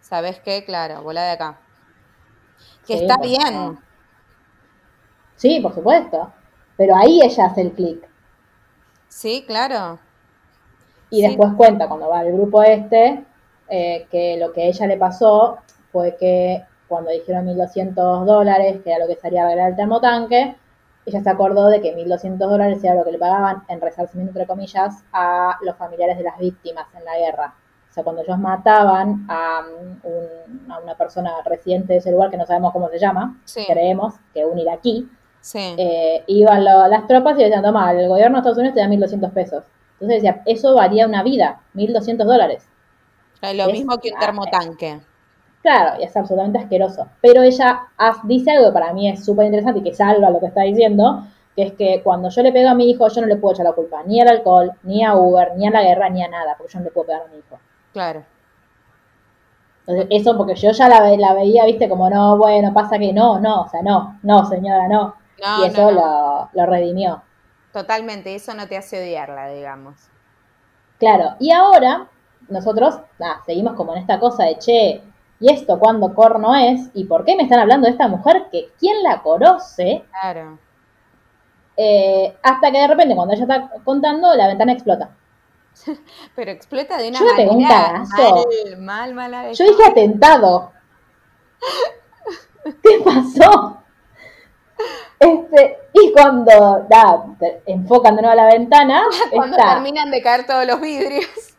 ¿Sabes 0.00 0.40
qué? 0.40 0.64
Claro, 0.64 1.02
volá 1.02 1.22
de 1.22 1.30
acá. 1.32 1.58
Que 2.86 2.94
está 2.94 3.16
bien. 3.18 3.78
Sí, 5.36 5.60
por 5.60 5.74
supuesto, 5.74 6.32
pero 6.76 6.96
ahí 6.96 7.20
ella 7.22 7.46
hace 7.46 7.60
el 7.62 7.72
clic, 7.72 8.06
Sí, 9.08 9.44
claro. 9.46 9.98
y 11.10 11.22
después 11.22 11.52
cuenta 11.56 11.88
cuando 11.88 12.08
va 12.08 12.20
al 12.20 12.32
grupo 12.32 12.62
este, 12.62 13.24
eh, 13.70 14.06
que 14.10 14.36
lo 14.38 14.52
que 14.52 14.62
a 14.62 14.66
ella 14.66 14.86
le 14.86 14.96
pasó 14.96 15.58
fue 15.92 16.16
que 16.18 16.62
cuando 16.88 17.10
dijeron 17.10 17.46
1.200 17.46 18.24
dólares, 18.24 18.80
que 18.82 18.90
era 18.90 18.98
lo 18.98 19.06
que 19.06 19.16
salía 19.20 19.42
a 19.42 19.46
arreglar 19.46 19.70
el 19.70 19.76
termotanque, 19.76 20.56
ella 21.06 21.22
se 21.22 21.30
acordó 21.30 21.68
de 21.68 21.80
que 21.80 21.94
1.200 21.96 22.38
dólares 22.50 22.82
era 22.84 22.94
lo 22.94 23.04
que 23.04 23.12
le 23.12 23.18
pagaban 23.18 23.62
en 23.68 23.80
resarcimiento, 23.80 24.30
entre 24.32 24.46
comillas, 24.46 25.02
a 25.12 25.56
los 25.62 25.76
familiares 25.76 26.18
de 26.18 26.24
las 26.24 26.38
víctimas 26.38 26.86
en 26.96 27.04
la 27.04 27.16
guerra. 27.16 27.54
O 27.88 27.92
sea, 27.92 28.04
cuando 28.04 28.22
ellos 28.22 28.38
mataban 28.38 29.26
a, 29.28 29.62
un- 30.04 30.70
a 30.70 30.78
una 30.78 30.94
persona 30.96 31.32
residente 31.44 31.94
de 31.94 31.98
ese 32.00 32.12
lugar, 32.12 32.30
que 32.30 32.36
no 32.36 32.46
sabemos 32.46 32.72
cómo 32.72 32.88
se 32.88 32.98
llama, 32.98 33.40
Sí. 33.44 33.64
creemos 33.66 34.14
que 34.34 34.44
un 34.44 34.58
iraquí, 34.58 35.08
Sí. 35.40 35.74
eh, 35.78 36.22
iban 36.26 36.64
lo- 36.64 36.86
las 36.88 37.06
tropas 37.06 37.38
y 37.38 37.42
decían, 37.44 37.62
toma, 37.62 37.90
el 37.92 38.08
gobierno 38.08 38.36
de 38.36 38.40
Estados 38.40 38.58
Unidos 38.58 38.74
te 38.74 38.80
da 38.82 38.88
1.200 38.88 39.32
pesos. 39.32 39.64
Entonces 39.94 40.22
decía, 40.22 40.42
eso 40.46 40.74
varía 40.74 41.06
una 41.06 41.22
vida, 41.22 41.60
1.200 41.74 42.26
dólares. 42.26 42.68
Lo 43.42 43.66
es- 43.66 43.72
mismo 43.72 43.98
que 43.98 44.12
un 44.12 44.18
termotanque. 44.18 45.00
Claro, 45.62 46.00
y 46.00 46.04
es 46.04 46.16
absolutamente 46.16 46.58
asqueroso. 46.58 47.06
Pero 47.20 47.42
ella 47.42 47.88
dice 48.24 48.50
algo 48.52 48.68
que 48.68 48.72
para 48.72 48.92
mí 48.94 49.08
es 49.10 49.24
súper 49.24 49.46
interesante 49.46 49.80
y 49.80 49.82
que 49.82 49.94
salva 49.94 50.30
lo 50.30 50.40
que 50.40 50.46
está 50.46 50.62
diciendo, 50.62 51.26
que 51.54 51.62
es 51.64 51.72
que 51.74 52.02
cuando 52.02 52.30
yo 52.30 52.42
le 52.42 52.52
pego 52.52 52.70
a 52.70 52.74
mi 52.74 52.90
hijo, 52.90 53.08
yo 53.08 53.20
no 53.20 53.26
le 53.26 53.36
puedo 53.36 53.54
echar 53.54 53.66
la 53.66 53.72
culpa 53.72 54.02
ni 54.04 54.20
al 54.20 54.28
alcohol, 54.28 54.72
ni 54.84 55.04
a 55.04 55.14
Uber, 55.16 55.52
ni 55.56 55.66
a 55.66 55.70
la 55.70 55.82
guerra, 55.82 56.08
ni 56.08 56.22
a 56.22 56.28
nada, 56.28 56.54
porque 56.56 56.72
yo 56.72 56.78
no 56.78 56.86
le 56.86 56.90
puedo 56.92 57.06
pegar 57.08 57.22
a 57.22 57.28
mi 57.28 57.38
hijo. 57.38 57.58
Claro. 57.92 58.24
Entonces, 59.86 60.06
eso 60.10 60.36
porque 60.36 60.54
yo 60.54 60.70
ya 60.70 60.88
la, 60.88 61.02
ve- 61.02 61.18
la 61.18 61.34
veía, 61.34 61.64
viste, 61.66 61.88
como 61.88 62.08
no, 62.08 62.36
bueno, 62.38 62.72
pasa 62.72 62.98
que 62.98 63.12
no, 63.12 63.40
no, 63.40 63.62
o 63.62 63.68
sea, 63.68 63.82
no, 63.82 64.18
no, 64.22 64.46
señora, 64.46 64.88
no. 64.88 65.16
No, 65.42 65.64
y 65.64 65.66
eso 65.68 65.90
no, 65.90 65.90
no. 65.90 66.00
Lo, 66.00 66.50
lo 66.52 66.66
redimió. 66.66 67.22
Totalmente, 67.72 68.34
eso 68.34 68.54
no 68.54 68.66
te 68.68 68.76
hace 68.76 69.00
odiarla, 69.00 69.48
digamos. 69.48 69.96
Claro, 70.98 71.34
y 71.40 71.50
ahora 71.50 72.08
nosotros 72.50 72.98
seguimos 73.46 73.74
como 73.74 73.94
en 73.94 74.00
esta 74.00 74.20
cosa 74.20 74.44
de, 74.44 74.58
che, 74.58 75.02
¿y 75.40 75.52
esto 75.52 75.78
cuándo 75.78 76.14
corno 76.14 76.54
es? 76.54 76.90
¿Y 76.94 77.04
por 77.04 77.24
qué 77.24 77.36
me 77.36 77.44
están 77.44 77.60
hablando 77.60 77.86
de 77.86 77.92
esta 77.92 78.08
mujer 78.08 78.46
que 78.50 78.70
quién 78.78 79.02
la 79.02 79.22
conoce? 79.22 80.04
Claro. 80.20 80.58
Eh, 81.76 82.36
hasta 82.42 82.70
que 82.70 82.78
de 82.78 82.88
repente 82.88 83.14
cuando 83.14 83.34
ella 83.34 83.42
está 83.44 83.70
contando, 83.84 84.34
la 84.34 84.48
ventana 84.48 84.72
explota. 84.72 85.10
Pero 86.36 86.50
explota 86.50 86.98
de 86.98 87.08
una 87.08 87.18
Yo 87.18 87.24
un 87.24 87.62
manera 87.62 88.04
cagazo. 88.08 88.48
mal, 88.78 89.14
mal, 89.14 89.30
mal. 89.30 89.52
Yo 89.52 89.64
dije 89.64 89.84
atentado. 89.86 90.72
¿Qué 92.82 93.02
pasó? 93.02 93.78
Este, 95.18 95.78
y 95.92 96.12
cuando 96.12 96.86
da, 96.88 97.26
enfocan 97.66 98.16
de 98.16 98.22
nuevo 98.22 98.32
a 98.32 98.42
la 98.42 98.46
ventana, 98.46 99.02
Cuando 99.30 99.56
está, 99.56 99.74
terminan 99.74 100.10
de 100.10 100.22
caer 100.22 100.46
todos 100.46 100.66
los 100.66 100.80
vidrios. 100.80 101.49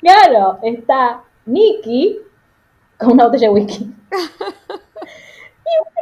Claro, 0.00 0.58
está 0.62 1.22
Nicky 1.46 2.18
con 2.98 3.12
una 3.12 3.24
botella 3.26 3.48
de 3.48 3.54
whisky. 3.54 3.94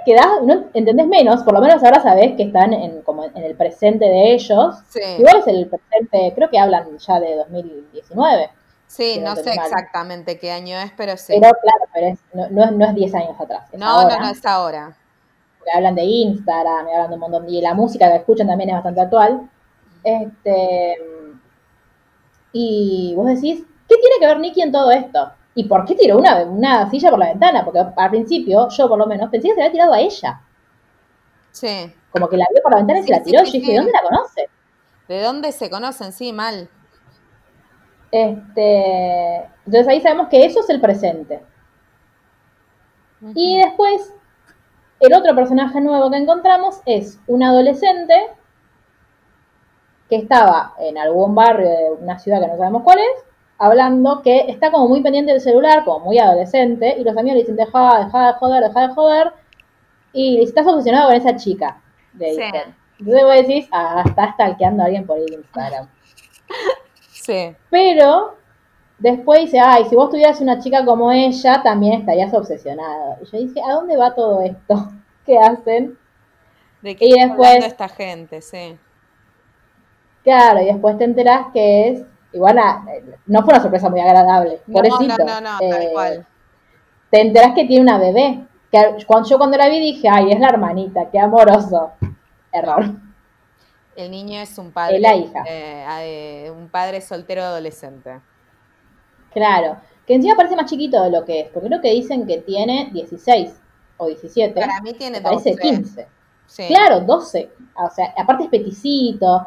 Y 0.01 0.05
quedás, 0.11 0.27
no 0.45 0.65
entendés 0.73 1.07
menos, 1.07 1.43
por 1.43 1.53
lo 1.53 1.61
menos 1.61 1.83
ahora 1.83 2.01
sabés 2.01 2.35
que 2.37 2.45
están 2.45 2.73
en, 2.73 3.03
como 3.03 3.25
en 3.25 3.37
el 3.37 3.55
presente 3.55 4.07
de 4.07 4.33
ellos. 4.33 4.77
Sí. 4.89 5.01
Igual 5.19 5.39
es 5.39 5.47
el 5.47 5.67
presente, 5.69 6.33
creo 6.35 6.49
que 6.49 6.59
hablan 6.59 6.97
ya 6.97 7.21
de 7.21 7.37
2019. 7.37 8.51
Sí, 8.87 9.21
no 9.23 9.37
sé 9.37 9.55
mal. 9.55 9.67
exactamente 9.67 10.39
qué 10.39 10.51
año 10.51 10.79
es, 10.79 10.91
pero 10.97 11.19
sí. 11.19 11.35
Pero 11.39 11.53
claro, 11.61 11.85
pero 11.93 12.07
es- 12.07 12.21
no, 12.33 12.49
no 12.49 12.65
es, 12.65 12.73
no 12.73 12.87
es 12.87 12.95
10 12.95 13.15
años 13.15 13.39
atrás. 13.39 13.69
es 13.71 13.79
no, 13.79 13.87
ahora. 13.87 14.17
no, 14.17 14.23
no, 14.25 14.31
es 14.31 14.47
ahora. 14.47 14.97
porque 15.59 15.71
hablan 15.75 15.95
de 15.95 16.05
Instagram, 16.05 16.89
y 16.89 16.93
hablan 16.93 17.09
de 17.11 17.15
un 17.15 17.21
montón, 17.21 17.49
y 17.51 17.61
la 17.61 17.75
música 17.75 18.09
que 18.11 18.17
escuchan 18.17 18.47
también 18.47 18.71
es 18.71 18.77
bastante 18.77 19.03
actual. 19.03 19.51
Este, 20.03 20.97
y 22.53 23.13
vos 23.15 23.27
decís, 23.27 23.65
¿qué 23.88 23.96
tiene 23.96 24.16
que 24.20 24.27
ver 24.27 24.38
Nicky 24.40 24.62
en 24.62 24.72
todo 24.72 24.90
esto? 24.90 25.33
¿Y 25.55 25.64
por 25.64 25.85
qué 25.85 25.94
tiró 25.94 26.18
una, 26.18 26.42
una 26.44 26.88
silla 26.90 27.11
por 27.11 27.18
la 27.18 27.27
ventana? 27.31 27.64
Porque 27.64 27.81
al 27.96 28.11
principio, 28.11 28.68
yo 28.68 28.88
por 28.88 28.98
lo 28.98 29.07
menos, 29.07 29.29
pensé 29.31 29.48
que 29.48 29.55
se 29.55 29.61
había 29.62 29.72
tirado 29.72 29.92
a 29.92 30.01
ella. 30.01 30.40
Sí. 31.51 31.92
Como 32.11 32.29
que 32.29 32.37
la 32.37 32.46
vio 32.53 32.62
por 32.62 32.72
la 32.72 32.79
ventana 32.79 33.01
y 33.01 33.03
Sí, 33.03 33.09
se 33.09 33.14
la 33.14 33.22
tiró. 33.22 33.44
sí, 33.44 33.46
yo 33.46 33.53
dije. 33.61 33.72
¿de 33.72 33.79
dónde 33.79 33.92
la 33.92 34.03
conoce? 34.03 34.48
¿De 35.09 35.22
dónde 35.22 35.53
se 35.53 35.70
conocen? 35.70 36.12
Sí, 36.12 36.33
mal. 36.33 36.68
Este, 38.11 39.37
entonces 39.66 39.88
ahí 39.88 40.01
sabemos 40.01 40.29
que 40.29 40.44
eso 40.44 40.61
es 40.61 40.70
el 40.70 40.81
presente. 40.81 41.42
Y 43.35 43.59
después, 43.59 44.14
el 45.01 45.12
otro 45.14 45.35
personaje 45.35 45.81
nuevo 45.81 46.11
que 46.11 46.18
encontramos 46.18 46.81
es 46.87 47.18
un 47.27 47.42
adolescente 47.42 48.14
que 50.09 50.16
estaba 50.16 50.74
en 50.79 50.96
algún 50.96 51.35
barrio 51.35 51.68
de 51.68 51.90
una 52.01 52.18
ciudad 52.18 52.40
que 52.40 52.46
no 52.46 52.57
sabemos 52.57 52.83
cuál 52.83 52.98
es, 52.98 53.24
hablando 53.59 54.23
que 54.23 54.47
está 54.49 54.71
como 54.71 54.88
muy 54.88 55.03
pendiente 55.03 55.33
del 55.33 55.40
celular, 55.40 55.85
como 55.85 56.07
muy 56.07 56.18
adolescente, 56.18 56.97
y 56.99 57.05
los 57.05 57.16
amigos 57.16 57.35
le 57.35 57.40
dicen, 57.40 57.57
deja, 57.57 58.05
deja 58.05 58.27
de 58.29 58.33
joder, 58.35 58.62
deja 58.64 58.88
de 58.88 58.94
joder, 58.94 59.33
y 60.12 60.37
le 60.38 60.42
estás 60.44 60.66
obsesionado 60.66 61.09
con 61.09 61.16
esa 61.16 61.37
chica, 61.37 61.81
le 62.18 62.35
Sí. 62.35 62.40
Entonces 63.01 63.23
vos 63.25 63.35
decís, 63.35 63.68
ah, 63.73 64.03
está 64.07 64.33
stalkeando 64.33 64.83
a 64.83 64.87
alguien 64.87 65.07
por 65.07 65.18
Instagram. 65.18 65.88
Sí. 67.11 67.55
Pero 67.68 68.37
después 68.99 69.40
dice, 69.40 69.61
ay, 69.61 69.85
si 69.85 69.94
vos 69.94 70.09
tuvieras 70.09 70.40
una 70.40 70.59
chica 70.61 70.83
como 70.87 71.12
ella, 71.12 71.61
también 71.62 72.01
estarías 72.01 72.33
obsesionado. 72.33 73.18
Y 73.21 73.27
yo 73.27 73.38
dije, 73.47 73.61
¿a 73.62 73.75
dónde 73.75 73.99
va 73.99 74.14
todo 74.14 74.40
esto? 74.40 74.88
¿Qué 75.27 75.38
hacen? 75.38 75.99
¿De 76.81 76.97
qué 76.97 77.05
Y 77.05 77.12
después- 77.21 77.66
esta 77.66 77.87
gente? 77.88 78.40
Sí. 78.40 78.79
Claro, 80.25 80.62
y 80.62 80.66
después 80.66 80.97
te 80.97 81.05
enterás 81.05 81.49
que 81.53 81.88
es, 81.88 82.03
igual 82.33 82.59
ah, 82.59 82.85
no 83.27 83.43
fue 83.43 83.55
una 83.55 83.62
sorpresa 83.62 83.88
muy 83.88 84.01
agradable, 84.01 84.61
No, 84.67 84.75
pobrecito. 84.75 85.25
no, 85.25 85.41
no, 85.41 85.41
no, 85.41 85.59
tal 85.59 85.83
Eh, 85.83 85.91
cual. 85.93 86.27
Te 87.11 87.21
enterás 87.23 87.55
que 87.55 87.64
tiene 87.64 87.83
una 87.83 87.99
bebé. 87.99 88.45
Que 88.71 88.97
cuando, 89.07 89.29
yo 89.29 89.38
cuando 89.38 89.57
la 89.57 89.69
vi 89.71 89.81
dije, 89.81 90.09
ay, 90.11 90.31
es 90.33 90.38
la 90.41 90.49
hermanita, 90.51 91.09
qué 91.11 91.19
amoroso. 91.19 91.93
Error. 92.53 92.85
El 93.97 94.11
niño 94.11 94.41
es 94.41 94.57
un 94.59 94.71
padre. 94.73 94.97
Es 94.97 95.03
la 95.03 95.14
hija. 95.17 95.43
eh, 95.49 95.87
eh, 96.47 96.51
un 96.51 96.69
padre 96.69 97.01
soltero 97.01 97.43
adolescente. 97.43 98.21
Claro. 99.33 99.77
Que 100.07 100.14
encima 100.14 100.37
parece 100.37 100.57
más 100.57 100.71
chiquito 100.71 101.03
de 101.03 101.11
lo 101.11 101.25
que 101.25 101.41
es, 101.41 101.49
porque 101.49 101.69
creo 101.69 101.81
que 101.81 101.91
dicen 101.93 102.27
que 102.27 102.38
tiene 102.38 102.91
16 102.93 103.53
o 103.99 104.07
17. 104.07 104.59
Para 104.61 104.81
mí 104.81 104.93
tiene 104.95 105.19
me 105.19 105.23
parece 105.23 105.51
12. 105.51 105.62
15. 105.62 106.09
Sí. 106.46 106.67
Claro, 106.69 107.00
12. 107.00 107.50
O 107.77 107.90
sea, 107.90 108.15
aparte 108.17 108.44
es 108.44 108.50
peticito. 108.50 109.46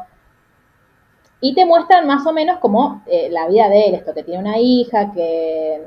Y 1.42 1.54
te 1.54 1.66
muestran 1.66 2.06
más 2.06 2.24
o 2.26 2.32
menos 2.32 2.58
como 2.60 3.02
eh, 3.06 3.28
la 3.30 3.48
vida 3.48 3.68
de 3.68 3.88
él, 3.88 3.94
esto 3.96 4.14
que 4.14 4.22
tiene 4.22 4.38
una 4.40 4.58
hija, 4.58 5.12
que, 5.12 5.84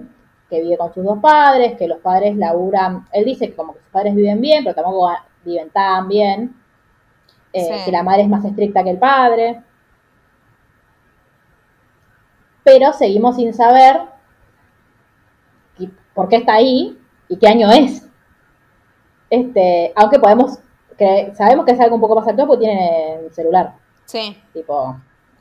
que 0.50 0.62
vive 0.62 0.78
con 0.78 0.94
sus 0.94 1.04
dos 1.04 1.20
padres, 1.20 1.78
que 1.78 1.88
los 1.88 2.00
padres 2.00 2.36
laburan, 2.36 3.06
él 3.14 3.24
dice 3.26 3.48
que 3.50 3.56
como 3.56 3.74
que 3.74 3.80
sus 3.80 3.90
padres 3.90 4.14
viven 4.16 4.42
bien, 4.42 4.64
pero 4.66 4.76
tampoco 4.76 5.10
viven 5.46 5.70
tan 5.70 6.08
bien, 6.10 6.54
eh, 7.54 7.64
Sí. 7.80 7.86
que 7.86 7.92
la 7.94 8.04
madre 8.04 8.24
es 8.24 8.28
más 8.28 8.44
estricta 8.44 8.84
que 8.84 8.90
el 8.92 9.00
padre. 9.00 9.62
Pero 12.64 12.92
seguimos 12.94 13.36
sin 13.38 13.54
saber 13.54 14.02
por 16.14 16.28
qué 16.30 16.38
está 16.38 16.54
ahí 16.56 16.98
y 17.28 17.38
qué 17.38 17.48
año 17.48 17.70
es. 17.72 18.08
Este, 19.30 19.92
aunque 19.96 20.18
podemos, 20.20 20.60
que 20.98 21.32
sabemos 21.36 21.66
que 21.66 21.74
es 21.74 21.80
algo 21.80 21.96
un 21.96 22.02
poco 22.02 22.16
más 22.16 22.28
actual 22.28 22.48
porque 22.48 22.66
tiene 22.66 23.20
un 23.26 23.32
celular, 23.34 23.74
Sí. 24.06 24.38
tipo, 24.54 24.96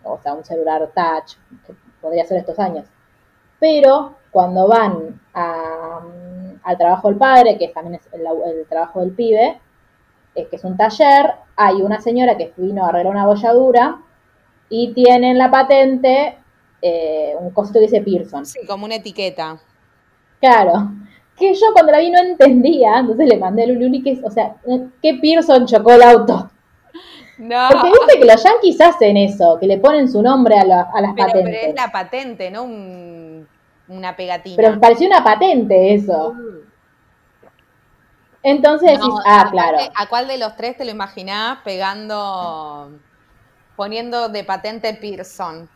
o 0.04 0.18
sea, 0.22 0.34
un 0.34 0.44
celular 0.44 0.90
touch, 0.94 1.36
que 1.66 1.74
podría 2.00 2.24
ser 2.24 2.38
estos 2.38 2.58
años. 2.58 2.86
Pero 3.58 4.16
cuando 4.30 4.68
van 4.68 5.20
a, 5.32 6.00
al 6.62 6.78
trabajo 6.78 7.08
del 7.08 7.18
padre, 7.18 7.56
que 7.58 7.68
también 7.68 7.96
es 7.96 8.08
el, 8.12 8.22
el 8.22 8.66
trabajo 8.66 9.00
del 9.00 9.12
pibe, 9.12 9.60
es 10.34 10.48
que 10.48 10.56
es 10.56 10.64
un 10.64 10.76
taller, 10.76 11.32
hay 11.56 11.82
una 11.82 12.00
señora 12.00 12.36
que 12.36 12.52
vino 12.56 12.84
a 12.84 12.88
arreglar 12.88 13.14
una 13.14 13.26
bolladura 13.26 14.00
y 14.68 14.92
tiene 14.92 15.30
en 15.30 15.38
la 15.38 15.50
patente 15.50 16.38
eh, 16.82 17.34
un 17.38 17.50
cosito 17.50 17.78
que 17.78 17.86
dice 17.86 18.00
Pearson. 18.00 18.44
Sí, 18.44 18.60
como 18.66 18.84
una 18.84 18.96
etiqueta. 18.96 19.58
Claro. 20.40 20.90
Que 21.38 21.54
yo 21.54 21.66
cuando 21.72 21.92
la 21.92 21.98
vi 21.98 22.10
no 22.10 22.20
entendía, 22.20 22.98
entonces 22.98 23.28
le 23.28 23.38
mandé 23.38 23.64
a 23.64 23.66
Lululi 23.66 24.02
que 24.02 24.12
es, 24.12 24.24
o 24.24 24.30
sea, 24.30 24.56
¿qué 25.00 25.14
Pearson 25.14 25.66
chocó 25.66 25.92
el 25.92 26.02
auto? 26.02 26.50
No. 27.38 27.68
Porque 27.70 27.88
viste 27.90 28.18
que 28.20 28.24
los 28.26 28.42
yankees 28.42 28.80
hacen 28.80 29.16
eso, 29.16 29.58
que 29.58 29.66
le 29.66 29.78
ponen 29.78 30.08
su 30.10 30.22
nombre 30.22 30.58
a, 30.58 30.64
la- 30.64 30.88
a 30.94 31.00
las 31.00 31.12
Pero, 31.14 31.26
patentes. 31.28 31.54
pero 31.60 31.68
es 31.70 31.74
la 31.74 31.90
patente, 31.92 32.50
no 32.50 32.62
un- 32.64 33.48
una 33.88 34.14
pegatina. 34.16 34.56
Pero 34.56 34.80
pareció 34.80 35.06
una 35.08 35.22
patente 35.24 35.94
eso. 35.94 36.34
Entonces 38.42 38.90
decís, 38.92 39.06
No, 39.08 39.18
ah, 39.26 39.48
claro. 39.50 39.78
¿A 39.96 40.06
cuál 40.08 40.28
de 40.28 40.38
los 40.38 40.54
tres 40.56 40.76
te 40.76 40.84
lo 40.84 40.90
imaginás 40.90 41.58
pegando, 41.64 42.90
poniendo 43.76 44.28
de 44.28 44.44
patente 44.44 44.92
Pearson? 44.94 45.68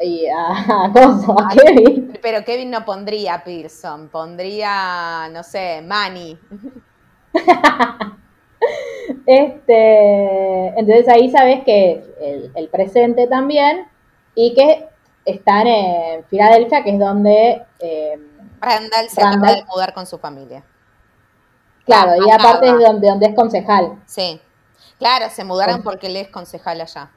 Y 0.00 0.26
a, 0.28 0.90
Coso, 0.92 1.34
a 1.40 1.48
Kevin. 1.48 2.18
Pero 2.22 2.44
Kevin 2.44 2.70
no 2.70 2.84
pondría 2.84 3.42
Pearson, 3.42 4.08
pondría, 4.08 5.28
no 5.32 5.42
sé, 5.42 5.82
Manny. 5.84 6.38
Este, 9.28 10.68
entonces 10.68 11.06
ahí 11.06 11.30
sabes 11.30 11.62
que 11.62 12.02
el, 12.18 12.50
el 12.54 12.68
presente 12.70 13.26
también 13.26 13.86
y 14.34 14.54
que 14.54 14.88
están 15.26 15.66
en 15.66 16.24
Filadelfia, 16.24 16.82
que 16.82 16.92
es 16.94 16.98
donde, 16.98 17.62
eh, 17.80 18.18
Randall 18.58 19.08
se 19.10 19.20
Randall. 19.20 19.38
acaba 19.50 19.56
de 19.56 19.64
mudar 19.66 19.92
con 19.92 20.06
su 20.06 20.16
familia. 20.18 20.64
claro, 21.84 22.12
y 22.26 22.30
acaba. 22.30 22.50
aparte 22.52 22.68
es 22.70 22.78
donde, 22.78 23.06
donde 23.08 23.26
es 23.26 23.34
concejal. 23.34 24.02
Sí. 24.06 24.40
Claro, 24.98 25.26
se 25.28 25.44
mudaron 25.44 25.82
porque 25.82 26.06
él 26.06 26.16
es 26.16 26.28
concejal 26.28 26.80
allá. 26.80 27.10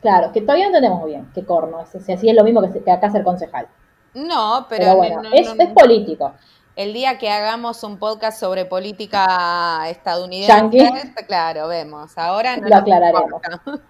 Claro, 0.00 0.30
que 0.30 0.40
todavía 0.42 0.66
no 0.70 0.76
entendemos 0.76 1.04
bien 1.06 1.28
qué 1.34 1.44
corno 1.44 1.80
es, 1.82 2.04
si 2.04 2.12
así 2.12 2.28
es 2.30 2.36
lo 2.36 2.44
mismo 2.44 2.62
que, 2.72 2.88
acá 2.90 3.10
ser 3.10 3.24
concejal. 3.24 3.66
No, 4.14 4.64
pero, 4.68 4.84
Pero, 4.84 4.96
bueno, 4.96 5.22
no- 5.22 5.30
es, 5.32 5.54
no- 5.56 5.60
es 5.62 5.70
político. 5.72 6.34
El 6.76 6.92
día 6.92 7.18
que 7.18 7.30
hagamos 7.30 7.82
un 7.82 7.98
podcast 7.98 8.38
sobre 8.38 8.64
política 8.66 9.88
estadounidense, 9.88 10.52
Yankee. 10.78 11.14
claro, 11.26 11.68
vemos. 11.68 12.16
Ahora 12.18 12.56
no 12.56 12.68
Lo 12.68 12.76
aclararemos. 12.76 13.40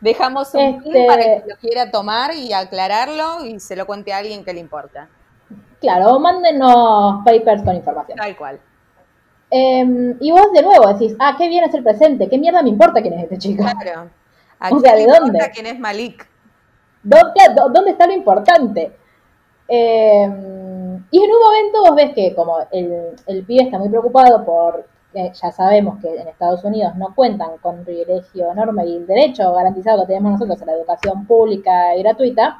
Dejamos 0.00 0.54
un 0.54 0.60
Este- 0.60 0.90
pin 0.90 1.06
para 1.06 1.22
que 1.22 1.42
lo 1.46 1.56
quiera 1.56 1.90
tomar 1.90 2.34
y 2.34 2.52
aclararlo 2.52 3.44
y 3.44 3.60
se 3.60 3.76
lo 3.76 3.86
cuente 3.86 4.12
a 4.12 4.18
alguien 4.18 4.44
que 4.44 4.52
le 4.54 4.60
importa. 4.60 5.08
Claro, 5.80 6.18
mándenos 6.20 7.22
papers 7.24 7.62
con 7.62 7.74
información. 7.76 8.16
Tal 8.18 8.36
cual. 8.36 8.60
Eh, 9.50 10.14
y 10.20 10.30
vos 10.30 10.52
de 10.52 10.62
nuevo 10.62 10.92
decís, 10.92 11.16
ah, 11.18 11.34
qué 11.36 11.48
bien 11.48 11.64
es 11.64 11.74
el 11.74 11.82
presente, 11.82 12.28
qué 12.28 12.38
mierda 12.38 12.62
me 12.62 12.68
importa 12.68 13.00
quién 13.02 13.14
es 13.14 13.24
este 13.24 13.38
chico. 13.38 13.64
Claro. 13.64 14.08
¿A 14.60 14.68
O 14.70 14.78
sea, 14.80 14.94
¿de 14.94 15.02
importa 15.02 15.20
dónde? 15.20 15.50
quién 15.52 15.66
es 15.66 15.78
Malik? 15.78 16.28
¿Dónde, 17.02 17.40
dó- 17.56 17.70
dónde 17.70 17.92
está 17.92 18.06
lo 18.06 18.12
importante? 18.12 18.94
Eh, 19.66 20.28
y 21.10 21.22
en 21.22 21.30
un 21.30 21.40
momento 21.40 21.80
vos 21.82 21.94
ves 21.96 22.14
que 22.14 22.34
como 22.34 22.58
el, 22.70 23.16
el 23.26 23.44
pibe 23.44 23.64
está 23.64 23.78
muy 23.78 23.88
preocupado 23.88 24.44
por, 24.44 24.86
eh, 25.14 25.32
ya 25.34 25.50
sabemos 25.50 25.98
que 26.00 26.14
en 26.20 26.28
Estados 26.28 26.62
Unidos 26.64 26.94
no 26.96 27.14
cuentan 27.14 27.58
con 27.60 27.84
privilegio 27.84 28.52
enorme 28.52 28.86
y 28.86 28.96
el 28.96 29.06
derecho 29.06 29.52
garantizado 29.52 30.02
que 30.02 30.08
tenemos 30.14 30.32
nosotros 30.32 30.62
a 30.62 30.66
la 30.66 30.72
educación 30.74 31.26
pública 31.26 31.96
y 31.96 32.02
gratuita, 32.02 32.56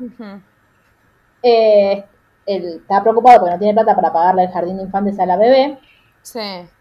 eh, 1.42 2.04
él 2.46 2.64
está 2.82 3.02
preocupado 3.02 3.40
porque 3.40 3.52
no 3.54 3.58
tiene 3.58 3.74
plata 3.74 3.94
para 3.94 4.12
pagarle 4.12 4.44
el 4.44 4.50
jardín 4.50 4.76
de 4.76 4.82
infantes 4.82 5.18
a 5.18 5.26
la 5.26 5.36
bebé 5.36 5.78
Sí. 6.22 6.40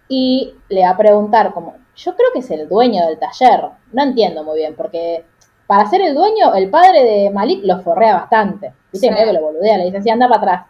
y 0.10 0.54
le 0.70 0.82
va 0.84 0.90
a 0.92 0.98
preguntar 0.98 1.54
como, 1.54 1.76
yo 1.96 2.16
creo 2.16 2.30
que 2.34 2.40
es 2.40 2.52
el 2.52 2.68
dueño 2.68 3.06
del 3.06 3.20
taller, 3.20 3.70
no 3.94 4.04
entiendo 4.04 4.44
muy 4.44 4.58
bien, 4.58 4.76
porque 4.76 5.24
para 5.68 5.86
ser 5.86 6.02
el 6.02 6.16
dueño, 6.16 6.54
el 6.56 6.70
padre 6.70 7.04
de 7.04 7.30
Malik 7.30 7.64
lo 7.64 7.80
forrea 7.82 8.16
bastante, 8.16 8.74
viste, 8.92 9.08
Sí. 9.08 9.14
que 9.16 9.34
lo 9.34 9.42
boludea, 9.42 9.78
le 9.78 9.86
dice 9.86 9.98
así, 9.98 10.10
anda 10.10 10.28
para 10.28 10.40
atrás. 10.42 10.66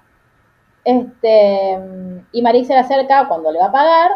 Este, 0.84 1.80
y 2.32 2.42
Malik 2.42 2.66
se 2.66 2.74
le 2.74 2.80
acerca 2.80 3.28
cuando 3.28 3.52
le 3.52 3.60
va 3.60 3.66
a 3.68 3.72
pagar 3.72 4.12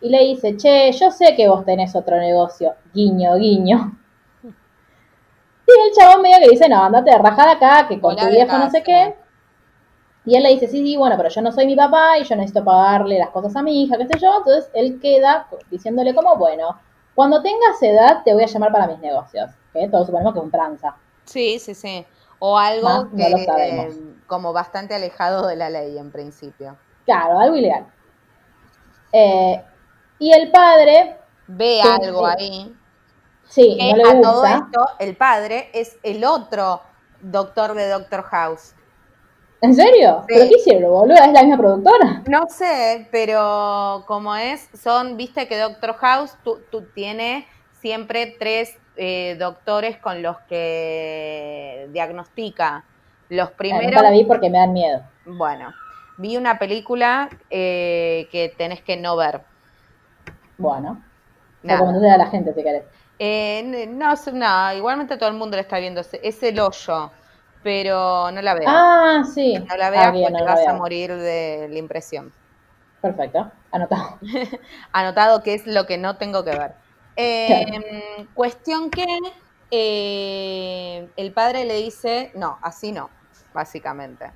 y 0.00 0.08
le 0.08 0.20
dice, 0.20 0.56
che, 0.56 0.92
yo 0.92 1.10
sé 1.10 1.34
que 1.36 1.48
vos 1.48 1.64
tenés 1.64 1.94
otro 1.96 2.16
negocio, 2.18 2.74
guiño, 2.94 3.34
guiño. 3.36 3.98
Y 4.42 5.88
el 5.88 5.92
chabón 5.98 6.22
medio 6.22 6.38
que 6.40 6.50
dice, 6.50 6.68
no, 6.68 6.84
andate 6.84 7.10
de 7.10 7.18
rajada 7.18 7.52
acá, 7.52 7.88
que 7.88 8.00
con 8.00 8.14
tu 8.16 8.26
viejo 8.28 8.56
no 8.56 8.70
sé 8.70 8.82
qué. 8.82 9.16
Y 10.24 10.36
él 10.36 10.42
le 10.42 10.50
dice, 10.50 10.68
sí, 10.68 10.78
sí, 10.84 10.96
bueno, 10.96 11.16
pero 11.16 11.28
yo 11.28 11.40
no 11.40 11.52
soy 11.52 11.66
mi 11.66 11.76
papá 11.76 12.18
y 12.18 12.24
yo 12.24 12.34
necesito 12.36 12.64
pagarle 12.64 13.18
las 13.18 13.30
cosas 13.30 13.54
a 13.56 13.62
mi 13.62 13.82
hija, 13.82 13.96
qué 13.96 14.06
sé 14.06 14.18
yo. 14.18 14.28
Entonces 14.38 14.70
él 14.74 14.98
queda 15.00 15.48
diciéndole 15.70 16.14
como, 16.14 16.36
bueno, 16.36 16.78
cuando 17.14 17.42
tengas 17.42 17.82
edad 17.82 18.22
te 18.24 18.32
voy 18.34 18.42
a 18.44 18.46
llamar 18.46 18.72
para 18.72 18.86
mis 18.88 18.98
negocios. 19.00 19.50
Que 19.72 19.88
todos 19.88 20.06
suponemos 20.06 20.32
que 20.32 20.38
es 20.38 20.44
un 20.44 20.50
tranza. 20.50 20.96
Sí, 21.24 21.58
sí, 21.58 21.74
sí. 21.74 22.04
O 22.38 22.56
algo 22.58 22.88
Más 22.88 23.04
no 23.12 23.16
que 23.16 23.30
lo 23.30 23.38
sabemos. 23.38 23.94
eh, 23.94 24.15
como 24.26 24.52
bastante 24.52 24.94
alejado 24.94 25.46
de 25.46 25.56
la 25.56 25.70
ley 25.70 25.98
en 25.98 26.10
principio. 26.10 26.76
Claro, 27.04 27.38
algo 27.38 27.56
ilegal. 27.56 27.86
Eh, 29.12 29.62
y 30.18 30.32
el 30.32 30.50
padre, 30.50 31.18
Ve 31.46 31.80
algo 31.80 32.26
ahí. 32.26 32.74
sí, 33.48 33.76
Que 33.78 33.92
no 33.92 33.96
le 33.96 34.18
a 34.18 34.20
todo 34.20 34.44
esto, 34.44 34.86
el 34.98 35.16
padre 35.16 35.70
es 35.72 35.96
el 36.02 36.24
otro 36.24 36.80
doctor 37.20 37.74
de 37.74 37.88
Doctor 37.88 38.22
House. 38.24 38.74
¿En 39.62 39.74
serio? 39.74 40.24
Sí. 40.28 40.34
¿Pero 40.34 40.48
qué 40.48 40.56
hicieron, 40.56 40.90
boludo? 40.90 41.14
¿Es 41.14 41.32
la 41.32 41.42
misma 41.42 41.58
productora? 41.58 42.22
No 42.26 42.46
sé, 42.48 43.08
pero 43.10 44.04
como 44.06 44.36
es, 44.36 44.68
son, 44.74 45.16
viste 45.16 45.48
que 45.48 45.58
Doctor 45.58 45.94
House 45.94 46.36
tú, 46.44 46.60
tú 46.70 46.82
tiene 46.94 47.46
siempre 47.80 48.36
tres 48.38 48.76
eh, 48.96 49.36
doctores 49.38 49.96
con 49.98 50.22
los 50.22 50.38
que 50.48 51.88
diagnostica. 51.92 52.84
Los 53.28 53.52
Ah, 53.70 53.80
primeros, 53.80 53.82
nunca 53.82 54.02
la 54.02 54.10
vi 54.10 54.24
porque 54.24 54.50
me 54.50 54.58
dan 54.58 54.72
miedo. 54.72 55.08
bueno, 55.24 55.74
vi 56.16 56.36
una 56.36 56.58
película 56.58 57.28
eh, 57.50 58.28
que 58.32 58.54
tenés 58.56 58.82
que 58.82 58.96
no 58.96 59.16
ver. 59.16 59.46
Bueno, 60.58 61.04
a 62.14 62.18
la 62.18 62.26
gente 62.28 62.52
si 62.54 62.62
querés. 62.62 62.86
Eh, 63.18 63.62
no, 63.88 64.14
no, 64.32 64.72
igualmente 64.74 65.16
todo 65.16 65.28
el 65.30 65.36
mundo 65.36 65.56
la 65.56 65.62
está 65.62 65.78
viendo. 65.78 66.00
Es- 66.00 66.42
el 66.42 66.60
hoyo, 66.60 67.12
pero 67.62 68.30
no 68.32 68.42
la 68.42 68.54
veas. 68.54 68.82
Ah, 68.82 69.22
sí. 69.34 69.70
no 69.70 69.76
la 69.78 69.90
Ah, 69.94 70.10
veas 70.10 70.12
bien, 70.12 70.32
porque 70.32 70.44
no 70.44 70.44
vas 70.44 70.66
a 70.68 70.72
veo. 70.72 70.74
morir 70.74 71.14
de 71.16 71.68
la 71.70 71.78
impresión. 71.78 72.34
Perfecto, 73.00 73.52
anotado. 73.70 74.20
Anotado 74.92 75.42
que 75.42 75.54
es 75.54 75.66
lo 75.66 75.86
que 75.86 75.98
no 75.98 76.18
tengo 76.18 76.44
que 76.44 76.54
ver. 76.54 76.74
Eh, 77.16 77.64
Cuestión 78.34 78.92
que 78.92 79.04
eh, 79.70 81.12
el 81.16 81.32
padre 81.34 81.64
le 81.64 81.76
dice, 81.76 82.32
no, 82.34 82.58
así 82.62 82.92
no, 82.92 83.15
básicamente. 83.56 84.30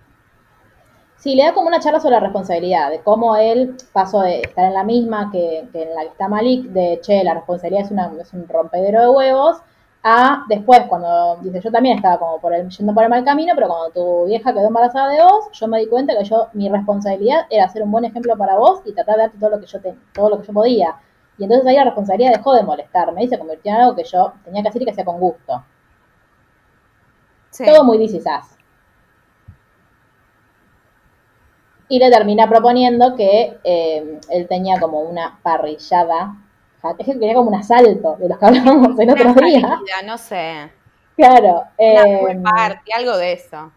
Sí, 1.16 1.34
le 1.34 1.44
da 1.44 1.52
como 1.52 1.68
una 1.68 1.80
charla 1.80 2.00
sobre 2.00 2.14
la 2.14 2.20
responsabilidad, 2.20 2.90
de 2.90 3.02
cómo 3.02 3.36
él 3.36 3.76
pasó 3.92 4.22
de 4.22 4.40
estar 4.40 4.64
en 4.64 4.72
la 4.72 4.84
misma 4.84 5.30
que, 5.30 5.68
que 5.70 5.82
en 5.82 5.94
la 5.94 6.02
que 6.02 6.08
está 6.08 6.28
Malik, 6.28 6.64
de 6.70 6.98
che, 7.02 7.22
la 7.22 7.34
responsabilidad 7.34 7.84
es, 7.84 7.90
una, 7.90 8.10
es 8.18 8.32
un 8.32 8.48
rompedero 8.48 9.02
de 9.02 9.08
huevos, 9.10 9.58
a 10.02 10.44
después 10.48 10.80
cuando 10.88 11.36
dice, 11.42 11.60
yo 11.60 11.70
también 11.70 11.96
estaba 11.96 12.18
como 12.18 12.40
por 12.40 12.54
el, 12.54 12.70
yendo 12.70 12.94
por 12.94 13.04
el 13.04 13.10
mal 13.10 13.22
camino, 13.22 13.52
pero 13.54 13.68
cuando 13.68 13.90
tu 13.90 14.26
vieja 14.26 14.54
quedó 14.54 14.68
embarazada 14.68 15.10
de 15.10 15.22
vos, 15.22 15.50
yo 15.52 15.68
me 15.68 15.78
di 15.80 15.88
cuenta 15.88 16.16
que 16.16 16.24
yo, 16.24 16.48
mi 16.54 16.70
responsabilidad 16.70 17.46
era 17.50 17.68
ser 17.68 17.82
un 17.82 17.90
buen 17.90 18.06
ejemplo 18.06 18.34
para 18.38 18.56
vos 18.56 18.80
y 18.86 18.94
tratar 18.94 19.16
de 19.16 19.22
darte 19.24 19.38
todo 19.38 19.50
lo 19.50 19.60
que 19.60 19.66
yo 19.66 19.78
te, 19.78 19.94
todo 20.14 20.30
lo 20.30 20.40
que 20.40 20.46
yo 20.46 20.54
podía. 20.54 20.96
Y 21.36 21.44
entonces 21.44 21.66
ahí 21.66 21.76
la 21.76 21.84
responsabilidad 21.84 22.32
dejó 22.32 22.54
de 22.54 22.62
molestarme 22.62 23.24
y 23.24 23.28
se 23.28 23.38
convirtió 23.38 23.72
en 23.72 23.80
algo 23.82 23.94
que 23.94 24.04
yo 24.04 24.32
tenía 24.44 24.62
que 24.62 24.68
hacer 24.70 24.80
y 24.80 24.84
que 24.86 24.90
hacía 24.92 25.04
con 25.04 25.20
gusto. 25.20 25.64
Sí. 27.50 27.64
Todo 27.66 27.84
muy 27.84 27.98
This 27.98 28.14
Is 28.14 28.24
Us. 28.24 28.56
Y 31.90 31.98
le 31.98 32.10
termina 32.10 32.48
proponiendo 32.48 33.14
que 33.14 33.58
eh, 33.62 34.20
él 34.30 34.48
tenía 34.48 34.80
como 34.80 35.00
una 35.00 35.38
parrillada. 35.42 36.36
Es 36.98 37.04
que 37.04 37.12
tenía 37.12 37.34
como 37.34 37.50
un 37.50 37.56
asalto 37.56 38.16
de 38.18 38.28
los 38.28 38.38
que 38.38 38.46
hablábamos 38.46 38.98
el 38.98 39.10
otro 39.10 39.34
día. 39.34 39.60
salida, 39.60 40.02
no 40.06 40.16
sé. 40.16 40.70
Claro. 41.16 41.64
Eh, 41.76 42.40
party, 42.42 42.92
algo 42.96 43.18
de 43.18 43.32
eso. 43.32 43.70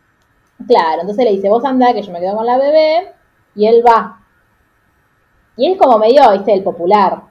claro, 0.66 1.02
entonces 1.02 1.26
le 1.26 1.32
dice, 1.32 1.50
vos 1.50 1.66
andá, 1.66 1.94
que 1.94 2.02
yo 2.02 2.14
me 2.14 2.22
quedo 2.22 2.38
con 2.38 2.46
la 2.46 2.58
bebé. 2.58 3.14
Y 3.56 3.68
él 3.68 3.84
va. 3.86 4.22
Y 5.58 5.66
él 5.66 5.74
es 5.74 5.78
como 5.78 5.98
medio, 5.98 6.32
viste, 6.32 6.54
el 6.54 6.64
popular. 6.64 7.24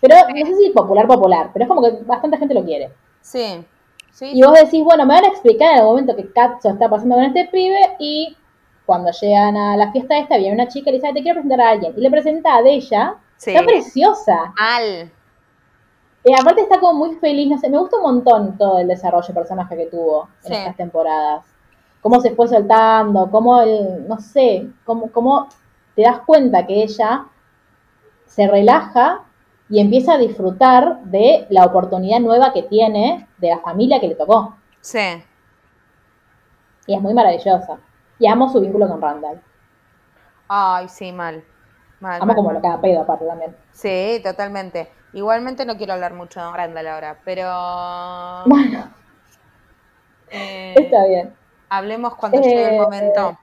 Pero 0.00 0.16
no 0.16 0.46
sé 0.46 0.54
si 0.56 0.70
popular 0.70 1.06
popular, 1.06 1.50
pero 1.52 1.64
es 1.64 1.68
como 1.68 1.82
que 1.82 2.04
bastante 2.04 2.36
gente 2.36 2.54
lo 2.54 2.62
quiere. 2.64 2.92
Sí. 3.22 3.64
Sí, 4.12 4.30
Y 4.32 4.42
vos 4.42 4.52
decís, 4.52 4.84
bueno, 4.84 5.06
me 5.06 5.14
van 5.14 5.24
a 5.24 5.28
explicar 5.28 5.72
en 5.72 5.78
el 5.78 5.84
momento 5.84 6.14
que 6.14 6.30
Katzo 6.30 6.68
está 6.68 6.88
pasando 6.88 7.16
con 7.16 7.24
este 7.24 7.46
pibe 7.46 7.96
y 7.98 8.36
cuando 8.86 9.10
llegan 9.12 9.56
a 9.56 9.76
la 9.76 9.90
fiesta 9.92 10.18
esta 10.18 10.36
viene 10.36 10.54
una 10.54 10.68
chica 10.68 10.90
y 10.90 10.92
le 10.92 10.98
dice, 10.98 11.06
"Ay, 11.08 11.14
te 11.14 11.22
quiero 11.22 11.40
presentar 11.40 11.60
a 11.66 11.70
alguien. 11.70 11.94
Y 11.96 12.00
le 12.00 12.10
presenta 12.10 12.54
a 12.56 12.60
ella. 12.60 13.14
sí. 13.36 13.50
Está 13.50 13.64
preciosa. 13.66 14.52
Mal. 14.58 15.10
Y 16.24 16.32
aparte 16.32 16.62
está 16.62 16.80
como 16.80 16.94
muy 17.06 17.16
feliz, 17.16 17.50
no 17.50 17.58
sé, 17.58 17.68
me 17.68 17.76
gusta 17.78 17.96
un 17.98 18.02
montón 18.04 18.56
todo 18.56 18.78
el 18.78 18.88
desarrollo 18.88 19.26
de 19.26 19.34
personaje 19.34 19.76
que 19.76 19.86
tuvo 19.86 20.28
en 20.44 20.48
Sí. 20.48 20.54
estas 20.54 20.76
temporadas. 20.76 21.44
Cómo 22.00 22.20
se 22.20 22.34
fue 22.34 22.48
soltando, 22.48 23.30
cómo 23.30 23.60
el, 23.60 24.08
no 24.08 24.18
sé, 24.20 24.68
cómo, 24.84 25.10
cómo 25.12 25.48
te 25.94 26.02
das 26.02 26.20
cuenta 26.20 26.66
que 26.66 26.82
ella 26.82 27.26
se 28.26 28.46
relaja 28.46 29.22
y 29.68 29.80
empieza 29.80 30.14
a 30.14 30.18
disfrutar 30.18 31.02
de 31.04 31.46
la 31.50 31.64
oportunidad 31.66 32.20
nueva 32.20 32.52
que 32.52 32.62
tiene, 32.62 33.26
de 33.38 33.48
la 33.50 33.58
familia 33.58 34.00
que 34.00 34.08
le 34.08 34.14
tocó. 34.14 34.54
Sí. 34.80 35.22
Y 36.86 36.94
es 36.94 37.00
muy 37.02 37.12
maravillosa. 37.14 37.78
Y 38.18 38.26
amo 38.28 38.48
su 38.48 38.60
vínculo 38.60 38.88
con 38.88 39.00
Randall. 39.00 39.40
Ay, 40.48 40.88
sí, 40.88 41.12
mal. 41.12 41.44
mal 42.00 42.16
Amo 42.22 42.26
mal, 42.26 42.36
como 42.36 42.52
lo 42.52 42.60
cada 42.60 42.80
pedo 42.80 43.02
aparte 43.02 43.24
también. 43.26 43.56
Sí, 43.72 44.20
totalmente. 44.22 44.90
Igualmente 45.12 45.64
no 45.64 45.76
quiero 45.76 45.92
hablar 45.94 46.12
mucho 46.14 46.40
de 46.40 46.52
Randall 46.52 46.86
ahora, 46.88 47.18
pero 47.24 47.48
Bueno, 48.46 48.90
eh, 50.30 50.74
está 50.76 51.04
bien. 51.06 51.34
hablemos 51.68 52.14
cuando 52.16 52.40
llegue 52.40 52.68
el 52.68 52.74
Eh, 52.74 52.80
momento. 52.80 53.38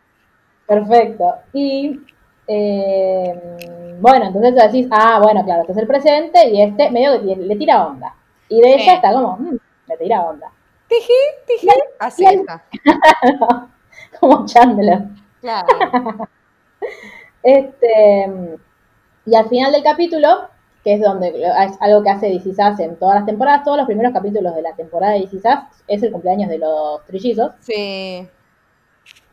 Perfecto. 0.67 1.35
Y 1.53 1.99
eh, 2.47 3.57
bueno, 3.99 4.25
entonces 4.27 4.55
decís, 4.55 4.87
ah, 4.91 5.19
bueno, 5.21 5.43
claro, 5.45 5.61
este 5.61 5.71
es 5.73 5.77
el 5.79 5.87
presente 5.87 6.49
y 6.49 6.61
este 6.61 6.91
medio 6.91 7.19
que 7.21 7.35
le, 7.35 7.55
tira 7.55 7.85
onda. 7.87 8.13
Y 8.49 8.59
de 8.61 8.73
Sí. 8.73 8.81
ella 8.83 8.93
está 8.95 9.13
como, 9.13 9.37
"Mm, 9.37 9.57
le 9.87 9.97
tira 9.97 10.21
onda. 10.21 10.51
Tiji, 10.87 11.13
tiji. 11.47 11.67
Así 11.99 12.23
y 12.23 12.25
al- 12.27 12.35
está. 12.35 12.63
como 14.19 14.45
Chandler. 14.45 15.03
Claro. 15.41 15.67
Este, 17.43 18.27
y 19.25 19.35
al 19.35 19.49
final 19.49 19.71
del 19.71 19.83
capítulo, 19.83 20.49
que 20.83 20.93
es 20.93 21.01
donde 21.01 21.29
es 21.29 21.71
algo 21.79 22.03
que 22.03 22.09
hace 22.09 22.27
DC 22.27 22.53
Sass 22.53 22.79
en 22.79 22.97
todas 22.97 23.15
las 23.15 23.25
temporadas, 23.25 23.63
todos 23.63 23.77
los 23.77 23.87
primeros 23.87 24.13
capítulos 24.13 24.55
de 24.55 24.61
la 24.61 24.73
temporada 24.75 25.13
de 25.13 25.21
DC 25.21 25.39
Sass 25.39 25.63
es 25.87 26.03
el 26.03 26.11
cumpleaños 26.11 26.49
de 26.49 26.59
los 26.59 27.03
trillizos. 27.05 27.53
Sí. 27.59 28.27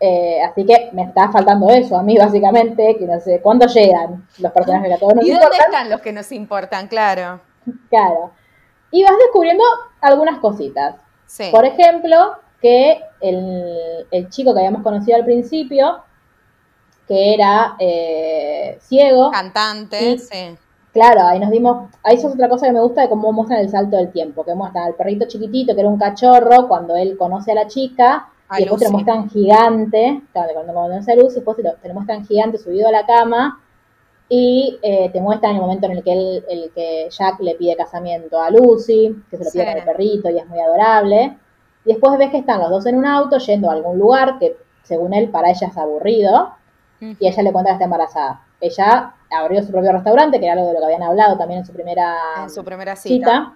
Eh, 0.00 0.42
así 0.42 0.64
que 0.64 0.90
me 0.92 1.02
está 1.02 1.30
faltando 1.30 1.68
eso 1.70 1.96
a 1.96 2.02
mí, 2.02 2.16
básicamente, 2.16 2.96
que 2.98 3.06
no 3.06 3.18
sé 3.20 3.40
cuándo 3.40 3.66
llegan 3.66 4.26
los 4.38 4.52
personajes 4.52 4.88
que 4.88 4.94
a 4.94 4.98
todos 4.98 5.14
nos 5.16 5.24
¿Y 5.24 5.30
dónde 5.30 5.44
importan. 5.44 5.66
están 5.72 5.90
los 5.90 6.00
que 6.00 6.12
nos 6.12 6.32
importan? 6.32 6.88
Claro. 6.88 7.40
Claro. 7.90 8.30
Y 8.90 9.02
vas 9.02 9.18
descubriendo 9.18 9.64
algunas 10.00 10.38
cositas. 10.38 10.94
Sí. 11.26 11.48
Por 11.50 11.64
ejemplo, 11.66 12.36
que 12.60 13.00
el, 13.20 14.06
el 14.10 14.28
chico 14.30 14.52
que 14.52 14.60
habíamos 14.60 14.82
conocido 14.82 15.16
al 15.16 15.24
principio, 15.24 15.98
que 17.06 17.34
era 17.34 17.76
eh, 17.78 18.78
ciego, 18.80 19.30
Cantante, 19.30 20.18
Sí. 20.18 20.26
sí. 20.30 20.56
claro, 20.92 21.22
ahí 21.26 21.38
nos 21.40 21.50
dimos, 21.50 21.88
ahí 22.02 22.16
eso 22.16 22.28
es 22.28 22.34
otra 22.34 22.48
cosa 22.48 22.66
que 22.66 22.72
me 22.72 22.80
gusta 22.80 23.02
de 23.02 23.08
cómo 23.08 23.32
muestran 23.32 23.60
el 23.60 23.70
salto 23.70 23.96
del 23.96 24.10
tiempo, 24.12 24.44
que 24.44 24.54
muestran 24.54 24.84
al 24.86 24.94
perrito 24.94 25.26
chiquitito, 25.26 25.74
que 25.74 25.80
era 25.80 25.88
un 25.88 25.98
cachorro, 25.98 26.68
cuando 26.68 26.96
él 26.96 27.16
conoce 27.16 27.52
a 27.52 27.54
la 27.54 27.66
chica, 27.66 28.28
y 28.58 28.62
después 28.62 28.80
te 28.80 28.86
lo 28.86 28.92
Lucy. 28.92 29.04
muestran 29.04 29.30
gigante, 29.30 30.22
claro, 30.32 30.50
cuando 30.54 30.74
conoce 30.74 31.12
a 31.12 31.16
Lucy, 31.16 31.34
después 31.36 31.56
te 31.56 31.62
lo, 31.62 31.74
te 31.74 31.88
lo 31.88 31.94
muestran 31.94 32.26
gigante 32.26 32.58
subido 32.58 32.88
a 32.88 32.92
la 32.92 33.06
cama, 33.06 33.62
y 34.30 34.78
eh, 34.82 35.08
te 35.10 35.20
muestran 35.22 35.54
el 35.54 35.60
momento 35.62 35.86
en 35.86 35.92
el 35.92 36.02
que, 36.04 36.12
él, 36.12 36.44
el 36.50 36.70
que 36.74 37.08
Jack 37.10 37.40
le 37.40 37.54
pide 37.54 37.76
casamiento 37.76 38.38
a 38.38 38.50
Lucy, 38.50 39.16
que 39.30 39.38
se 39.38 39.44
lo 39.44 39.50
pide 39.50 39.62
Sí. 39.64 39.68
con 39.70 39.78
el 39.78 39.84
perrito 39.84 40.28
y 40.30 40.36
es 40.38 40.46
muy 40.46 40.60
adorable. 40.60 41.38
Y 41.88 41.92
después 41.92 42.18
ves 42.18 42.28
que 42.30 42.36
están 42.36 42.60
los 42.60 42.68
dos 42.68 42.84
en 42.84 42.96
un 42.96 43.06
auto 43.06 43.38
yendo 43.38 43.70
a 43.70 43.72
algún 43.72 43.98
lugar 43.98 44.38
que, 44.38 44.58
según 44.82 45.14
él, 45.14 45.30
para 45.30 45.48
ella 45.48 45.68
es 45.68 45.76
aburrido, 45.78 46.50
y 47.00 47.26
ella 47.26 47.42
le 47.42 47.50
cuenta 47.50 47.70
que 47.70 47.72
está 47.76 47.84
embarazada. 47.86 48.42
Ella 48.60 49.14
abrió 49.30 49.62
su 49.62 49.70
propio 49.70 49.92
restaurante, 49.92 50.38
que 50.38 50.44
era 50.44 50.52
algo 50.52 50.66
de 50.66 50.74
lo 50.74 50.80
que 50.80 50.84
habían 50.84 51.02
hablado 51.02 51.38
también 51.38 51.60
en 51.60 51.66
su 51.66 51.72
primera 51.72 52.14
En 52.42 52.50
su 52.50 52.62
primera 52.62 52.94
cita. 52.94 53.14
cita. 53.16 53.54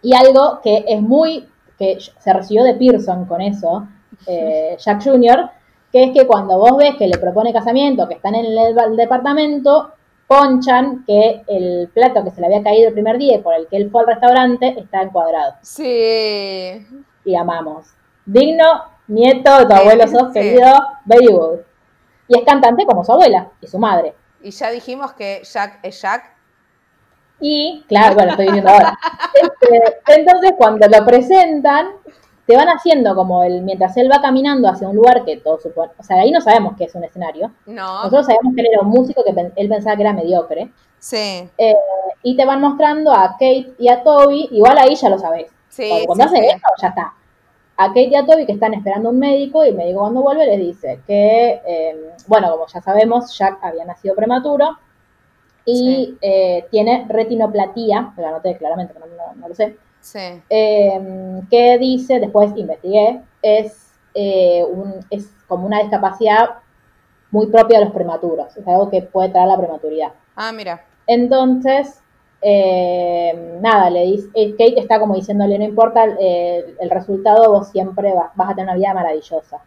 Y 0.00 0.14
algo 0.14 0.60
que 0.62 0.86
es 0.88 1.02
muy, 1.02 1.50
que 1.78 1.98
se 2.00 2.32
recibió 2.32 2.64
de 2.64 2.76
Pearson 2.76 3.26
con 3.26 3.42
eso, 3.42 3.86
eh, 4.26 4.76
Jack 4.82 5.04
Jr., 5.04 5.50
que 5.92 6.04
es 6.04 6.10
que 6.12 6.26
cuando 6.26 6.56
vos 6.58 6.78
ves 6.78 6.96
que 6.96 7.08
le 7.08 7.18
propone 7.18 7.52
casamiento, 7.52 8.08
que 8.08 8.14
están 8.14 8.36
en 8.36 8.46
el, 8.46 8.56
el 8.78 8.96
departamento, 8.96 9.92
ponchan 10.26 11.04
que 11.06 11.42
el 11.46 11.90
plato 11.92 12.24
que 12.24 12.30
se 12.30 12.40
le 12.40 12.46
había 12.46 12.62
caído 12.62 12.88
el 12.88 12.94
primer 12.94 13.18
día 13.18 13.34
y 13.34 13.40
por 13.40 13.52
el 13.52 13.66
que 13.66 13.76
él 13.76 13.90
fue 13.90 14.00
al 14.00 14.06
restaurante 14.06 14.78
está 14.78 15.02
encuadrado. 15.02 15.56
Sí. 15.60 16.86
Y 17.30 17.36
amamos. 17.36 17.94
Digno 18.26 18.64
nieto 19.06 19.58
de 19.58 19.66
tu 19.66 19.72
Sí, 19.72 19.78
abuelo 19.78 20.08
sos, 20.08 20.32
sí. 20.32 20.40
querido 20.40 20.66
Baby 21.04 21.28
Wood. 21.28 21.58
Y 22.28 22.38
es 22.38 22.44
cantante 22.44 22.84
como 22.86 23.04
su 23.04 23.12
abuela 23.12 23.48
y 23.60 23.66
su 23.68 23.78
madre. 23.78 24.14
Y 24.42 24.50
ya 24.50 24.70
dijimos 24.70 25.12
que 25.12 25.42
Jack 25.44 25.78
es 25.82 26.00
Jack. 26.02 26.34
Y, 27.40 27.84
claro, 27.88 28.14
bueno, 28.14 28.32
estoy 28.32 28.46
diciendo 28.46 28.70
ahora. 28.70 28.98
Este, 29.32 30.00
entonces, 30.08 30.52
cuando 30.58 30.88
lo 30.88 31.06
presentan, 31.06 31.90
te 32.46 32.56
van 32.56 32.68
haciendo 32.68 33.14
como 33.14 33.44
el, 33.44 33.62
mientras 33.62 33.96
él 33.96 34.10
va 34.12 34.20
caminando 34.20 34.68
hacia 34.68 34.88
un 34.88 34.96
lugar 34.96 35.24
que 35.24 35.36
todos 35.36 35.62
supone, 35.62 35.92
o 35.96 36.02
sea, 36.02 36.16
ahí 36.16 36.32
no 36.32 36.40
sabemos 36.40 36.76
que 36.76 36.84
es 36.84 36.94
un 36.96 37.04
escenario. 37.04 37.52
No. 37.64 37.98
Nosotros 37.98 38.26
sabemos 38.26 38.54
que 38.54 38.62
él 38.62 38.68
era 38.72 38.82
un 38.82 38.88
músico 38.88 39.22
que 39.22 39.30
él 39.30 39.68
pensaba 39.68 39.94
que 39.94 40.02
era 40.02 40.12
mediocre. 40.12 40.72
Sí. 40.98 41.48
Eh, 41.56 41.76
y 42.24 42.36
te 42.36 42.44
van 42.44 42.60
mostrando 42.60 43.12
a 43.12 43.32
Kate 43.32 43.74
y 43.78 43.88
a 43.88 44.02
Toby, 44.02 44.48
igual 44.50 44.76
ahí 44.78 44.96
ya 44.96 45.08
lo 45.08 45.18
sabés. 45.18 45.50
Sí. 45.68 45.88
Cuando, 45.88 46.06
cuando 46.06 46.24
sí, 46.24 46.34
hace 46.34 46.48
sí. 46.48 46.54
eso, 46.56 46.66
ya 46.82 46.88
está. 46.88 47.14
A 47.82 47.88
Kate 47.88 48.10
y 48.10 48.14
a 48.14 48.26
Toby 48.26 48.44
que 48.44 48.52
están 48.52 48.74
esperando 48.74 49.08
un 49.08 49.18
médico 49.18 49.64
y 49.64 49.68
el 49.70 49.74
médico 49.74 50.00
cuando 50.00 50.20
vuelve 50.20 50.44
les 50.44 50.58
dice 50.58 51.00
que, 51.06 51.62
eh, 51.66 52.10
bueno, 52.26 52.50
como 52.52 52.66
ya 52.66 52.82
sabemos, 52.82 53.34
Jack 53.38 53.58
había 53.62 53.86
nacido 53.86 54.14
prematuro 54.14 54.76
y 55.64 55.74
Sí. 55.78 56.18
eh, 56.20 56.66
tiene 56.70 57.06
retinoplatía, 57.08 58.12
lo 58.18 58.26
anoté 58.26 58.58
claramente, 58.58 58.92
pero 58.92 59.06
no, 59.06 59.16
no- 59.16 59.34
no 59.40 59.48
lo 59.48 59.54
sé, 59.54 59.78
Sí. 60.00 60.42
eh, 60.50 61.40
que 61.50 61.78
dice, 61.78 62.20
después 62.20 62.52
investigué, 62.54 63.22
es, 63.40 63.94
eh, 64.12 64.62
un, 64.62 64.96
es 65.08 65.30
como 65.48 65.66
una 65.66 65.80
discapacidad 65.80 66.50
muy 67.30 67.46
propia 67.46 67.78
de 67.78 67.86
los 67.86 67.94
prematuros, 67.94 68.54
es 68.58 68.68
algo 68.68 68.90
que 68.90 69.00
puede 69.00 69.30
traer 69.30 69.48
la 69.48 69.56
prematuridad. 69.56 70.12
Ah, 70.36 70.52
mira. 70.52 70.84
Entonces, 71.06 72.02
eh, 72.42 73.58
nada, 73.60 73.90
le 73.90 74.04
dice, 74.06 74.28
eh, 74.34 74.50
Kate 74.52 74.80
está 74.80 74.98
como 74.98 75.14
diciéndole, 75.14 75.58
no 75.58 75.64
importa 75.64 76.04
el, 76.04 76.76
el 76.78 76.90
resultado, 76.90 77.50
vos 77.52 77.68
siempre 77.68 78.14
vas, 78.14 78.30
vas 78.34 78.50
a 78.50 78.54
tener 78.54 78.68
una 78.68 78.74
vida 78.78 78.94
maravillosa. 78.94 79.58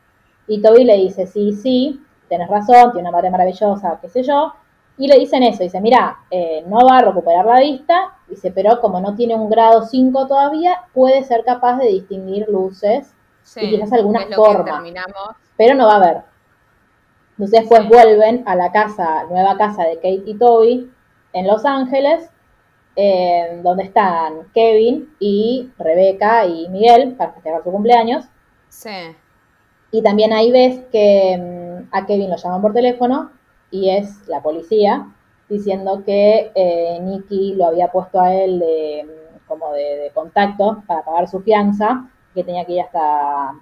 Y 0.47 0.61
Toby 0.61 0.83
le 0.83 0.95
dice, 0.97 1.27
sí, 1.27 1.53
sí, 1.53 2.01
tenés 2.27 2.49
razón, 2.49 2.91
tiene 2.91 3.07
una 3.09 3.11
madre 3.17 3.29
maravillosa, 3.29 3.99
qué 4.01 4.09
sé 4.09 4.23
yo. 4.23 4.53
Y 4.97 5.07
le 5.07 5.17
dicen 5.17 5.41
eso, 5.43 5.63
dice, 5.63 5.81
mira, 5.81 6.17
eh, 6.29 6.63
no 6.67 6.77
va 6.87 6.97
a 6.99 7.01
recuperar 7.01 7.45
la 7.45 7.59
vista, 7.59 8.15
dice, 8.27 8.51
pero 8.51 8.79
como 8.81 8.99
no 9.01 9.15
tiene 9.15 9.35
un 9.35 9.49
grado 9.49 9.83
5 9.83 10.27
todavía, 10.27 10.83
puede 10.93 11.23
ser 11.23 11.43
capaz 11.43 11.77
de 11.77 11.87
distinguir 11.87 12.47
luces, 12.49 13.13
Sí. 13.45 13.59
Y 13.59 13.71
quizás 13.71 13.91
alguna 13.91 14.21
forma. 14.33 14.81
pero 15.57 15.75
no 15.75 15.87
va 15.87 15.95
a 15.97 15.99
ver. 15.99 16.17
Entonces 17.31 17.59
después 17.61 17.81
Sí. 17.81 17.87
vuelven 17.89 18.43
a 18.45 18.55
la 18.55 18.71
casa, 18.71 19.25
nueva 19.29 19.57
casa 19.57 19.83
de 19.83 19.95
Kate 19.95 20.23
y 20.25 20.35
Toby 20.37 20.89
en 21.33 21.47
Los 21.47 21.65
Ángeles, 21.65 22.29
eh, 22.95 23.59
donde 23.63 23.83
están 23.83 24.49
Kevin 24.53 25.15
y 25.19 25.71
Rebeca 25.77 26.45
y 26.45 26.69
Miguel 26.69 27.15
para 27.15 27.33
festejar 27.33 27.63
su 27.63 27.71
cumpleaños. 27.71 28.25
Sí. 28.69 29.15
Y 29.91 30.01
también 30.01 30.33
ahí 30.33 30.51
ves 30.51 30.81
que 30.91 31.37
mm, 31.37 31.89
a 31.91 32.05
Kevin 32.05 32.29
lo 32.29 32.37
llaman 32.37 32.61
por 32.61 32.73
teléfono 32.73 33.31
y 33.71 33.89
es 33.89 34.27
la 34.27 34.41
policía 34.41 35.07
diciendo 35.49 36.03
que 36.05 36.51
eh, 36.55 36.99
Nicky 37.01 37.55
lo 37.55 37.67
había 37.67 37.91
puesto 37.91 38.19
a 38.19 38.33
él 38.33 38.59
de, 38.59 39.05
mm, 39.05 39.47
como 39.47 39.71
de, 39.73 39.97
de 39.97 40.11
contacto 40.11 40.83
para 40.87 41.03
pagar 41.03 41.27
su 41.27 41.41
fianza, 41.41 42.09
que 42.33 42.43
tenía 42.43 42.65
que 42.65 42.73
ir 42.73 42.81
hasta 42.81 43.53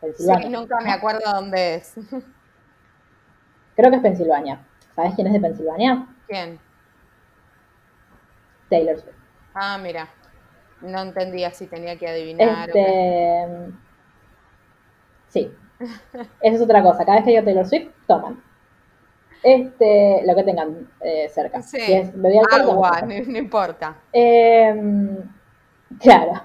Pensilvania. 0.00 0.46
Sí, 0.46 0.52
nunca 0.52 0.80
me 0.80 0.92
acuerdo 0.92 1.20
dónde 1.32 1.76
es. 1.76 1.94
Creo 3.76 3.90
que 3.90 3.96
es 3.96 4.02
Pensilvania. 4.02 4.60
¿Sabes 4.94 5.14
quién 5.14 5.28
es 5.28 5.32
de 5.32 5.40
Pensilvania? 5.40 6.06
¿Quién? 6.26 6.58
Taylor 8.68 8.98
Swift. 8.98 9.14
Ah, 9.54 9.78
mira. 9.82 10.08
No 10.80 11.00
entendía 11.00 11.50
si 11.50 11.66
tenía 11.66 11.96
que 11.98 12.08
adivinar. 12.08 12.68
o. 12.68 12.72
Este, 12.72 13.72
sí. 15.28 15.52
Esa 16.40 16.56
es 16.56 16.60
otra 16.62 16.82
cosa. 16.82 17.04
Cada 17.04 17.16
vez 17.18 17.24
que 17.24 17.30
digo 17.32 17.44
Taylor 17.44 17.66
Swift, 17.66 17.88
toman. 18.06 18.42
Este, 19.42 20.22
lo 20.26 20.34
que 20.34 20.42
tengan 20.42 20.88
eh, 21.00 21.28
cerca. 21.28 21.62
Sí. 21.62 21.80
Si 21.80 21.92
es 21.92 22.20
bebida 22.20 22.40
alcohólica, 22.40 22.72
Agua, 22.72 23.00
no 23.02 23.06
no, 23.14 23.32
no 23.32 23.38
importa. 23.38 23.96
Eh, 24.12 25.16
claro. 26.00 26.42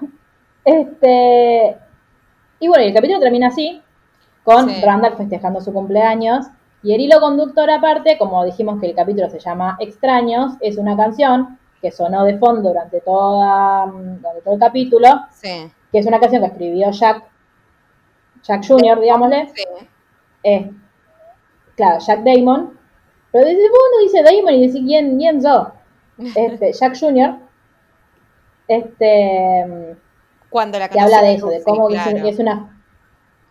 Este, 0.64 1.76
y 2.60 2.68
bueno, 2.68 2.84
y 2.84 2.86
el 2.88 2.94
capítulo 2.94 3.20
termina 3.20 3.48
así, 3.48 3.82
con 4.44 4.68
Sí. 4.68 4.80
Randall 4.82 5.16
festejando 5.16 5.60
su 5.60 5.72
cumpleaños. 5.72 6.46
Y 6.82 6.94
el 6.94 7.00
hilo 7.00 7.20
conductor 7.20 7.70
aparte, 7.70 8.16
como 8.18 8.44
dijimos 8.44 8.80
que 8.80 8.90
el 8.90 8.94
capítulo 8.94 9.28
se 9.30 9.40
llama 9.40 9.76
Extraños, 9.80 10.52
es 10.60 10.76
una 10.76 10.96
canción 10.96 11.58
que 11.84 11.90
sonó 11.90 12.24
de 12.24 12.38
fondo 12.38 12.70
durante, 12.70 13.02
toda, 13.02 13.84
durante 13.84 14.40
todo 14.42 14.54
el 14.54 14.60
capítulo, 14.60 15.06
Sí. 15.30 15.70
que 15.92 15.98
es 15.98 16.06
una 16.06 16.18
canción 16.18 16.40
que 16.40 16.48
escribió 16.48 16.90
Jack, 16.92 17.24
Jack 18.42 18.66
Jr., 18.66 19.00
digámosle. 19.00 19.50
Sí. 19.54 19.64
Eh, 20.44 20.70
claro, 21.76 21.98
Jack 21.98 22.20
Damon. 22.24 22.78
Pero 23.30 23.44
desde 23.44 23.66
uno 23.66 24.02
dice 24.02 24.22
Damon 24.22 24.54
y 24.54 24.66
dice 24.66 24.78
quién, 24.82 25.18
quién 25.18 25.42
sos. 25.42 25.68
Este, 26.36 26.72
Jack 26.72 26.96
Jr. 26.98 27.34
Este, 28.66 29.96
Cuando 30.48 30.78
la 30.78 30.88
que 30.88 31.00
habla 31.00 31.20
de 31.20 31.34
eso, 31.34 31.48
de 31.48 31.58
sí, 31.58 31.64
cómo 31.66 31.88
dice 31.88 32.02
claro. 32.12 32.22
que 32.22 32.28
es 32.30 32.38
una. 32.38 32.82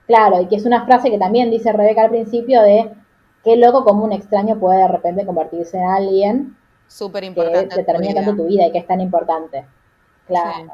Claro, 0.08 0.42
y 0.42 0.48
que 0.48 0.56
es 0.56 0.66
una 0.66 0.86
frase 0.86 1.12
que 1.12 1.20
también 1.20 1.52
dice 1.52 1.72
Rebeca 1.72 2.02
al 2.02 2.10
principio 2.10 2.64
de 2.64 2.92
qué 3.44 3.58
loco 3.58 3.84
como 3.84 4.04
un 4.06 4.12
extraño 4.12 4.58
puede 4.60 4.80
de 4.80 4.88
repente 4.88 5.24
convertirse 5.24 5.78
en 5.78 5.86
alguien. 5.86 6.58
Súper 6.94 7.22
que 7.22 7.28
importante. 7.28 7.76
determina 7.76 8.14
tanto 8.24 8.44
tu 8.44 8.48
vida 8.48 8.68
y 8.68 8.72
que 8.72 8.78
es 8.78 8.88
tan 8.88 9.02
importante. 9.02 9.66
Claro. 10.28 10.74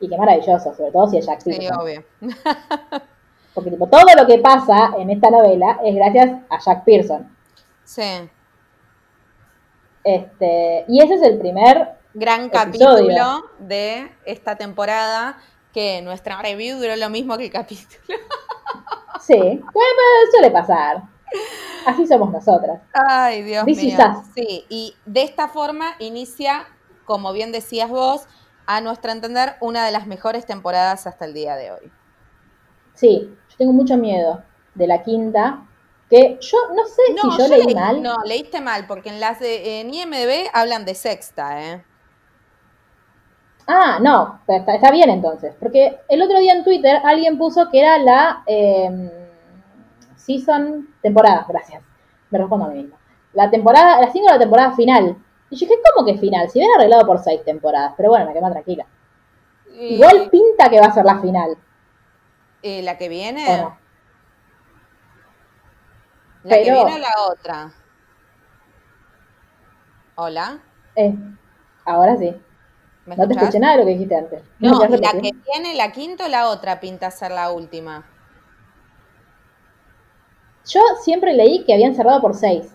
Y 0.00 0.08
qué 0.08 0.18
maravilloso, 0.18 0.74
sobre 0.74 0.92
todo 0.92 1.08
si 1.08 1.16
es 1.18 1.26
Jack 1.26 1.40
Sí, 1.40 1.56
Pearson. 1.56 1.80
obvio. 1.80 2.04
Porque 3.54 3.70
tipo, 3.70 3.86
todo 3.86 4.02
lo 4.18 4.26
que 4.26 4.38
pasa 4.38 4.92
en 4.98 5.08
esta 5.08 5.30
novela 5.30 5.78
es 5.82 5.94
gracias 5.94 6.30
a 6.50 6.58
Jack 6.58 6.84
Pearson. 6.84 7.34
Sí. 7.84 8.28
Este, 10.04 10.84
y 10.88 11.00
ese 11.02 11.14
es 11.14 11.22
el 11.22 11.38
primer 11.38 11.94
Gran 12.12 12.44
Episodio. 12.44 12.64
capítulo 12.86 13.44
de 13.60 14.12
esta 14.26 14.56
temporada, 14.56 15.38
que 15.72 16.00
nuestra 16.02 16.40
review 16.42 16.78
duró 16.78 16.96
lo 16.96 17.08
mismo 17.10 17.36
que 17.38 17.46
el 17.46 17.50
capítulo. 17.50 18.18
Sí, 19.20 19.60
suele 20.32 20.50
pasar. 20.50 21.02
Así 21.86 22.06
somos 22.06 22.30
nosotras. 22.32 22.80
Ay, 22.92 23.42
Dios 23.42 23.64
This 23.64 23.82
mío. 23.82 24.22
Sí, 24.34 24.64
y 24.68 24.94
de 25.06 25.22
esta 25.22 25.48
forma 25.48 25.94
inicia, 25.98 26.66
como 27.04 27.32
bien 27.32 27.52
decías 27.52 27.88
vos, 27.88 28.26
a 28.66 28.80
nuestro 28.80 29.12
entender, 29.12 29.54
una 29.60 29.84
de 29.86 29.92
las 29.92 30.06
mejores 30.06 30.46
temporadas 30.46 31.06
hasta 31.06 31.24
el 31.24 31.34
día 31.34 31.56
de 31.56 31.70
hoy. 31.70 31.92
Sí, 32.94 33.30
yo 33.50 33.56
tengo 33.56 33.72
mucho 33.72 33.96
miedo 33.96 34.42
de 34.74 34.86
la 34.86 35.02
quinta, 35.02 35.64
que 36.10 36.38
yo 36.40 36.58
no 36.74 36.84
sé 36.86 37.02
si 37.06 37.38
yo, 37.38 37.48
leí 37.48 37.74
mal. 37.74 38.02
No, 38.02 38.16
leíste 38.24 38.60
mal, 38.60 38.86
porque 38.86 39.08
en 39.08 39.20
las 39.20 39.38
de, 39.38 39.80
en 39.80 39.94
IMDB 39.94 40.50
hablan 40.52 40.84
de 40.84 40.94
sexta, 40.94 41.62
¿eh? 41.62 41.84
Ah, 43.68 43.98
no, 44.00 44.40
pero 44.46 44.60
está, 44.60 44.74
está 44.76 44.90
bien 44.92 45.10
entonces, 45.10 45.54
porque 45.58 45.98
el 46.08 46.22
otro 46.22 46.38
día 46.38 46.54
en 46.54 46.62
Twitter 46.62 47.00
alguien 47.04 47.36
puso 47.36 47.68
que 47.70 47.80
era 47.80 47.98
la 47.98 48.44
eh, 48.46 49.10
season, 50.26 50.88
temporada, 51.00 51.46
gracias, 51.48 51.82
me 52.30 52.38
respondo 52.38 52.66
a 52.66 52.68
mí 52.68 52.82
misma. 52.82 52.98
La 53.32 53.48
temporada, 53.50 54.00
la 54.00 54.10
5 54.10 54.26
de 54.26 54.32
la 54.32 54.38
temporada 54.40 54.72
final. 54.74 55.16
Y 55.50 55.56
yo 55.56 55.66
dije, 55.66 55.80
¿cómo 55.94 56.04
que 56.06 56.18
final? 56.18 56.50
Si 56.50 56.58
ven 56.58 56.68
arreglado 56.76 57.06
por 57.06 57.18
seis 57.20 57.44
temporadas, 57.44 57.94
pero 57.96 58.08
bueno, 58.08 58.26
me 58.26 58.32
quedo 58.32 58.42
más 58.42 58.52
tranquila. 58.52 58.84
Y- 59.72 59.94
Igual 59.94 60.28
pinta 60.30 60.68
que 60.68 60.80
va 60.80 60.86
a 60.86 60.92
ser 60.94 61.04
la 61.04 61.20
final, 61.20 61.56
eh, 62.62 62.82
¿La 62.82 62.98
que 62.98 63.08
viene? 63.08 63.46
¿o 63.48 63.56
no? 63.62 63.78
¿La 66.44 66.56
que 66.56 66.62
viene 66.72 66.94
o 66.94 66.98
la 66.98 67.14
otra? 67.30 67.72
¿Hola? 70.16 70.58
Eh, 70.96 71.14
ahora 71.84 72.16
sí. 72.16 72.34
¿Me 73.04 73.16
No 73.16 73.28
te 73.28 73.34
escuché 73.34 73.60
nada 73.60 73.74
de 73.74 73.78
lo 73.80 73.84
que 73.86 73.92
dijiste 73.92 74.16
antes. 74.16 74.42
No, 74.58 74.80
¿Me 74.80 74.86
puedes 74.88 75.00
la 75.00 75.12
que 75.12 75.30
viene, 75.52 75.74
la 75.74 75.92
quinta 75.92 76.24
o 76.24 76.28
la 76.28 76.48
otra 76.48 76.80
pinta 76.80 77.10
ser 77.10 77.30
la 77.30 77.52
última. 77.52 78.04
Yo 80.66 80.80
siempre 81.02 81.32
leí 81.34 81.64
que 81.64 81.74
habían 81.74 81.94
cerrado 81.94 82.20
por 82.20 82.34
seis. 82.34 82.66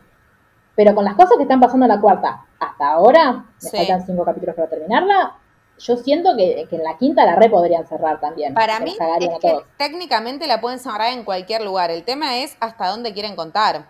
Pero 0.76 0.96
con 0.96 1.04
las 1.04 1.16
cosas 1.16 1.34
que 1.38 1.44
están 1.44 1.60
pasando 1.60 1.86
en 1.86 1.92
la 1.92 2.00
cuarta 2.00 2.46
hasta 2.60 2.90
ahora, 2.92 3.34
me 3.62 3.70
Sí. 3.70 3.78
faltan 3.78 4.06
cinco 4.06 4.24
capítulos 4.24 4.56
para 4.56 4.70
terminarla. 4.70 5.36
Yo 5.78 5.98
siento 5.98 6.36
que, 6.38 6.68
que 6.70 6.76
en 6.78 6.84
la 6.84 6.98
quinta 6.98 7.26
la 7.26 7.36
re 7.36 7.50
podrían 7.50 7.86
cerrar 7.88 8.20
también. 8.22 8.54
Para 8.54 8.80
mí 8.80 8.96
es 9.20 9.40
que 9.42 9.58
técnicamente 9.78 10.48
la 10.48 10.62
pueden 10.62 10.80
cerrar 10.80 11.12
en 11.12 11.24
cualquier 11.24 11.64
lugar. 11.64 11.90
El 11.92 12.04
tema 12.04 12.38
es 12.38 12.56
hasta 12.60 12.88
dónde 12.88 13.14
quieren 13.14 13.36
contar. 13.36 13.90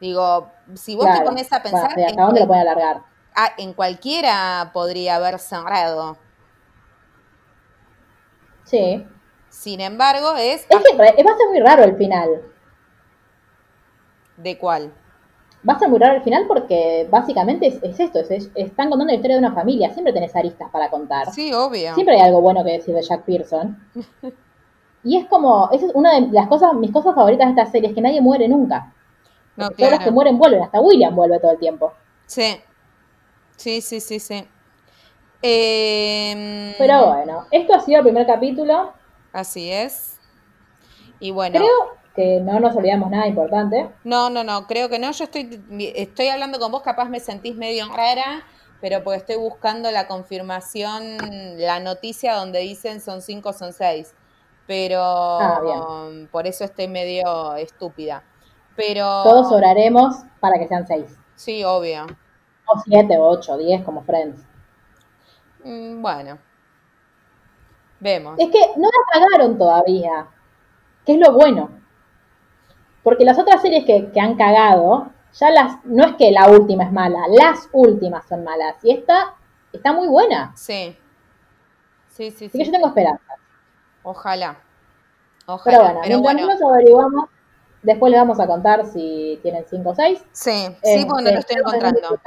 Digo, 0.00 0.50
si 0.74 0.96
vos 0.96 1.06
te 1.12 1.20
pones 1.24 1.50
a 1.52 1.60
Bueno, 1.60 1.78
pensar, 1.80 1.98
en, 1.98 2.04
¿Hasta 2.06 2.22
dónde 2.22 2.40
lo 2.40 2.46
cual- 2.46 2.64
pueden 2.64 2.68
alargar? 2.78 3.02
ah, 3.36 3.52
en 3.56 3.72
cualquiera 3.72 4.70
podría 4.74 5.16
haber 5.16 5.38
cerrado. 5.38 6.16
Sí. 8.64 9.06
Sin 9.52 9.80
embargo, 9.80 10.34
es 10.36 10.62
Es 10.62 10.66
que 10.68 10.96
va 10.96 11.04
a 11.04 11.36
ser 11.36 11.48
muy 11.50 11.60
raro 11.60 11.84
el 11.84 11.96
final. 11.96 12.42
de 14.38 14.58
cuál. 14.58 14.90
Va 15.68 15.74
a 15.74 15.78
ser 15.78 15.88
muy 15.88 15.98
raro 16.00 16.14
el 16.16 16.22
final 16.22 16.46
porque 16.48 17.06
básicamente 17.10 17.66
es, 17.68 17.78
es 17.82 18.00
esto. 18.00 18.18
es- 18.18 18.30
es- 18.30 18.50
están 18.54 18.88
contando 18.88 19.12
la 19.12 19.16
historia 19.16 19.36
de 19.36 19.44
una 19.46 19.54
familia. 19.54 19.90
Siempre 19.92 20.12
tenés 20.12 20.34
aristas 20.34 20.68
para 20.72 20.90
contar. 20.90 21.30
Sí, 21.32 21.52
obvio. 21.52 21.94
Siempre 21.94 22.16
hay 22.16 22.22
algo 22.22 22.40
bueno 22.40 22.64
que 22.64 22.72
decir 22.72 22.94
de 22.94 23.02
Jack 23.02 23.22
Pearson. 23.24 23.78
Y 25.04 25.16
es 25.18 25.26
como, 25.26 25.68
esa 25.72 25.86
es 25.86 25.92
una 25.96 26.14
de 26.14 26.28
las 26.30 26.46
cosas, 26.46 26.74
mis 26.74 26.92
cosas 26.92 27.14
favoritas 27.16 27.46
de 27.52 27.60
esta 27.60 27.72
serie, 27.72 27.88
es 27.88 27.94
que 27.94 28.00
nadie 28.00 28.20
muere 28.20 28.46
nunca. 28.48 28.92
No, 29.56 29.66
Porque 29.66 29.78
Todos 29.82 29.90
los 29.90 29.98
que 29.98 30.04
claro. 30.04 30.12
mueren 30.14 30.38
vuelven, 30.38 30.62
hasta 30.62 30.80
William 30.80 31.14
vuelve 31.16 31.40
todo 31.40 31.50
el 31.50 31.58
tiempo. 31.58 31.92
Sí. 32.26 32.60
Sí, 33.56 33.80
sí, 33.80 33.98
sí, 34.00 34.20
sí. 34.20 34.46
Em, 35.42 36.74
Pero 36.78 37.06
bueno, 37.08 37.46
esto 37.50 37.74
ha 37.74 37.80
sido 37.80 37.98
el 37.98 38.04
primer 38.04 38.26
capítulo. 38.28 38.92
Así 39.32 39.70
es. 39.70 40.18
Y 41.20 41.30
bueno. 41.30 41.58
Creo 41.58 41.96
que 42.14 42.40
no 42.40 42.60
nos 42.60 42.76
olvidamos 42.76 43.10
nada 43.10 43.26
importante. 43.26 43.88
No, 44.04 44.28
no, 44.30 44.44
no, 44.44 44.66
creo 44.66 44.88
que 44.88 44.98
no. 44.98 45.10
Yo 45.12 45.24
estoy, 45.24 45.62
estoy 45.96 46.28
hablando 46.28 46.58
con 46.58 46.70
vos, 46.72 46.82
capaz 46.82 47.08
me 47.08 47.20
sentís 47.20 47.56
medio 47.56 47.86
rara, 47.88 48.42
pero 48.80 49.02
porque 49.02 49.18
estoy 49.18 49.36
buscando 49.36 49.90
la 49.90 50.06
confirmación, 50.06 51.16
la 51.58 51.80
noticia 51.80 52.34
donde 52.34 52.58
dicen 52.60 53.00
son 53.00 53.22
cinco, 53.22 53.52
son 53.52 53.72
seis. 53.72 54.14
Pero 54.66 55.00
Ah, 55.02 56.10
por 56.30 56.46
eso 56.46 56.64
estoy 56.64 56.88
medio 56.88 57.54
estúpida. 57.56 58.22
Pero 58.76 59.22
Todos 59.22 59.50
oraremos 59.52 60.16
para 60.40 60.58
que 60.58 60.68
sean 60.68 60.86
seis. 60.86 61.16
sí, 61.34 61.64
obvio. 61.64 62.06
O 62.66 62.78
siete, 62.80 63.18
o 63.18 63.22
ocho, 63.28 63.56
diez, 63.58 63.82
como 63.82 64.02
Friends. 64.02 64.40
Mm, 65.64 66.00
Bueno, 66.02 66.38
vemos. 68.02 68.38
Es 68.38 68.50
que 68.50 68.60
no 68.76 68.88
la 68.88 69.20
cagaron 69.20 69.56
todavía. 69.58 70.26
Que 71.06 71.12
es 71.14 71.18
lo 71.18 71.32
bueno. 71.32 71.70
Porque 73.02 73.24
las 73.24 73.38
otras 73.38 73.62
series 73.62 73.84
que, 73.84 74.10
que 74.12 74.20
han 74.20 74.36
cagado, 74.36 75.10
ya 75.34 75.50
las. 75.50 75.84
No 75.84 76.04
es 76.04 76.14
que 76.16 76.30
la 76.30 76.48
última 76.50 76.84
es 76.84 76.92
mala, 76.92 77.20
las 77.28 77.68
últimas 77.72 78.26
son 78.28 78.44
malas. 78.44 78.76
Y 78.82 78.92
esta 78.92 79.34
está 79.72 79.92
muy 79.92 80.06
buena. 80.08 80.52
Sí. 80.56 80.96
Sí, 82.08 82.30
sí, 82.30 82.44
Así 82.46 82.58
que 82.58 82.64
sí. 82.64 82.70
yo 82.70 82.72
tengo 82.72 82.88
esperanza. 82.88 83.34
Ojalá. 84.02 84.58
Pero 85.46 85.54
Ojalá. 85.54 85.78
bueno, 85.78 86.00
Pero 86.02 86.18
mientras 86.20 86.22
bueno. 86.34 86.46
nosotros 86.46 86.72
averiguamos, 86.72 87.24
después 87.82 88.12
les 88.12 88.20
vamos 88.20 88.38
a 88.40 88.46
contar 88.46 88.84
si 88.86 89.40
tienen 89.42 89.64
cinco 89.68 89.90
o 89.90 89.94
seis. 89.94 90.22
Sí, 90.32 90.68
sí, 90.82 91.04
porque 91.08 91.24
no 91.24 91.30
lo 91.32 91.38
estoy 91.38 91.56
que 91.56 91.60
encontrando. 91.62 92.20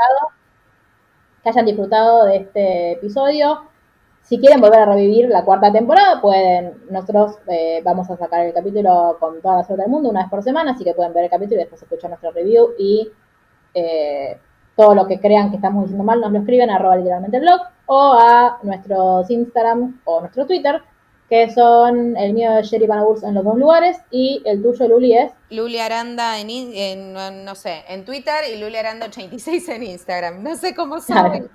Que 1.44 1.50
hayan 1.50 1.66
disfrutado 1.66 2.26
de 2.26 2.38
este 2.38 2.92
episodio. 2.94 3.70
Si 4.26 4.40
quieren 4.40 4.60
volver 4.60 4.80
a 4.80 4.86
revivir 4.86 5.30
la 5.30 5.46
cuarta 5.46 5.72
temporada, 5.72 6.20
pueden. 6.20 6.74
Nosotros 6.90 7.38
eh, 7.48 7.82
vamos 7.84 8.10
a 8.10 8.18
sacar 8.18 8.44
el 8.44 8.54
capítulo 8.54 9.18
con 9.20 9.40
toda 9.40 9.58
la 9.58 9.64
suerte 9.64 9.84
del 9.84 9.92
mundo 9.92 10.10
una 10.10 10.22
vez 10.22 10.30
por 10.32 10.42
semana, 10.42 10.72
así 10.72 10.84
que 10.84 10.96
pueden 10.96 11.14
ver 11.14 11.26
el 11.26 11.30
capítulo 11.30 11.58
y 11.58 11.60
después 11.60 11.84
escuchar 11.84 12.10
nuestro 12.10 12.32
review. 12.32 12.70
Y 12.80 13.12
eh, 13.76 14.40
todo 14.76 14.96
lo 14.96 15.06
que 15.06 15.20
crean 15.20 15.52
que 15.52 15.58
estamos 15.58 15.84
diciendo 15.84 16.04
mal 16.04 16.22
nos 16.22 16.32
lo 16.32 16.40
escriben 16.40 16.72
a 16.72 16.78
arroba 16.78 16.98
literalmente 16.98 17.38
el 17.38 17.44
blog 17.44 17.62
o 17.86 18.14
a 18.20 18.58
nuestros 18.64 19.30
Instagram 19.30 20.02
o 20.06 20.22
nuestro 20.22 20.48
Twitter, 20.48 20.82
que 21.30 21.52
son 21.52 22.18
el 22.18 22.34
mío 22.34 22.52
de 22.54 22.64
Sherry 22.64 22.88
Panaburs 22.88 23.22
en 23.22 23.36
los 23.36 23.44
dos 23.44 23.58
lugares 23.58 23.98
y 24.10 24.42
el 24.46 24.64
tuyo, 24.64 24.88
Luli, 24.88 25.14
es 25.14 25.34
Luli 25.52 25.78
Aranda 25.78 26.40
en, 26.40 26.50
en, 26.50 27.14
no 27.14 27.54
sé, 27.54 27.84
en 27.88 28.04
Twitter 28.06 28.36
y 28.52 28.60
Luli 28.60 28.78
Aranda 28.78 29.06
86 29.06 29.70
en 29.70 29.84
Instagram. 29.84 30.42
No 30.42 30.56
sé 30.56 30.74
cómo 30.74 31.00
saben. 31.00 31.48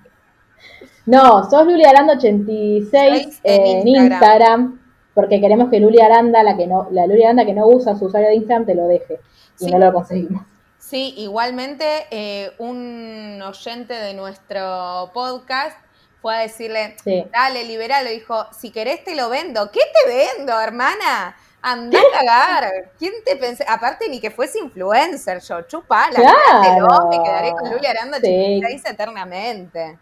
No, 1.05 1.49
sos 1.49 1.65
Luli 1.65 1.83
Aranda 1.85 2.13
86 2.13 3.41
en 3.43 3.61
en 3.65 3.87
Instagram. 3.87 4.11
Instagram. 4.11 4.81
porque 5.13 5.41
queremos 5.41 5.69
que 5.69 5.79
Luli 5.79 5.99
Aranda, 5.99 6.41
la 6.43 6.55
que 6.55 6.67
no, 6.67 6.87
la 6.91 7.05
Luli 7.05 7.23
Aranda 7.23 7.45
que 7.45 7.53
no 7.53 7.67
usa 7.67 7.97
su 7.97 8.05
usuario 8.05 8.29
de 8.29 8.35
Instagram, 8.35 8.65
te 8.65 8.75
lo 8.75 8.87
deje. 8.87 9.19
Y 9.59 9.65
Sí. 9.65 9.71
no 9.71 9.77
lo 9.77 9.91
conseguimos. 9.91 10.43
Sí, 10.77 11.13
igualmente 11.17 11.85
eh, 12.11 12.51
un 12.59 13.41
oyente 13.45 13.93
de 13.93 14.13
nuestro 14.13 15.11
podcast 15.13 15.77
fue 16.21 16.35
a 16.35 16.39
decirle, 16.39 16.95
Sí. 17.03 17.25
dale, 17.33 17.65
liberalo, 17.65 18.09
dijo, 18.09 18.45
si 18.57 18.71
querés 18.71 19.03
te 19.03 19.15
lo 19.15 19.29
vendo. 19.29 19.69
¿Qué 19.71 19.79
te 19.81 20.35
vendo, 20.37 20.59
hermana? 20.59 21.35
Andá 21.61 21.99
a 21.99 22.17
cagar. 22.19 22.71
¿Quién 22.97 23.13
te 23.25 23.35
pensé? 23.35 23.65
Aparte 23.67 24.07
ni 24.09 24.19
que 24.19 24.31
fuese 24.31 24.59
influencer 24.59 25.41
yo, 25.41 25.61
chupala, 25.63 26.13
Claro. 26.15 26.37
quédatelo, 26.63 27.09
me 27.09 27.21
quedaré 27.23 27.51
con 27.51 27.69
Luli 27.69 27.85
Aranda 27.85 28.17
Sí. 28.19 28.27
86 28.27 28.83
eternamente. 28.85 29.97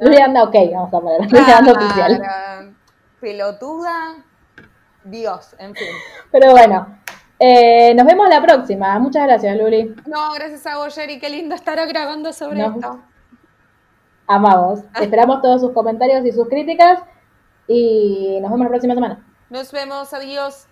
Luli 0.00 0.16
Aranda, 0.16 0.44
ok, 0.44 0.54
vamos 0.72 0.94
a 0.94 1.00
poner. 1.00 1.20
Luli 1.30 1.50
Aranda 1.50 1.72
oficial. 1.72 2.74
Pelotuda. 3.20 4.16
Dios, 5.04 5.54
en 5.58 5.74
fin. 5.74 5.88
Pero 6.30 6.52
bueno, 6.52 6.98
eh, 7.38 7.94
nos 7.94 8.06
vemos 8.06 8.28
la 8.28 8.40
próxima. 8.40 8.98
Muchas 8.98 9.26
gracias, 9.26 9.56
Luli. 9.56 9.94
No, 10.06 10.32
gracias 10.32 10.66
a 10.66 10.78
vos, 10.78 10.94
Jerry. 10.94 11.18
Qué 11.18 11.28
lindo 11.28 11.54
estar 11.54 11.86
grabando 11.86 12.32
sobre 12.32 12.64
esto. 12.64 13.00
Amamos. 14.26 14.80
Esperamos 15.00 15.42
todos 15.42 15.60
sus 15.60 15.72
comentarios 15.72 16.24
y 16.24 16.32
sus 16.32 16.48
críticas. 16.48 17.00
Y 17.68 18.38
nos 18.40 18.50
vemos 18.50 18.64
la 18.64 18.70
próxima 18.70 18.94
semana. 18.94 19.24
Nos 19.50 19.72
vemos. 19.72 20.12
Adiós. 20.14 20.68